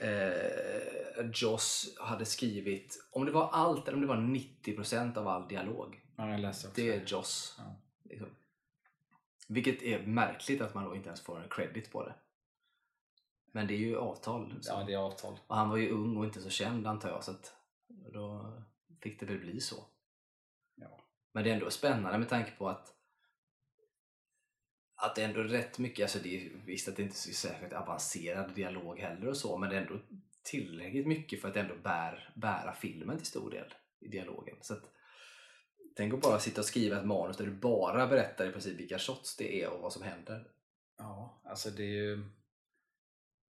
eh, 0.00 1.30
Joss 1.34 1.96
hade 1.98 2.24
skrivit, 2.24 3.08
om 3.10 3.24
det 3.24 3.32
var 3.32 3.48
allt 3.52 3.88
eller 3.88 3.94
om 3.94 4.00
det 4.00 4.06
var 4.06 4.16
90% 4.16 5.18
av 5.18 5.28
all 5.28 5.48
dialog. 5.48 6.00
Ja, 6.16 6.30
jag 6.30 6.40
läste 6.40 6.68
också 6.68 6.80
Det 6.80 6.94
är 6.94 7.04
Joss. 7.06 7.54
Ja. 7.58 7.74
Liksom. 8.02 8.28
Vilket 9.48 9.82
är 9.82 10.06
märkligt 10.06 10.60
att 10.60 10.74
man 10.74 10.84
då 10.84 10.96
inte 10.96 11.08
ens 11.08 11.20
får 11.20 11.42
en 11.42 11.48
credit 11.48 11.92
på 11.92 12.04
det. 12.04 12.14
Men 13.52 13.66
det 13.66 13.74
är 13.74 13.78
ju 13.78 13.96
avtal. 13.96 14.54
så. 14.60 14.72
Ja, 14.72 14.84
det 14.84 14.92
är 14.92 14.98
avtal. 14.98 15.38
Och 15.46 15.56
han 15.56 15.70
var 15.70 15.76
ju 15.76 15.90
ung 15.90 16.16
och 16.16 16.24
inte 16.24 16.40
så 16.40 16.50
känd 16.50 16.86
antar 16.86 17.08
jag 17.08 17.24
så 17.24 17.30
att 17.30 17.54
då 17.88 18.52
fick 19.00 19.20
det 19.20 19.26
väl 19.26 19.38
bli 19.38 19.60
så. 19.60 19.84
Ja. 20.74 21.00
Men 21.32 21.44
det 21.44 21.50
är 21.50 21.54
ändå 21.54 21.70
spännande 21.70 22.18
med 22.18 22.28
tanke 22.28 22.50
på 22.50 22.68
att 22.68 22.94
att 25.00 25.14
det 25.14 25.22
är 25.22 25.28
ändå 25.28 25.42
rätt 25.42 25.78
mycket, 25.78 26.02
alltså 26.02 26.18
det 26.18 26.36
är 26.36 26.50
visst 26.66 26.88
att 26.88 26.96
det 26.96 27.02
inte 27.02 27.14
är 27.14 27.32
särskilt 27.32 27.72
avancerad 27.72 28.54
dialog 28.54 28.98
heller 28.98 29.28
och 29.28 29.36
så 29.36 29.58
men 29.58 29.70
det 29.70 29.76
är 29.76 29.80
ändå 29.80 30.00
tillräckligt 30.42 31.06
mycket 31.06 31.40
för 31.40 31.48
att 31.48 31.56
ändå 31.56 31.74
bär, 31.76 32.32
bära 32.36 32.72
filmen 32.72 33.16
till 33.16 33.26
stor 33.26 33.50
del 33.50 33.74
i 34.00 34.08
dialogen. 34.08 34.56
Så 34.60 34.74
att, 34.74 34.82
tänk 35.96 36.14
att 36.14 36.20
bara 36.20 36.38
sitta 36.38 36.60
och 36.60 36.66
skriva 36.66 36.98
ett 36.98 37.06
manus 37.06 37.36
där 37.36 37.46
du 37.46 37.52
bara 37.52 38.06
berättar 38.06 38.48
i 38.48 38.52
princip 38.52 38.80
vilka 38.80 38.98
shots 38.98 39.36
det 39.36 39.62
är 39.62 39.70
och 39.70 39.82
vad 39.82 39.92
som 39.92 40.02
händer. 40.02 40.48
Ja, 40.98 41.42
alltså 41.44 41.70
det 41.70 41.82
är 41.82 42.02
ju... 42.02 42.24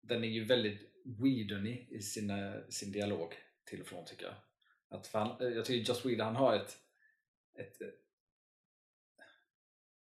Den 0.03 0.25
är 0.25 0.29
ju 0.29 0.45
väldigt 0.45 0.91
Whedonig 1.05 1.89
i 1.91 2.03
sina, 2.03 2.55
sin 2.69 2.93
dialog 2.93 3.35
till 3.65 3.81
och 3.81 3.87
från 3.87 4.05
tycker 4.05 4.25
jag. 4.25 4.35
Att 4.89 5.07
fan, 5.07 5.41
eh, 5.41 5.49
jag 5.49 5.65
tycker 5.65 5.89
Joss 5.89 6.07
Whedon 6.07 6.27
han 6.27 6.37
har 6.37 6.57
ett, 6.57 6.77
ett 7.59 7.79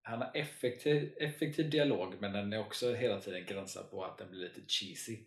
han 0.09 0.21
har 0.21 0.31
effektiv, 0.33 1.13
effektiv 1.17 1.69
dialog 1.69 2.15
men 2.19 2.33
den 2.33 2.53
är 2.53 2.59
också 2.59 2.93
hela 2.93 3.21
tiden 3.21 3.45
gränsad 3.45 3.91
på 3.91 4.03
att 4.03 4.17
den 4.17 4.29
blir 4.29 4.39
lite 4.39 4.61
cheesy. 4.67 5.17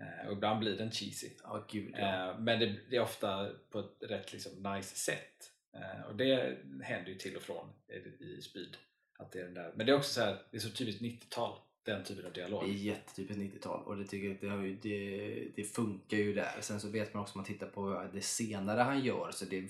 Eh, 0.00 0.26
och 0.26 0.32
ibland 0.32 0.60
blir 0.60 0.76
den 0.76 0.90
cheesy. 0.90 1.30
Ja, 1.42 1.66
gud 1.70 1.94
ja. 1.98 2.30
Eh, 2.30 2.38
men 2.38 2.60
det, 2.60 2.76
det 2.90 2.96
är 2.96 3.00
ofta 3.00 3.50
på 3.70 3.80
ett 3.80 3.96
rätt 4.00 4.32
liksom, 4.32 4.52
nice 4.74 4.96
sätt. 4.96 5.52
Eh, 5.74 6.06
och 6.08 6.16
det 6.16 6.58
händer 6.82 7.10
ju 7.10 7.14
till 7.14 7.36
och 7.36 7.42
från 7.42 7.68
i, 7.88 8.24
i 8.24 8.42
Speed. 8.42 8.76
Att 9.18 9.32
det 9.32 9.40
är 9.40 9.44
den 9.44 9.54
där. 9.54 9.72
Men 9.76 9.86
det 9.86 9.92
är 9.92 9.96
också 9.96 10.12
så 10.12 10.20
här, 10.20 10.42
det 10.50 10.56
är 10.56 10.60
så 10.60 10.70
typiskt 10.70 11.02
90-tal, 11.02 11.58
den 11.84 12.04
typen 12.04 12.26
av 12.26 12.32
dialog. 12.32 12.64
Det 12.64 12.70
är 12.70 12.74
jättetypiskt 12.74 13.42
90-tal 13.42 13.84
och 13.84 13.96
det, 13.96 14.04
tycker 14.04 14.28
jag, 14.28 14.36
det, 14.40 14.48
har 14.48 14.62
ju, 14.62 14.76
det, 14.76 15.52
det 15.56 15.64
funkar 15.64 16.16
ju 16.16 16.34
där. 16.34 16.60
Sen 16.60 16.80
så 16.80 16.88
vet 16.88 17.14
man 17.14 17.22
också 17.22 17.34
om 17.34 17.38
man 17.38 17.46
tittar 17.46 17.66
på 17.66 18.08
det 18.12 18.20
senare 18.20 18.80
han 18.80 19.04
gör 19.04 19.30
så 19.30 19.44
det, 19.44 19.60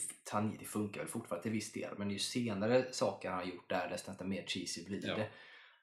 det 0.58 0.64
funkar 0.64 1.00
väl 1.00 1.08
fortfarande 1.08 1.42
till 1.42 1.52
viss 1.52 1.72
del. 1.72 1.98
Men 1.98 2.10
ju 2.10 2.18
senare 2.18 2.92
saker 2.92 3.28
han 3.30 3.38
har 3.38 3.44
gjort 3.46 3.68
där 3.68 3.88
desto 3.88 4.24
mer 4.24 4.44
cheesy 4.46 4.84
blir 4.84 5.06
Ja. 5.08 5.16
det. 5.16 5.28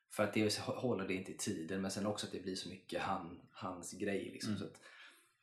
För 0.09 0.23
att 0.23 0.34
det 0.34 0.57
håller 0.59 1.07
det 1.07 1.13
inte 1.13 1.32
i 1.32 1.38
tiden 1.38 1.82
men 1.82 1.91
sen 1.91 2.05
också 2.05 2.25
att 2.25 2.32
det 2.32 2.39
blir 2.43 2.55
så 2.55 2.69
mycket 2.69 3.01
han, 3.01 3.41
hans 3.51 3.93
grej. 3.93 4.30
Liksom, 4.34 4.49
Mm. 4.49 4.59
så 4.59 4.65
att, 4.65 4.82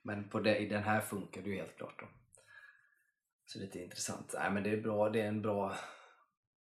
men 0.02 0.28
på 0.28 0.40
det, 0.40 0.58
i 0.58 0.68
den 0.68 0.82
här 0.82 1.00
funkar 1.00 1.42
det 1.42 1.50
ju 1.50 1.56
helt 1.56 1.76
klart. 1.76 2.00
Då. 2.00 2.06
Så 3.46 3.58
lite 3.58 3.82
intressant. 3.82 4.34
Nej, 4.38 4.50
men 4.52 4.62
det 4.62 4.70
är 4.70 4.80
bra. 4.80 5.10
Det 5.10 5.20
är 5.20 5.28
en 5.28 5.42
bra, 5.42 5.76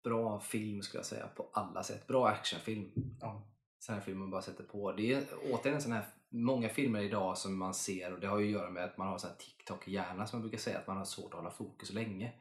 bra 0.03 0.39
film 0.39 0.81
skulle 0.81 0.99
jag 0.99 1.05
säga 1.05 1.27
på 1.27 1.49
alla 1.53 1.83
sätt. 1.83 2.07
Bra 2.07 2.27
actionfilm. 2.27 2.91
Ja. 3.21 3.47
Sån 3.83 3.95
här 3.95 4.01
film 4.01 4.19
man 4.19 4.29
bara 4.29 4.41
sätter 4.41 4.63
på. 4.63 4.91
Det 4.91 5.13
är 5.13 5.23
återigen 5.51 5.75
en 5.75 5.81
sån 5.81 5.91
här, 5.91 6.05
många 6.29 6.69
filmer 6.69 7.01
idag 7.01 7.37
som 7.37 7.57
man 7.57 7.73
ser 7.73 8.13
och 8.13 8.19
det 8.19 8.27
har 8.27 8.39
ju 8.39 8.45
att 8.45 8.51
göra 8.61 8.69
med 8.69 8.83
att 8.83 8.97
man 8.97 9.07
har 9.07 9.17
sån 9.17 9.29
här 9.29 9.37
TikTok-hjärna 9.37 10.27
som 10.27 10.39
man 10.39 10.41
brukar 10.41 10.57
säga 10.57 10.79
att 10.79 10.87
man 10.87 10.97
har 10.97 11.05
svårt 11.05 11.33
att 11.33 11.39
hålla 11.39 11.51
fokus 11.51 11.93
länge. 11.93 12.31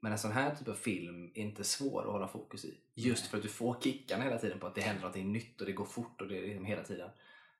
Men 0.00 0.12
en 0.12 0.18
sån 0.18 0.32
här 0.32 0.54
typ 0.54 0.68
av 0.68 0.74
film 0.74 1.30
är 1.34 1.42
inte 1.42 1.64
svår 1.64 2.02
att 2.02 2.12
hålla 2.12 2.28
fokus 2.28 2.64
i. 2.64 2.78
Just 2.94 3.22
Nej. 3.22 3.30
för 3.30 3.36
att 3.36 3.42
du 3.42 3.48
får 3.48 3.76
kickarna 3.80 4.24
hela 4.24 4.38
tiden 4.38 4.58
på 4.58 4.66
att 4.66 4.74
det 4.74 4.80
händer 4.80 5.02
något 5.02 5.16
nytt 5.16 5.60
och 5.60 5.66
det 5.66 5.72
går 5.72 5.84
fort 5.84 6.20
och 6.20 6.28
det 6.28 6.38
är 6.38 6.42
liksom 6.42 6.64
hela 6.64 6.82
tiden. 6.82 7.10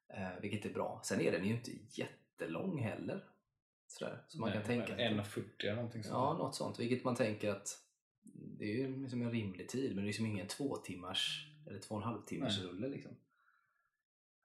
Eh, 0.08 0.40
vilket 0.40 0.64
är 0.64 0.74
bra. 0.74 1.00
Sen 1.04 1.20
är 1.20 1.32
den 1.32 1.44
ju 1.44 1.54
inte 1.54 1.70
jättelång 1.90 2.78
heller. 2.78 3.24
Sådär, 3.86 4.22
så 4.28 4.40
man 4.40 4.52
kan 4.52 4.62
tänka 4.62 4.96
sig. 4.96 5.08
1,40 5.08 5.42
eller 5.58 5.74
någonting 5.74 6.02
sånt. 6.02 6.12
Ja, 6.12 6.32
något 6.32 6.54
sånt. 6.54 6.78
Vilket 6.78 7.04
man 7.04 7.16
tänker 7.16 7.50
att 7.50 7.68
det 8.58 8.64
är 8.64 8.76
ju 8.76 9.02
liksom 9.02 9.22
en 9.22 9.30
rimlig 9.30 9.68
tid 9.68 9.88
men 9.88 9.96
det 9.96 10.02
är 10.02 10.06
liksom 10.06 10.26
ingen 10.26 10.46
två 10.46 10.76
timmars 10.76 11.50
eller 11.66 11.78
två 11.78 11.94
och 11.94 12.00
en 12.00 12.06
halv 12.08 12.22
timmars 12.22 12.58
Nej. 12.58 12.66
rulle 12.68 12.88
liksom. 12.88 13.12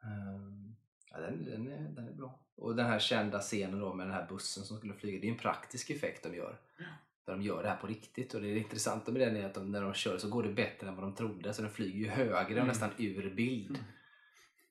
Ehm, 0.03 0.75
ja, 1.11 1.19
den, 1.19 1.45
den, 1.45 1.67
är, 1.67 1.89
den 1.89 2.07
är 2.07 2.13
bra. 2.13 2.39
Och 2.55 2.75
den 2.75 2.85
här 2.85 2.99
kända 2.99 3.39
scenen 3.39 3.79
då 3.79 3.93
med 3.93 4.07
den 4.07 4.13
här 4.13 4.27
bussen 4.27 4.63
som 4.63 4.77
skulle 4.77 4.93
flyga, 4.93 5.19
det 5.21 5.27
är 5.27 5.31
en 5.31 5.37
praktisk 5.37 5.89
effekt 5.89 6.23
de 6.23 6.35
gör. 6.35 6.59
Där 7.25 7.33
de 7.33 7.41
gör 7.41 7.63
det 7.63 7.69
här 7.69 7.77
på 7.77 7.87
riktigt 7.87 8.33
och 8.33 8.41
det 8.41 8.57
intressanta 8.57 9.11
med 9.11 9.21
den 9.21 9.35
är 9.37 9.45
att 9.45 9.53
de, 9.53 9.71
när 9.71 9.81
de 9.81 9.93
kör 9.93 10.17
så 10.17 10.29
går 10.29 10.43
det 10.43 10.53
bättre 10.53 10.87
än 10.87 10.95
vad 10.95 11.03
de 11.03 11.15
trodde 11.15 11.53
så 11.53 11.61
den 11.61 11.71
flyger 11.71 11.99
ju 11.99 12.07
högre 12.09 12.35
och 12.43 12.51
Mm. 12.51 12.67
nästan 12.67 12.89
ur 12.97 13.35
bild. 13.35 13.69
Mm. 13.69 13.81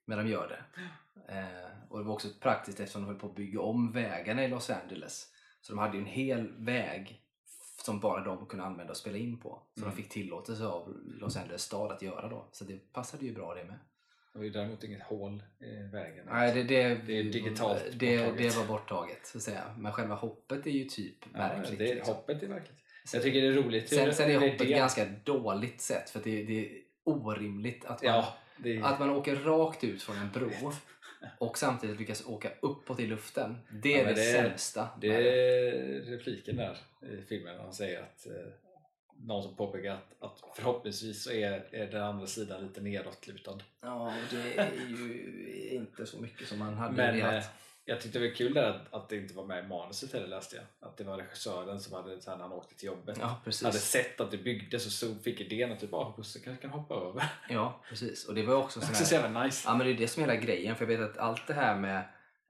Men 0.05 0.19
de 0.19 0.29
gör 0.29 0.49
det. 0.49 0.65
Eh, 1.39 1.89
och 1.89 1.99
det 1.99 2.05
var 2.05 2.15
också 2.15 2.29
praktiskt 2.41 2.81
eftersom 2.81 3.03
de 3.03 3.07
höll 3.09 3.19
på 3.19 3.27
att 3.27 3.35
bygga 3.35 3.61
om 3.61 3.93
vägarna 3.93 4.45
i 4.45 4.49
Los 4.49 4.71
Angeles. 4.71 5.33
Så 5.61 5.73
de 5.73 5.79
hade 5.79 5.97
ju 5.97 6.03
en 6.03 6.09
hel 6.09 6.53
väg 6.65 7.23
som 7.89 8.01
bara 8.01 8.25
de 8.25 8.47
kunde 8.47 8.65
använda 8.65 8.91
och 8.91 8.97
spela 8.97 9.17
in 9.19 9.37
på. 9.41 9.63
Som 9.75 9.83
Mm. 9.83 9.95
de 9.97 10.03
fick 10.03 10.13
tillåtelse 10.13 10.67
av 10.67 10.95
Los 11.21 11.37
Angeles 11.37 11.63
stad 11.63 11.93
att 11.93 12.03
göra 12.03 12.29
då. 12.29 12.49
Så 12.53 12.65
det 12.65 12.93
passade 12.93 13.25
ju 13.27 13.35
bra 13.35 13.55
det 13.55 13.65
med. 13.65 13.79
Det 14.33 14.39
var 14.39 14.45
ju 14.45 14.51
däremot 14.51 14.85
inget 14.85 15.03
hål 15.03 15.43
i 15.61 15.83
vägen. 15.93 16.27
Nej, 16.31 16.55
det, 16.55 16.63
det, 16.63 16.95
Det 17.07 17.19
är 17.19 17.23
digitalt 17.25 17.83
det, 17.93 18.19
borttaget. 18.19 18.39
det 18.39 18.57
var 18.59 18.67
borttaget. 18.67 19.27
Så 19.27 19.39
att 19.39 19.43
säga. 19.43 19.65
Men 19.79 19.93
själva 19.93 20.15
hoppet 20.15 20.67
är 20.67 20.71
ju 20.71 20.85
typ 20.85 21.17
ja, 21.33 21.39
märkligt. 21.39 21.79
det, 21.79 21.95
liksom. 21.95 22.15
Hoppet 22.15 22.43
är 22.43 22.47
verkligt. 22.47 22.79
Jag 23.13 23.23
tycker 23.23 23.43
det 23.43 23.47
är 23.49 23.53
roligt. 23.53 23.89
Sen, 23.89 24.15
sen 24.15 24.31
är 24.31 24.35
hoppet 24.51 24.69
ganska 24.69 25.07
dåligt 25.25 25.81
sett 25.81 26.11
för 26.11 26.21
det, 26.25 26.45
det 26.45 26.61
är 26.67 26.73
orimligt 27.05 27.85
att 27.85 28.03
man, 28.03 28.15
Ja, 28.15 28.35
är... 28.65 28.83
att 28.83 28.99
man 29.01 29.11
åker 29.11 29.37
rakt 29.37 29.85
ut 29.85 30.03
från 30.03 30.17
en 30.17 30.31
bro 30.35 30.51
och 31.39 31.59
samtidigt 31.59 31.99
lyckas 31.99 32.27
åka 32.27 32.51
uppåt 32.61 33.01
i 33.01 33.07
luften. 33.07 33.59
Det 33.71 33.91
Ja, 33.91 33.99
är 33.99 34.05
men 34.05 34.15
det, 34.15 34.21
det 34.21 34.33
sämsta. 34.33 34.89
Det 35.01 35.09
är 35.09 36.01
repliken 36.01 36.57
där 36.57 36.77
i 37.03 37.23
filmen 37.29 37.57
när 37.57 37.63
han 37.63 37.75
säger 37.75 38.03
att 38.03 38.27
eh, 38.27 38.33
någon 39.17 39.43
som 39.43 39.57
påpekar 39.57 39.95
att, 39.95 40.23
att 40.23 40.57
förhoppningsvis 40.57 41.23
så 41.23 41.31
är, 41.31 41.67
är 41.71 41.87
den 41.87 42.03
andra 42.03 42.27
sidan 42.27 42.67
lite 42.67 42.81
nedåtlutad. 42.81 43.59
Ja, 43.81 44.15
det 44.31 44.59
är 44.59 44.71
ju 44.89 45.69
inte 45.71 46.07
så 46.07 46.21
mycket 46.21 46.49
som 46.49 46.59
man 46.59 46.75
hade 46.75 46.97
Men 46.97 47.17
velat. 47.17 47.51
Jag 47.89 48.01
tyckte 48.01 48.19
det 48.19 48.29
var 48.29 48.35
kul 48.35 48.55
där 48.55 48.71
att, 48.71 48.95
att 48.95 49.09
det 49.09 49.17
inte 49.17 49.35
var 49.35 49.45
med 49.45 49.65
i 49.65 49.69
manuset 49.69 50.13
heller 50.13 50.27
läste 50.27 50.57
jag. 50.57 50.65
Att 50.89 50.97
det 50.97 51.05
var 51.05 51.17
regissören 51.17 51.81
som 51.81 51.93
hade, 51.95 52.17
när 52.27 52.37
han 52.37 52.53
åkte 52.53 52.75
till 52.75 52.87
jobbet, 52.87 53.19
Ja, 53.21 53.41
precis. 53.45 53.65
hade 53.65 53.79
sett 53.79 54.21
att 54.21 54.31
det 54.31 54.39
byggdes 54.39 54.87
och 54.87 54.93
så 54.93 55.15
fick 55.15 55.41
idén 55.41 55.73
att 55.73 55.81
typ, 55.81 55.95
ah, 55.95 56.15
bussen 56.17 56.43
kanske 56.45 56.63
kan 56.63 56.71
hoppa 56.71 56.95
över. 56.95 57.25
Ja, 57.49 57.81
precis. 57.89 58.25
Och 58.25 58.35
det 58.35 58.43
var 58.43 58.55
också 58.55 58.81
sån 58.81 58.95
så 58.95 59.17
här... 59.17 59.23
jävla 59.23 59.43
nice. 59.43 59.69
Ja, 59.69 59.75
men 59.75 59.87
det 59.87 59.93
är 59.93 59.97
det 59.97 60.09
som 60.09 60.23
är 60.23 60.29
hela 60.29 60.41
grejen. 60.41 60.77
För 60.77 60.87
jag 60.87 60.99
vet 60.99 61.11
att 61.11 61.19
allt 61.19 61.47
det 61.47 61.55
här 61.55 61.77
med 61.77 61.99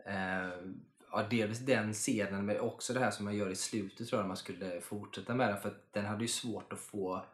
eh, 0.04 0.72
ja, 1.10 1.26
dels 1.30 1.58
den 1.58 1.92
scenen 1.92 2.46
men 2.46 2.60
också 2.60 2.92
det 2.92 3.00
här 3.00 3.10
som 3.10 3.24
man 3.24 3.36
gör 3.36 3.50
i 3.50 3.56
slutet 3.56 4.08
tror 4.08 4.20
jag 4.20 4.28
man 4.28 4.36
skulle 4.36 4.80
fortsätta 4.80 5.34
med 5.34 5.48
den. 5.48 5.60
För 5.60 5.74
den 5.90 6.04
hade 6.04 6.22
ju 6.22 6.28
svårt 6.28 6.72
att 6.72 6.80
få 6.80 7.26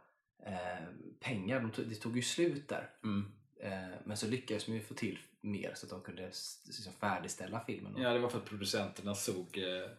eh, 0.47 0.85
pengar. 1.21 1.61
De 1.61 1.71
tog, 1.71 1.89
det 1.89 1.95
tog 1.95 2.17
ju 2.17 2.23
slut 2.23 2.69
där. 2.69 2.91
Mm. 3.05 3.33
Eh, 3.61 3.99
men 4.05 4.17
så 4.17 4.27
lyckades 4.27 4.65
de 4.65 4.73
ju 4.73 4.81
få 4.81 4.95
till 4.95 5.19
mer 5.45 5.75
så 5.75 5.87
att 5.87 5.91
de 5.91 6.01
kunde 6.03 6.23
liksom 6.67 6.93
färdigställa 6.93 7.65
filmen. 7.65 7.97
Ja, 7.97 8.13
det 8.13 8.19
var 8.19 8.29
för 8.29 8.39
att 8.39 8.45
producenterna 8.45 9.15
såg, 9.15 9.59
eh, 9.59 9.91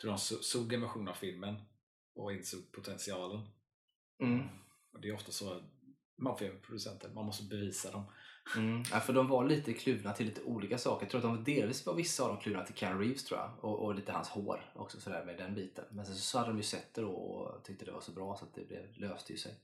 tror 0.00 0.10
de 0.10 0.18
så- 0.18 0.42
såg 0.42 0.72
en 0.72 0.80
version 0.80 1.08
av 1.08 1.14
filmen 1.14 1.54
och 2.14 2.32
insåg 2.32 2.72
potentialen. 2.72 3.48
Mm. 4.22 4.48
Och 4.92 5.00
det 5.00 5.08
är 5.08 5.14
ofta 5.14 5.32
så 5.32 5.62
maffiaproducenter, 6.16 7.08
man 7.14 7.26
måste 7.26 7.44
bevisa 7.44 7.90
dem. 7.90 8.04
Mm. 8.56 8.82
Ja, 8.92 9.00
för 9.00 9.12
de 9.12 9.28
var 9.28 9.44
lite 9.44 9.72
kluvna 9.72 10.12
till 10.12 10.26
lite 10.26 10.42
olika 10.42 10.78
saker. 10.78 11.04
Jag 11.06 11.10
tror 11.10 11.18
att 11.18 11.22
de 11.22 11.36
var 11.36 11.44
delvis 11.44 11.86
var 11.86 11.94
vissa 11.94 12.22
av 12.22 12.28
dem 12.28 12.38
kluvna 12.40 12.64
till 12.64 12.74
Keanu 12.74 13.00
Reeves 13.04 13.24
tror 13.24 13.40
jag. 13.40 13.64
Och, 13.64 13.84
och 13.84 13.94
lite 13.94 14.12
hans 14.12 14.28
hår 14.28 14.72
också 14.74 15.00
sådär 15.00 15.24
med 15.24 15.38
den 15.38 15.54
biten. 15.54 15.84
Men 15.90 16.06
sen 16.06 16.14
så 16.16 16.38
hade 16.38 16.50
de 16.50 16.56
ju 16.56 16.62
sett 16.62 16.94
det 16.94 17.00
då 17.00 17.12
och 17.12 17.64
tyckte 17.64 17.84
det 17.84 17.92
var 17.92 18.00
så 18.00 18.12
bra 18.12 18.36
så 18.36 18.44
att 18.44 18.54
det 18.54 18.68
blev, 18.68 18.96
löste 18.96 19.32
ju 19.32 19.38
sig. 19.38 19.54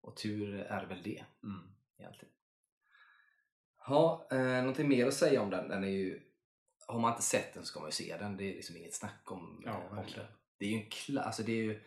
Och 0.00 0.16
tur 0.16 0.54
är 0.60 0.86
väl 0.86 1.02
det 1.02 1.24
Mm. 1.42 1.74
egentligen. 1.98 2.34
Ja, 3.88 4.28
eh, 4.30 4.38
någonting 4.38 4.88
mer 4.88 5.06
att 5.06 5.14
säga 5.14 5.42
om 5.42 5.50
den? 5.50 5.68
Den 5.68 5.84
är 5.84 5.88
ju... 5.88 6.20
Har 6.86 6.98
man 7.00 7.12
inte 7.12 7.22
sett 7.22 7.54
den 7.54 7.62
så 7.62 7.66
ska 7.66 7.80
man 7.80 7.88
ju 7.88 7.92
se 7.92 8.16
den. 8.18 8.36
Det 8.36 8.44
är 8.50 8.54
liksom 8.54 8.76
inget 8.76 8.94
snack 8.94 9.32
om, 9.32 9.62
Ja, 9.64 9.70
eh, 9.70 9.90
om 9.90 9.96
den. 10.14 10.24
Det 10.58 10.64
är 10.66 10.68
ju 10.70 10.76
en 10.76 10.88
kla- 10.88 11.20
alltså 11.22 11.42
det 11.42 11.52
är 11.52 11.62
ju 11.62 11.80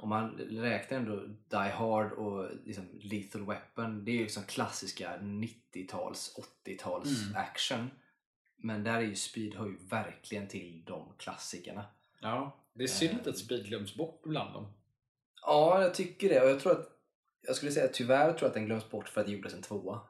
om 0.00 0.08
man 0.08 0.30
räknar 0.38 0.98
ändå 0.98 1.16
Die 1.26 1.56
Hard 1.74 2.12
och 2.12 2.50
liksom 2.64 2.88
Lethal 3.00 3.46
Weapon, 3.46 4.04
det 4.04 4.10
är 4.10 4.14
ju 4.14 4.22
liksom 4.22 4.42
klassiska 4.42 5.16
90-tals, 5.20 6.36
80-tals 6.64 7.22
Mm. 7.22 7.36
action. 7.36 7.90
Men 8.56 8.84
där 8.84 8.94
är 8.96 9.00
ju 9.00 9.14
Speed 9.14 9.54
hör 9.54 9.66
ju 9.66 9.76
verkligen 9.90 10.48
till 10.48 10.84
de 10.86 11.12
klassikerna. 11.18 11.84
Ja, 12.20 12.56
det 12.74 12.82
är 12.84 12.88
synd 12.88 13.20
Eh. 13.24 13.28
att 13.28 13.38
Speed 13.38 13.64
glöms 13.66 13.94
bort 13.94 14.22
bland 14.22 14.54
dem. 14.54 14.72
Ja, 15.42 15.82
jag 15.82 15.94
tycker 15.94 16.28
det. 16.28 16.40
Och 16.42 16.48
jag 16.50 16.60
tror 16.60 16.72
att 16.72 16.88
jag 17.42 17.56
skulle 17.56 17.72
säga 17.72 17.88
tyvärr 17.92 18.26
tror 18.32 18.40
jag 18.42 18.48
att 18.48 18.54
den 18.54 18.66
glöms 18.66 18.90
bort 18.90 19.08
för 19.08 19.20
att 19.20 19.26
det 19.26 19.32
gjordes 19.32 19.54
en 19.54 19.62
tvåa. 19.62 20.00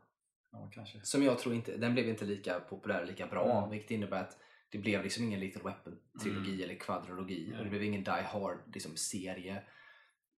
Ja, 0.61 0.71
kanske. 0.75 1.01
Som 1.03 1.23
jag 1.23 1.39
tror 1.39 1.55
inte, 1.55 1.77
den 1.77 1.93
blev 1.95 2.09
inte 2.09 2.25
lika 2.25 2.61
populär 2.61 3.05
lika 3.05 3.27
bra. 3.27 3.59
Mm. 3.59 3.71
Vilket 3.71 3.91
innebär 3.91 4.21
att 4.21 4.39
det 4.71 4.79
blev 4.79 5.03
liksom 5.03 5.25
ingen 5.25 5.41
Lethal 5.41 5.63
Weapon-trilogi 5.63 6.51
Mm. 6.55 6.63
eller 6.65 6.75
kvadrologi. 6.75 7.47
Nej. 7.51 7.59
Och 7.59 7.65
det 7.65 7.71
blev 7.71 7.83
ingen 7.83 8.05
Die 8.05 8.11
Hard-serie. 8.11 8.73
Liksom, 8.75 8.97
serie. 8.97 9.63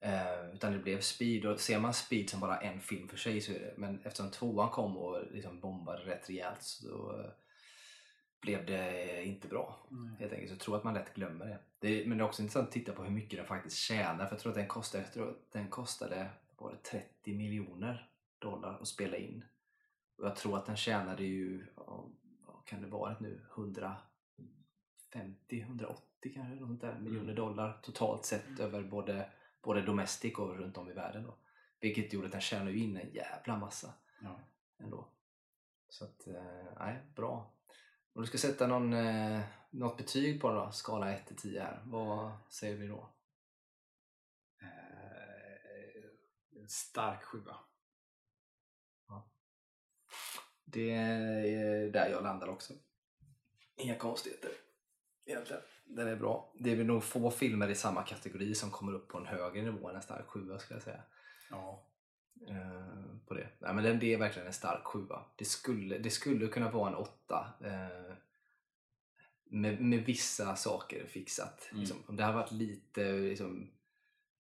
eh, 0.00 0.54
utan 0.54 0.72
det 0.72 0.78
blev 0.78 1.00
Speed. 1.00 1.46
Och 1.46 1.60
ser 1.60 1.78
man 1.80 1.94
Speed 1.94 2.30
som 2.30 2.40
bara 2.40 2.58
en 2.60 2.80
film 2.80 3.08
för 3.08 3.16
sig 3.16 3.40
så 3.40 3.52
är 3.52 3.58
det. 3.60 3.74
Men 3.76 4.00
eftersom 4.04 4.30
tvåan 4.30 4.70
kom 4.70 4.96
och 4.96 5.22
liksom 5.32 5.60
bombade 5.60 5.98
rätt 6.04 6.30
rejält 6.30 6.62
så 6.62 7.20
eh, 7.20 7.30
blev 8.40 8.66
det 8.66 9.24
inte 9.24 9.48
bra. 9.48 9.86
Helt 10.18 10.32
enkelt. 10.32 10.48
Så 10.50 10.54
jag 10.54 10.60
tror 10.60 10.76
att 10.76 10.84
man 10.84 10.94
lätt 10.94 11.14
glömmer 11.14 11.46
det. 11.46 11.58
det. 11.78 12.06
Men 12.08 12.18
det 12.18 12.24
är 12.24 12.26
också 12.26 12.42
intressant 12.42 12.66
att 12.68 12.72
titta 12.72 12.92
på 12.92 13.02
hur 13.02 13.10
mycket 13.10 13.38
den 13.38 13.46
faktiskt 13.46 13.76
tjänar. 13.76 14.26
För 14.26 14.32
jag 14.34 14.38
tror 14.40 14.52
att 14.52 14.58
den 14.58 14.66
kostade, 14.68 15.04
jag 15.04 15.12
tror 15.12 15.30
att 15.30 15.52
den 15.52 15.68
kostade 15.68 16.26
var 16.58 16.72
det 16.72 16.78
30 16.90 17.34
miljoner 17.34 18.10
dollar 18.38 18.78
att 18.80 18.88
spela 18.88 19.16
in. 19.16 19.44
Och 20.18 20.26
jag 20.26 20.36
tror 20.36 20.56
att 20.56 20.66
den 20.66 20.76
tjänade 20.76 21.24
ju, 21.24 21.66
vad 22.46 22.66
kan 22.66 22.82
det 22.82 22.88
vara 22.88 23.16
nu, 23.20 23.46
150, 23.52 25.60
180 25.60 26.32
kanske 26.34 26.54
något 26.54 26.80
där, 26.80 26.98
miljoner 26.98 27.34
dollar 27.34 27.78
totalt 27.82 28.24
sett 28.24 28.60
över 28.60 28.82
både, 28.82 29.30
både 29.62 29.82
domestic 29.82 30.38
och 30.38 30.58
runt 30.58 30.76
om 30.76 30.90
i 30.90 30.92
världen. 30.92 31.22
Då. 31.22 31.34
Vilket 31.80 32.12
gjorde 32.12 32.26
att 32.26 32.32
den 32.32 32.40
tjänade 32.40 32.78
in 32.78 32.96
en 32.96 33.10
jävla 33.12 33.56
massa 33.56 33.94
Ja. 34.22 34.40
ändå. 34.78 35.08
Så 35.88 36.04
att, 36.04 36.26
eh, 36.26 36.64
nej, 36.78 37.02
bra. 37.16 37.52
Om 38.12 38.22
du 38.22 38.26
ska 38.26 38.38
sätta 38.38 38.66
någon, 38.66 38.92
eh, 38.92 39.40
något 39.70 39.96
betyg 39.96 40.40
på 40.40 40.48
den 40.48 40.56
då, 40.56 40.70
skala 40.72 41.12
1 41.12 41.26
till 41.26 41.36
10 41.36 41.62
här, 41.62 41.82
vad 41.84 42.32
säger 42.50 42.76
vi 42.76 42.86
då? 42.86 43.12
Eh, 44.62 46.02
stark 46.68 47.22
sjua. 47.22 47.56
Det 50.64 50.90
är 50.90 51.90
där 51.90 52.10
jag 52.10 52.22
landar 52.22 52.48
också. 52.48 52.74
Inga 53.76 53.94
konstigheter 53.94 54.50
egentligen. 55.26 55.62
Den 55.84 56.08
är 56.08 56.16
bra. 56.16 56.52
Det 56.58 56.72
är 56.72 56.76
väl 56.76 56.86
nog 56.86 57.04
få 57.04 57.30
filmer 57.30 57.68
i 57.68 57.74
samma 57.74 58.02
kategori 58.02 58.54
som 58.54 58.70
kommer 58.70 58.94
upp 58.94 59.08
på 59.08 59.18
en 59.18 59.26
högre 59.26 59.62
nivå 59.62 59.88
än 59.88 59.96
en 59.96 60.02
stark 60.02 60.26
sjua 60.26 60.58
skulle 60.58 60.76
jag 60.76 60.84
säga. 60.84 61.02
Ja. 61.50 61.84
Eh, 62.48 63.16
på 63.26 63.34
det. 63.34 63.48
Nej, 63.58 63.74
men 63.74 63.84
den, 63.84 63.98
det 63.98 64.14
är 64.14 64.18
verkligen 64.18 64.46
en 64.46 64.52
stark 64.52 64.84
sjua. 64.84 65.24
Det 65.36 65.44
skulle, 65.44 65.98
det 65.98 66.10
skulle 66.10 66.46
kunna 66.46 66.70
vara 66.70 66.88
en 66.88 66.94
åtta. 66.94 67.52
Eh, 67.64 68.14
med, 69.44 69.80
med 69.80 70.04
vissa 70.04 70.56
saker 70.56 71.06
fixat. 71.06 71.68
Mm. 71.70 71.80
Liksom, 71.80 71.96
om 72.06 72.16
det 72.16 72.24
hade 72.24 72.36
varit 72.36 72.52
lite 72.52 73.12
liksom, 73.12 73.70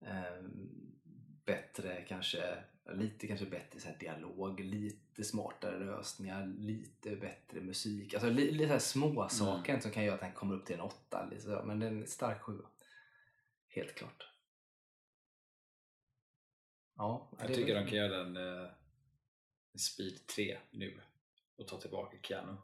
eh, 0.01 0.43
bättre 1.47 2.05
kanske 2.09 2.64
lite 2.94 3.26
kanske 3.26 3.47
bättre 3.47 3.80
så 3.80 3.88
här, 3.88 3.99
dialog, 3.99 4.61
lite 4.61 5.24
smartare 5.24 5.78
lösningar, 5.78 6.47
lite 6.47 7.16
bättre 7.16 7.61
musik. 7.61 8.14
Alltså 8.14 8.30
li, 8.30 8.51
lite 8.51 8.66
så 8.66 8.72
här 8.72 8.78
små 8.78 9.28
saker 9.28 9.80
som 9.80 9.90
kan 9.90 10.05
göra 10.05 10.14
att 10.14 10.20
den 10.20 10.32
kommer 10.32 10.55
upp 10.55 10.66
till 10.66 10.74
en 10.74 10.80
åtta. 10.80 11.30
Så, 11.38 11.62
men 11.64 11.80
den 11.80 12.03
är 12.03 12.07
stark 12.07 12.42
sjua. 12.42 12.66
Helt 13.68 13.94
klart. 13.94 14.28
Ja, 16.97 17.30
Jag 17.38 17.55
tycker 17.55 17.74
de 17.74 17.86
kan 17.86 17.99
göra 17.99 18.20
en, 18.20 18.36
eh, 18.36 18.70
en 19.72 19.78
Speed 19.78 20.26
3 20.26 20.59
nu 20.70 21.01
och 21.57 21.68
ta 21.68 21.80
tillbaka 21.80 22.16
Keanu. 22.22 22.57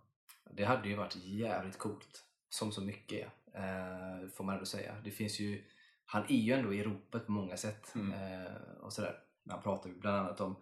Det 0.50 0.64
hade 0.64 0.88
ju 0.88 0.94
varit 0.94 1.16
jävligt 1.16 1.78
coolt. 1.78 2.24
Som 2.48 2.72
så 2.72 2.80
mycket 2.80 3.32
eh, 3.54 4.28
får 4.28 4.44
man 4.44 4.54
ändå 4.54 4.66
säga. 4.66 4.96
Det 5.04 5.10
finns 5.10 5.40
ju, 5.40 5.64
han 6.12 6.24
är 6.28 6.36
ju 6.36 6.52
ändå 6.52 6.74
i 6.74 6.82
ropet 6.82 7.26
på 7.26 7.32
många 7.32 7.56
sätt. 7.56 7.94
Mm. 7.94 8.12
Eh, 8.12 8.52
och 8.80 8.92
sådär. 8.92 9.18
Man 9.44 9.62
pratar 9.62 9.90
ju 9.90 9.96
bland 9.98 10.16
annat 10.16 10.40
om 10.40 10.56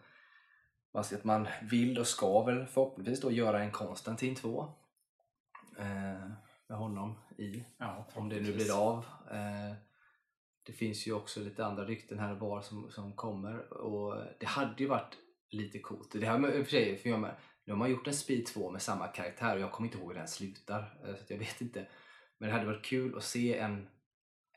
att 0.93 1.25
man 1.25 1.49
vill 1.71 1.99
och 1.99 2.07
ska 2.07 2.45
väl 2.45 2.67
förhoppningsvis 2.67 3.21
då 3.21 3.31
göra 3.31 3.63
en 3.63 3.71
Konstantin 3.71 4.35
2. 4.35 4.73
Eh, 5.79 6.31
med 6.67 6.79
honom 6.79 7.19
i. 7.39 7.65
Ja, 7.79 8.07
Om 8.15 8.29
det 8.29 8.41
nu 8.41 8.55
blir 8.55 8.91
av. 8.91 9.05
Eh, 9.31 9.77
det 10.63 10.73
finns 10.73 11.07
ju 11.07 11.13
också 11.13 11.41
lite 11.41 11.67
andra 11.67 11.85
rykten 11.85 12.19
här 12.19 12.33
och 12.33 12.39
var 12.39 12.63
som, 12.63 12.91
som 12.91 13.13
kommer. 13.13 13.73
Och 13.73 14.25
det 14.41 14.47
hade 14.47 14.83
ju 14.83 14.89
varit 14.89 15.17
lite 15.51 15.79
coolt. 15.79 16.13
Det 16.13 16.27
i 16.27 16.31
och 16.61 16.65
för 16.65 16.71
sig, 16.71 16.99
för 16.99 17.09
jag 17.09 17.21
med, 17.21 17.35
nu 17.65 17.73
har 17.73 17.79
man 17.79 17.91
gjort 17.91 18.07
en 18.07 18.15
Speed 18.15 18.47
2 18.47 18.71
med 18.71 18.83
samma 18.83 19.09
karaktär 19.09 19.55
och 19.55 19.61
jag 19.61 19.73
kommer 19.73 19.89
inte 19.89 19.99
ihåg 19.99 20.09
hur 20.13 20.19
den 20.19 20.29
slutar. 20.29 20.99
eh, 21.05 21.15
Så 21.15 21.33
jag 21.33 21.39
vet 21.39 21.61
inte. 21.61 21.87
Men 22.39 22.49
det 22.49 22.55
hade 22.55 22.67
varit 22.67 22.85
kul 22.85 23.17
att 23.17 23.25
se 23.25 23.59
en, 23.59 23.89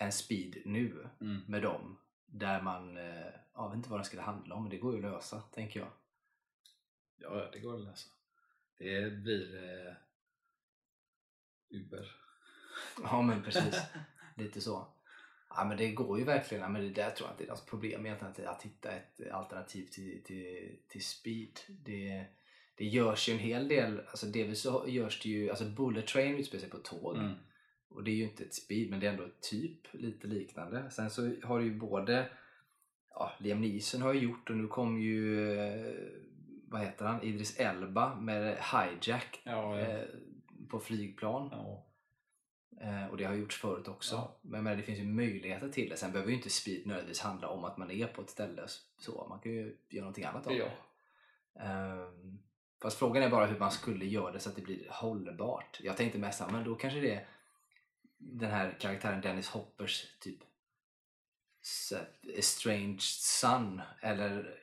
en 0.05 0.11
Speed 0.11 0.61
nu 0.65 1.07
Mm. 1.21 1.41
med 1.47 1.61
dem. 1.61 1.99
Där 2.25 2.61
man, 2.61 2.97
eh, 2.97 3.25
jag 3.53 3.69
vet 3.69 3.77
inte 3.77 3.89
vad 3.89 3.99
det 3.99 4.03
skulle 4.03 4.21
handla 4.21 4.55
om, 4.55 4.63
men 4.63 4.69
det 4.69 4.77
går 4.77 4.91
ju 4.97 5.05
att 5.05 5.11
lösa 5.11 5.41
tänker 5.41 5.79
jag. 5.79 5.89
Ja, 7.15 7.49
det 7.53 7.59
går 7.59 7.75
att 7.75 7.83
läsa. 7.83 8.09
Det 8.77 9.11
blir 9.11 9.55
eh, 9.63 9.93
Uber. 11.69 12.11
Ja 13.03 13.21
men 13.21 13.43
precis, 13.43 13.81
lite 14.37 14.61
så. 14.61 14.87
Ja 15.49 15.65
men 15.65 15.77
det 15.77 15.91
går 15.91 16.19
ju 16.19 16.25
verkligen, 16.25 16.71
men 16.71 16.81
det 16.81 16.89
där 16.89 17.11
tror 17.11 17.29
jag 17.29 17.33
inte 17.33 17.43
är 17.43 17.47
något 17.47 17.65
problem 17.69 18.05
egentligen 18.05 18.31
att, 18.31 18.55
att 18.57 18.63
hitta 18.63 18.91
ett 18.91 19.31
alternativ 19.31 19.85
till, 19.87 20.23
till, 20.23 20.79
till 20.87 21.03
speed. 21.05 21.59
Det, 21.67 22.25
det 22.75 22.85
görs 22.85 23.29
ju 23.29 23.33
en 23.33 23.39
hel 23.39 23.67
del, 23.67 23.99
alltså 23.99 24.25
delvis 24.25 24.61
så 24.61 24.85
görs 24.87 25.21
det 25.21 25.29
ju, 25.29 25.49
alltså 25.49 25.65
Bullet 25.65 26.07
Train 26.07 26.35
utspelar 26.37 26.61
sig 26.61 26.69
på 26.69 26.77
tåg 26.77 27.17
Mm. 27.17 27.33
Och 27.95 28.03
det 28.03 28.11
är 28.11 28.15
ju 28.15 28.23
inte 28.23 28.43
ett 28.43 28.53
speed 28.53 28.89
men 28.89 28.99
det 28.99 29.07
är 29.07 29.11
ändå 29.11 29.27
typ 29.41 29.87
lite 29.93 30.27
liknande. 30.27 30.89
Sen 30.91 31.09
så 31.09 31.31
har 31.43 31.59
du 31.59 31.65
ju 31.65 31.75
både, 31.75 32.29
ja 33.09 33.31
Liam 33.39 33.61
Neeson 33.61 34.01
har 34.01 34.13
ju 34.13 34.19
gjort 34.19 34.49
och 34.49 34.57
nu 34.57 34.67
kom 34.67 35.01
ju, 35.01 35.51
eh, 35.59 35.93
vad 36.67 36.81
heter 36.81 37.05
han, 37.05 37.21
Idris 37.23 37.59
Elba 37.59 38.15
med 38.15 38.57
Hijack 38.57 39.41
Ja, 39.43 39.79
ja. 39.79 39.87
eh, 39.87 40.05
på 40.69 40.79
flygplan. 40.79 41.49
ja. 41.51 41.85
Eh, 42.81 43.07
och 43.07 43.17
det 43.17 43.23
har 43.23 43.33
gjorts 43.33 43.57
förut 43.61 43.87
också. 43.87 44.31
Men, 44.41 44.63
men 44.63 44.77
det 44.77 44.83
finns 44.83 44.99
ju 44.99 45.03
möjligheter 45.03 45.69
till 45.69 45.89
det. 45.89 45.97
Sen 45.97 46.11
behöver 46.11 46.31
ju 46.31 46.37
inte 46.37 46.49
speed 46.49 46.87
nödvändigtvis 46.87 47.21
handla 47.21 47.47
om 47.47 47.63
att 47.63 47.77
man 47.77 47.91
är 47.91 48.07
på 48.07 48.21
ett 48.21 48.29
ställe. 48.29 48.61
så. 48.97 49.25
Man 49.29 49.39
kan 49.39 49.51
ju 49.51 49.77
göra 49.89 50.03
någonting 50.03 50.23
annat 50.23 50.47
av 50.47 50.53
det. 50.53 50.71
Ehm, 51.59 52.39
fast 52.81 52.97
frågan 52.99 53.23
är 53.23 53.29
bara 53.29 53.45
hur 53.45 53.59
man 53.59 53.71
skulle 53.71 54.05
göra 54.05 54.31
det 54.31 54.39
så 54.39 54.49
att 54.49 54.55
det 54.55 54.61
blir 54.61 54.87
hållbart. 54.89 55.79
Jag 55.83 55.97
tänkte 55.97 56.19
mest 56.19 56.43
men 56.51 56.63
då 56.63 56.75
kanske 56.75 56.99
det 56.99 57.13
är 57.15 57.27
den 58.31 58.51
här 58.51 58.77
karaktären 58.79 59.21
Dennis 59.21 59.49
Hoppers 59.49 60.05
typ 60.19 60.39
estranged 62.37 63.01
son 63.01 63.81
eller 64.01 64.59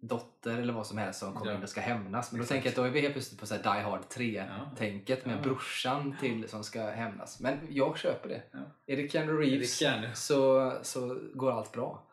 dotter 0.00 0.58
eller 0.58 0.72
vad 0.72 0.86
som 0.86 0.98
helst 0.98 1.20
som 1.20 1.34
kommer 1.34 1.50
Ja. 1.52 1.56
in 1.56 1.62
och 1.62 1.68
ska 1.68 1.80
hämnas. 1.80 2.32
Men 2.32 2.38
då 2.38 2.42
Exakt. 2.42 2.48
tänker 2.54 2.66
jag 2.66 2.70
att 2.72 2.76
då 2.76 2.82
är 2.82 2.90
vi 2.90 3.00
helt 3.00 3.14
plötsligt 3.14 3.40
på 3.40 3.46
så 3.46 3.56
Die 3.56 3.68
Hard 3.68 4.00
3-tänket 4.02 5.26
med 5.26 5.36
Ja. 5.38 5.42
brorsan 5.42 6.16
till 6.20 6.48
som 6.48 6.64
ska 6.64 6.90
hämnas. 6.90 7.40
Men 7.40 7.58
jag 7.70 7.98
köper 7.98 8.28
det. 8.28 8.42
Ja. 8.52 8.58
Är 8.86 8.96
det 8.96 9.08
Keanu 9.12 9.32
Det 9.32 9.38
Reeves 9.42 9.78
kan 9.78 10.00
nu. 10.00 10.10
så, 10.14 10.72
så 10.82 11.20
går 11.34 11.52
allt 11.52 11.72
bra. 11.72 12.06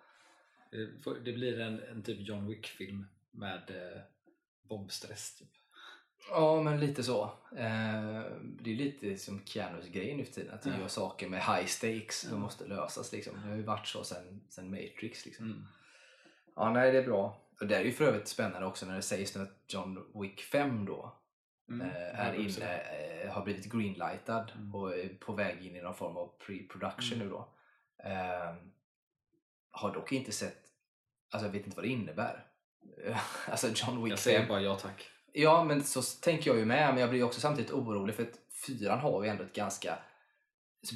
Det 0.72 0.86
Det 1.26 1.34
blir 1.34 1.60
en, 1.60 1.80
en 1.84 2.04
typ 2.04 2.28
John 2.28 2.48
Wick-film 2.48 3.06
med 3.32 3.62
eh, 3.70 4.02
bombstress. 4.70 5.36
Typ. 5.36 5.50
Ja, 6.30 6.62
men 6.62 6.80
lite 6.80 7.04
så. 7.04 7.24
Eh, 7.58 8.22
det 8.42 8.72
är 8.72 8.76
lite 8.76 9.18
som 9.18 9.46
Keanus 9.46 9.88
grej 9.88 10.16
nu 10.16 10.26
för 10.26 10.34
tiden. 10.34 10.54
Att 10.54 10.62
du 10.62 10.70
Ja. 10.70 10.80
gör 10.80 10.88
saker 10.88 11.30
med 11.30 11.40
high 11.40 11.66
stakes 11.66 12.20
som 12.20 12.32
Ja. 12.32 12.38
måste 12.38 12.66
lösas. 12.68 13.12
Liksom. 13.12 13.34
Det 13.42 13.50
har 13.50 13.56
ju 13.56 13.64
varit 13.64 13.88
så 13.88 14.04
sen, 14.04 14.42
sen 14.50 14.70
Matrix. 14.70 15.26
Liksom. 15.26 15.46
Mm. 15.46 15.64
Ja, 16.56 16.70
nej, 16.72 16.92
det 16.92 16.98
är 16.98 17.04
bra. 17.06 17.42
Och 17.62 17.68
det 17.68 17.76
är 17.76 17.84
ju 17.84 17.92
för 17.92 18.06
övrigt 18.06 18.28
spännande 18.28 18.68
också 18.68 18.86
när 18.86 18.96
det 18.96 19.02
sägs 19.02 19.36
nu 19.36 19.42
att 19.44 19.64
John 19.74 20.22
Wick 20.22 20.42
5 20.42 20.86
då 20.86 21.16
Mm. 21.70 21.82
eh, 21.88 22.20
är 22.20 22.34
inne, 22.34 22.78
eh, 23.24 23.32
har 23.32 23.44
blivit 23.44 23.72
greenlightad 23.74 24.52
Mm. 24.56 24.76
och 24.76 24.98
är 24.98 25.10
på 25.10 25.34
väg 25.34 25.66
in 25.66 25.76
i 25.76 25.82
någon 25.82 25.96
form 25.96 26.18
av 26.18 26.32
pre-production 26.40 27.14
Mm. 27.16 27.20
nu 27.28 27.30
då. 27.30 27.50
Eh, 28.04 28.56
har 29.72 29.94
dock 29.94 30.12
inte 30.12 30.32
sett, 30.32 30.58
alltså 31.30 31.46
jag 31.48 31.54
vet 31.54 31.66
inte 31.66 31.76
vad 31.76 31.86
det 31.86 31.90
innebär. 31.90 32.46
alltså 33.48 33.68
John 33.68 34.04
Wick 34.04 34.12
Jag 34.12 34.20
5. 34.20 34.24
säger 34.34 34.48
bara 34.48 34.62
ja 34.62 34.76
tack. 34.76 35.10
Ja, 35.38 35.64
men 35.64 35.84
så 35.84 36.02
tänker 36.02 36.50
jag 36.50 36.60
ju 36.60 36.66
med, 36.66 36.94
men 36.94 37.02
jag 37.02 37.10
blir 37.10 37.24
också 37.24 37.40
samtidigt 37.42 37.72
orolig 37.72 38.16
för 38.16 38.24
att 38.24 38.40
fyran 38.66 39.00
har 39.00 39.24
ju 39.24 39.30
ändå 39.30 39.44
ett 39.44 39.54
ganska 39.54 40.00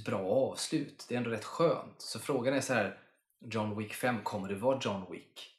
bra 0.05 0.19
avslut. 0.19 1.05
Det 1.09 1.15
är 1.15 1.17
ändå 1.17 1.29
rätt 1.29 1.45
skönt. 1.45 2.01
Så 2.01 2.19
frågan 2.19 2.53
är 2.53 2.61
så 2.61 2.73
här, 2.73 2.97
John 3.41 3.77
Wick 3.77 3.93
5, 3.93 4.23
kommer 4.23 4.49
det 4.49 4.55
vara 4.55 4.79
John 4.81 5.05
Wick? 5.11 5.55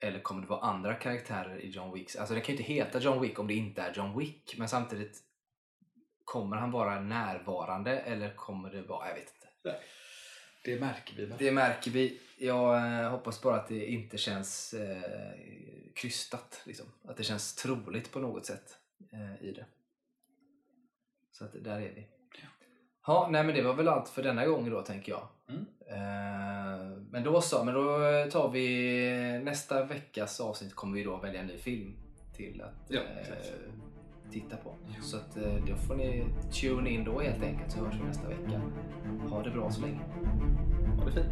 Eller 0.00 0.20
kommer 0.20 0.42
det 0.42 0.48
vara 0.48 0.60
andra 0.60 0.94
karaktärer 0.94 1.58
i 1.58 1.70
John 1.70 1.92
Wicks? 1.92 2.16
Alltså 2.16 2.34
det 2.34 2.40
kan 2.40 2.54
ju 2.54 2.60
inte 2.60 2.72
heta 2.72 2.98
John 2.98 3.20
Wick 3.20 3.38
om 3.38 3.46
det 3.46 3.54
inte 3.54 3.82
är 3.82 3.92
John 3.94 4.18
Wick, 4.18 4.54
men 4.58 4.68
samtidigt 4.68 5.18
kommer 6.24 6.56
han 6.56 6.70
vara 6.70 7.00
närvarande 7.00 7.98
eller 7.98 8.34
kommer 8.34 8.70
det 8.70 8.82
vara, 8.82 9.08
jag 9.08 9.14
vet 9.14 9.34
inte. 9.34 9.76
Det 10.64 10.80
märker 10.80 11.16
vi 11.16 11.24
väl. 11.24 11.38
Det 11.38 11.52
märker 11.52 11.90
vi. 11.90 12.20
Jag 12.38 12.76
eh, 12.76 13.10
hoppas 13.10 13.42
bara 13.42 13.56
att 13.56 13.68
det 13.68 13.86
inte 13.86 14.18
känns 14.18 14.74
eh, 14.74 15.32
krystat. 15.94 16.62
Liksom. 16.64 16.86
Att 17.04 17.16
det 17.16 17.22
känns 17.22 17.54
troligt 17.54 18.12
på 18.12 18.18
något 18.18 18.46
sätt 18.46 18.76
eh, 19.12 19.48
i 19.48 19.52
det. 19.52 19.64
Så 21.32 21.44
att 21.44 21.64
där 21.64 21.80
är 21.80 21.92
vi. 21.94 22.06
Ja, 23.06 23.28
nej 23.30 23.44
men 23.44 23.54
det 23.54 23.62
var 23.62 23.74
väl 23.74 23.88
allt 23.88 24.08
för 24.08 24.22
denna 24.22 24.46
gång 24.46 24.70
då 24.70 24.82
tänker 24.82 25.12
jag. 25.12 25.28
Mm. 25.48 25.66
Eh, 25.88 26.98
men 27.10 27.24
då 27.24 27.40
så, 27.40 27.64
men 27.64 27.74
då 27.74 27.98
tar 28.30 28.50
vi 28.50 29.40
nästa 29.44 29.84
veckas 29.84 30.40
avsnitt 30.40 30.74
kommer 30.74 30.96
vi 30.96 31.04
då 31.04 31.16
välja 31.16 31.40
en 31.40 31.46
ny 31.46 31.58
film 31.58 31.96
till 32.36 32.62
att 32.62 32.74
Ja, 32.88 33.00
eh. 33.00 33.26
Titta 34.32 34.56
på. 34.56 34.74
Ja. 34.86 35.02
Så 35.02 35.16
att 35.16 35.36
eh, 35.36 35.54
då 35.68 35.76
får 35.76 35.94
ni 35.94 36.24
tune 36.50 36.90
in 36.90 37.04
då 37.04 37.20
helt 37.20 37.42
enkelt 37.42 37.72
så 37.72 37.78
hörs 37.78 37.94
vi 38.00 38.06
nästa 38.06 38.28
vecka. 38.28 38.60
Ha 39.30 39.42
det 39.42 39.50
bra 39.50 39.70
så 39.70 39.80
länge. 39.80 40.00
Ha 40.98 41.04
det 41.04 41.12
fint. 41.12 41.26